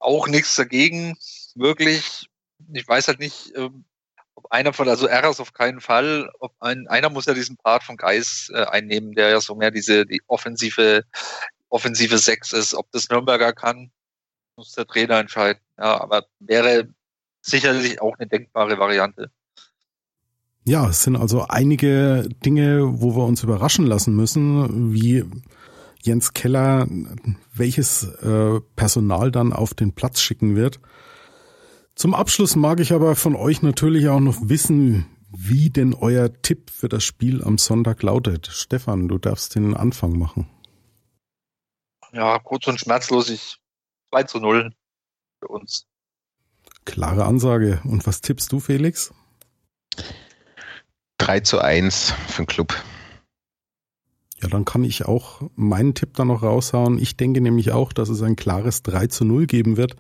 auch 0.01 0.27
nichts 0.27 0.57
dagegen, 0.57 1.17
wirklich. 1.55 2.29
Ich 2.73 2.87
weiß 2.87 3.09
halt 3.09 3.21
nicht, 3.21 3.53
ähm, 3.57 3.85
ob 4.35 4.51
einer 4.51 4.73
von, 4.73 4.89
also 4.89 5.07
Eras 5.07 5.41
auf 5.41 5.53
keinen 5.53 5.81
Fall, 5.81 6.31
ob 6.41 6.53
ein, 6.61 6.89
einer 6.89 7.11
muss 7.11 7.27
ja 7.27 7.35
diesen 7.35 7.57
Part 7.57 7.85
von 7.85 7.97
Geis 7.97 8.51
äh, 8.53 8.65
einnehmen, 8.65 9.13
der 9.13 9.31
ja 9.31 9.41
so 9.41 9.55
mehr 9.55 9.71
diese, 9.71 10.07
die 10.07 10.23
offensive, 10.27 11.05
offensive 11.69 12.19
Sechs 12.19 12.53
ist. 12.53 12.75
Ob 12.75 12.91
das 12.93 13.09
Nürnberger 13.09 13.53
kann, 13.53 13.91
muss 14.57 14.73
der 14.73 14.87
Trainer 14.87 15.19
entscheiden. 15.19 15.61
Ja, 15.79 16.01
aber 16.01 16.27
wäre 16.39 16.89
sicherlich 17.43 18.01
auch 18.01 18.19
eine 18.19 18.29
denkbare 18.29 18.79
Variante. 18.79 19.31
Ja, 20.65 20.89
es 20.89 21.03
sind 21.03 21.17
also 21.17 21.47
einige 21.49 22.29
Dinge, 22.45 23.01
wo 23.01 23.17
wir 23.17 23.25
uns 23.25 23.43
überraschen 23.43 23.87
lassen 23.87 24.15
müssen, 24.15 24.93
wie 24.93 25.25
Jens 26.03 26.33
Keller 26.33 26.87
welches 27.53 28.05
äh, 28.05 28.61
Personal 28.77 29.31
dann 29.31 29.53
auf 29.53 29.75
den 29.75 29.93
Platz 29.93 30.21
schicken 30.21 30.57
wird. 30.57 30.81
Zum 31.95 32.15
Abschluss 32.15 32.57
mag 32.57 32.81
ich 32.81 32.93
aber 32.93 33.17
von 33.17 33.37
euch 33.37 33.63
natürlich 33.63 34.09
auch 34.09 34.21
noch 34.21 34.37
wissen, 34.49 35.07
wie 35.31 35.71
denn 35.71 35.95
euer 35.95 36.33
Tipp 36.43 36.71
für 36.71 36.89
das 36.89 37.05
Spiel 37.05 37.45
am 37.45 37.59
Sonntag 37.59 38.03
lautet. 38.03 38.47
Stefan, 38.47 39.09
du 39.09 39.19
darfst 39.19 39.55
den 39.55 39.75
Anfang 39.75 40.19
machen. 40.19 40.49
Ja, 42.13 42.39
kurz 42.39 42.67
und 42.67 42.81
schmerzlos, 42.81 43.31
ich 43.31 43.59
2 44.11 44.23
zu 44.25 44.41
0 44.41 44.73
für 45.41 45.49
uns. 45.49 45.87
Klare 46.85 47.25
Ansage. 47.25 47.81
Und 47.85 48.07
was 48.07 48.21
tippst 48.21 48.51
du, 48.51 48.59
Felix? 48.59 49.13
3 51.19 51.41
zu 51.41 51.61
1 51.61 52.15
für 52.29 52.43
den 52.43 52.47
Club. 52.47 52.75
Ja, 54.43 54.49
dann 54.49 54.65
kann 54.65 54.85
ich 54.85 55.05
auch 55.05 55.43
meinen 55.55 55.95
Tipp 55.95 56.15
da 56.15 56.25
noch 56.25 56.43
raushauen. 56.43 56.99
Ich 56.99 57.17
denke 57.17 57.41
nämlich 57.41 57.73
auch, 57.73 57.93
dass 57.93 58.09
es 58.09 58.23
ein 58.23 58.37
klares 58.37 58.83
3 58.83 59.09
zu 59.09 59.25
0 59.25 59.47
geben 59.47 59.77
wird 59.77 59.97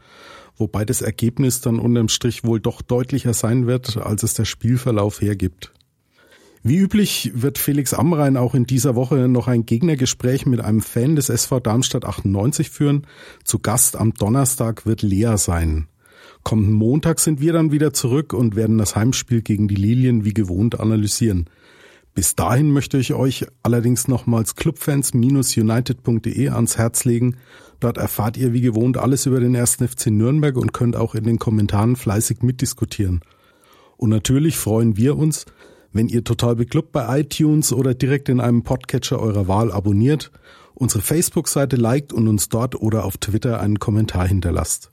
wobei 0.61 0.85
das 0.85 1.03
Ergebnis 1.03 1.61
dann 1.63 1.81
unterm 1.81 2.09
Strich 2.09 2.45
wohl 2.45 2.61
doch 2.61 2.83
deutlicher 2.83 3.35
sein 3.35 3.67
wird, 3.67 3.97
als 3.97 4.23
es 4.23 4.35
der 4.35 4.45
Spielverlauf 4.45 5.21
hergibt. 5.21 5.73
Wie 6.63 6.77
üblich 6.77 7.33
wird 7.35 7.57
Felix 7.57 7.95
Amrein 7.95 8.37
auch 8.37 8.55
in 8.55 8.67
dieser 8.67 8.95
Woche 8.95 9.29
noch 9.29 9.49
ein 9.49 9.65
Gegnergespräch 9.65 10.45
mit 10.45 10.61
einem 10.61 10.83
Fan 10.83 11.17
des 11.17 11.31
SV 11.31 11.59
Darmstadt 11.59 12.05
98 12.05 12.69
führen. 12.69 13.07
Zu 13.45 13.61
Gast 13.61 13.97
am 13.97 14.13
Donnerstag 14.13 14.85
wird 14.85 15.01
Lea 15.01 15.37
sein. 15.37 15.89
Kommenden 16.43 16.75
Montag 16.75 17.19
sind 17.19 17.41
wir 17.41 17.55
dann 17.55 17.73
wieder 17.73 17.95
zurück 17.95 18.35
und 18.35 18.57
werden 18.57 18.77
das 18.77 18.95
Heimspiel 18.95 19.41
gegen 19.41 19.69
die 19.69 19.75
Lilien 19.75 20.25
wie 20.27 20.35
gewohnt 20.35 20.79
analysieren. 20.79 21.49
Bis 22.15 22.35
dahin 22.35 22.71
möchte 22.73 22.99
ich 22.99 23.15
euch 23.15 23.47
allerdings 23.63 24.09
nochmals 24.09 24.57
clubfans-united.de 24.57 26.49
ans 26.49 26.77
Herz 26.77 27.05
legen. 27.05 27.37
Dort 27.79 27.99
erfahrt 27.99 28.37
ihr 28.37 28.53
wie 28.53 28.61
gewohnt 28.61 28.99
alles 28.99 29.27
über 29.27 29.41
den 29.41 29.55
ersten 29.55 29.87
FC 29.87 30.09
Nürnberg 30.09 30.57
und 30.57 30.73
könnt 30.73 30.97
auch 30.97 31.15
in 31.15 31.25
den 31.25 31.39
Kommentaren 31.39 31.97
fleißig 31.97 32.43
mitdiskutieren. 32.43 33.21
Und 33.97 34.11
natürlich 34.11 34.57
freuen 34.57 34.97
wir 34.97 35.17
uns, 35.17 35.47
wenn 35.93 36.09
ihr 36.09 36.25
total 36.25 36.57
beklubbt 36.57 36.93
bei 36.93 37.21
iTunes 37.21 37.73
oder 37.73 37.95
direkt 37.95 38.29
in 38.29 38.41
einem 38.41 38.63
Podcatcher 38.63 39.21
eurer 39.21 39.49
Wahl 39.49 39.73
abonniert, 39.73 40.31
unsere 40.75 41.03
Facebook-Seite 41.03 41.77
liked 41.77 42.13
und 42.13 42.29
uns 42.29 42.49
dort 42.49 42.75
oder 42.75 43.05
auf 43.05 43.19
Twitter 43.19 43.61
einen 43.61 43.79
Kommentar 43.79 44.27
hinterlasst. 44.27 44.91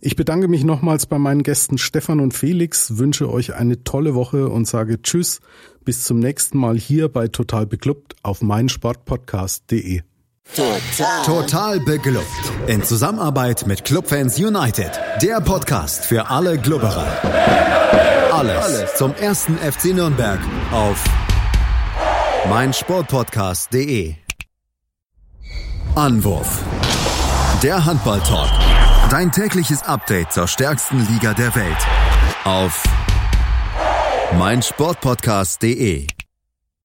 Ich 0.00 0.16
bedanke 0.16 0.48
mich 0.48 0.64
nochmals 0.64 1.06
bei 1.06 1.18
meinen 1.18 1.42
Gästen 1.42 1.78
Stefan 1.78 2.20
und 2.20 2.34
Felix, 2.34 2.98
wünsche 2.98 3.30
euch 3.30 3.54
eine 3.54 3.84
tolle 3.84 4.14
Woche 4.14 4.48
und 4.48 4.66
sage 4.66 5.00
Tschüss, 5.00 5.40
bis 5.86 6.04
zum 6.04 6.18
nächsten 6.18 6.58
Mal 6.58 6.76
hier 6.76 7.08
bei 7.08 7.28
Total 7.28 7.64
Beklubbt 7.64 8.14
auf 8.22 8.42
meinsportpodcast.de. 8.42 10.02
Total. 10.54 11.24
Total 11.24 11.80
beglückt. 11.80 12.26
In 12.66 12.82
Zusammenarbeit 12.82 13.66
mit 13.66 13.86
Clubfans 13.86 14.38
United. 14.38 14.90
Der 15.22 15.40
Podcast 15.40 16.04
für 16.04 16.28
alle 16.28 16.58
Glubberer. 16.58 17.06
Alles, 18.32 18.64
Alles 18.64 18.94
zum 18.96 19.14
ersten 19.14 19.56
FC 19.56 19.94
Nürnberg 19.94 20.40
auf 20.72 21.02
meinsportpodcast.de. 22.50 24.14
Anwurf. 25.94 26.62
Der 27.62 27.86
Handball-Talk 27.86 28.50
Dein 29.10 29.30
tägliches 29.30 29.84
Update 29.84 30.32
zur 30.32 30.48
stärksten 30.48 30.98
Liga 31.06 31.32
der 31.32 31.54
Welt 31.54 31.76
auf 32.44 32.82
meinsportpodcast.de. 34.32 36.15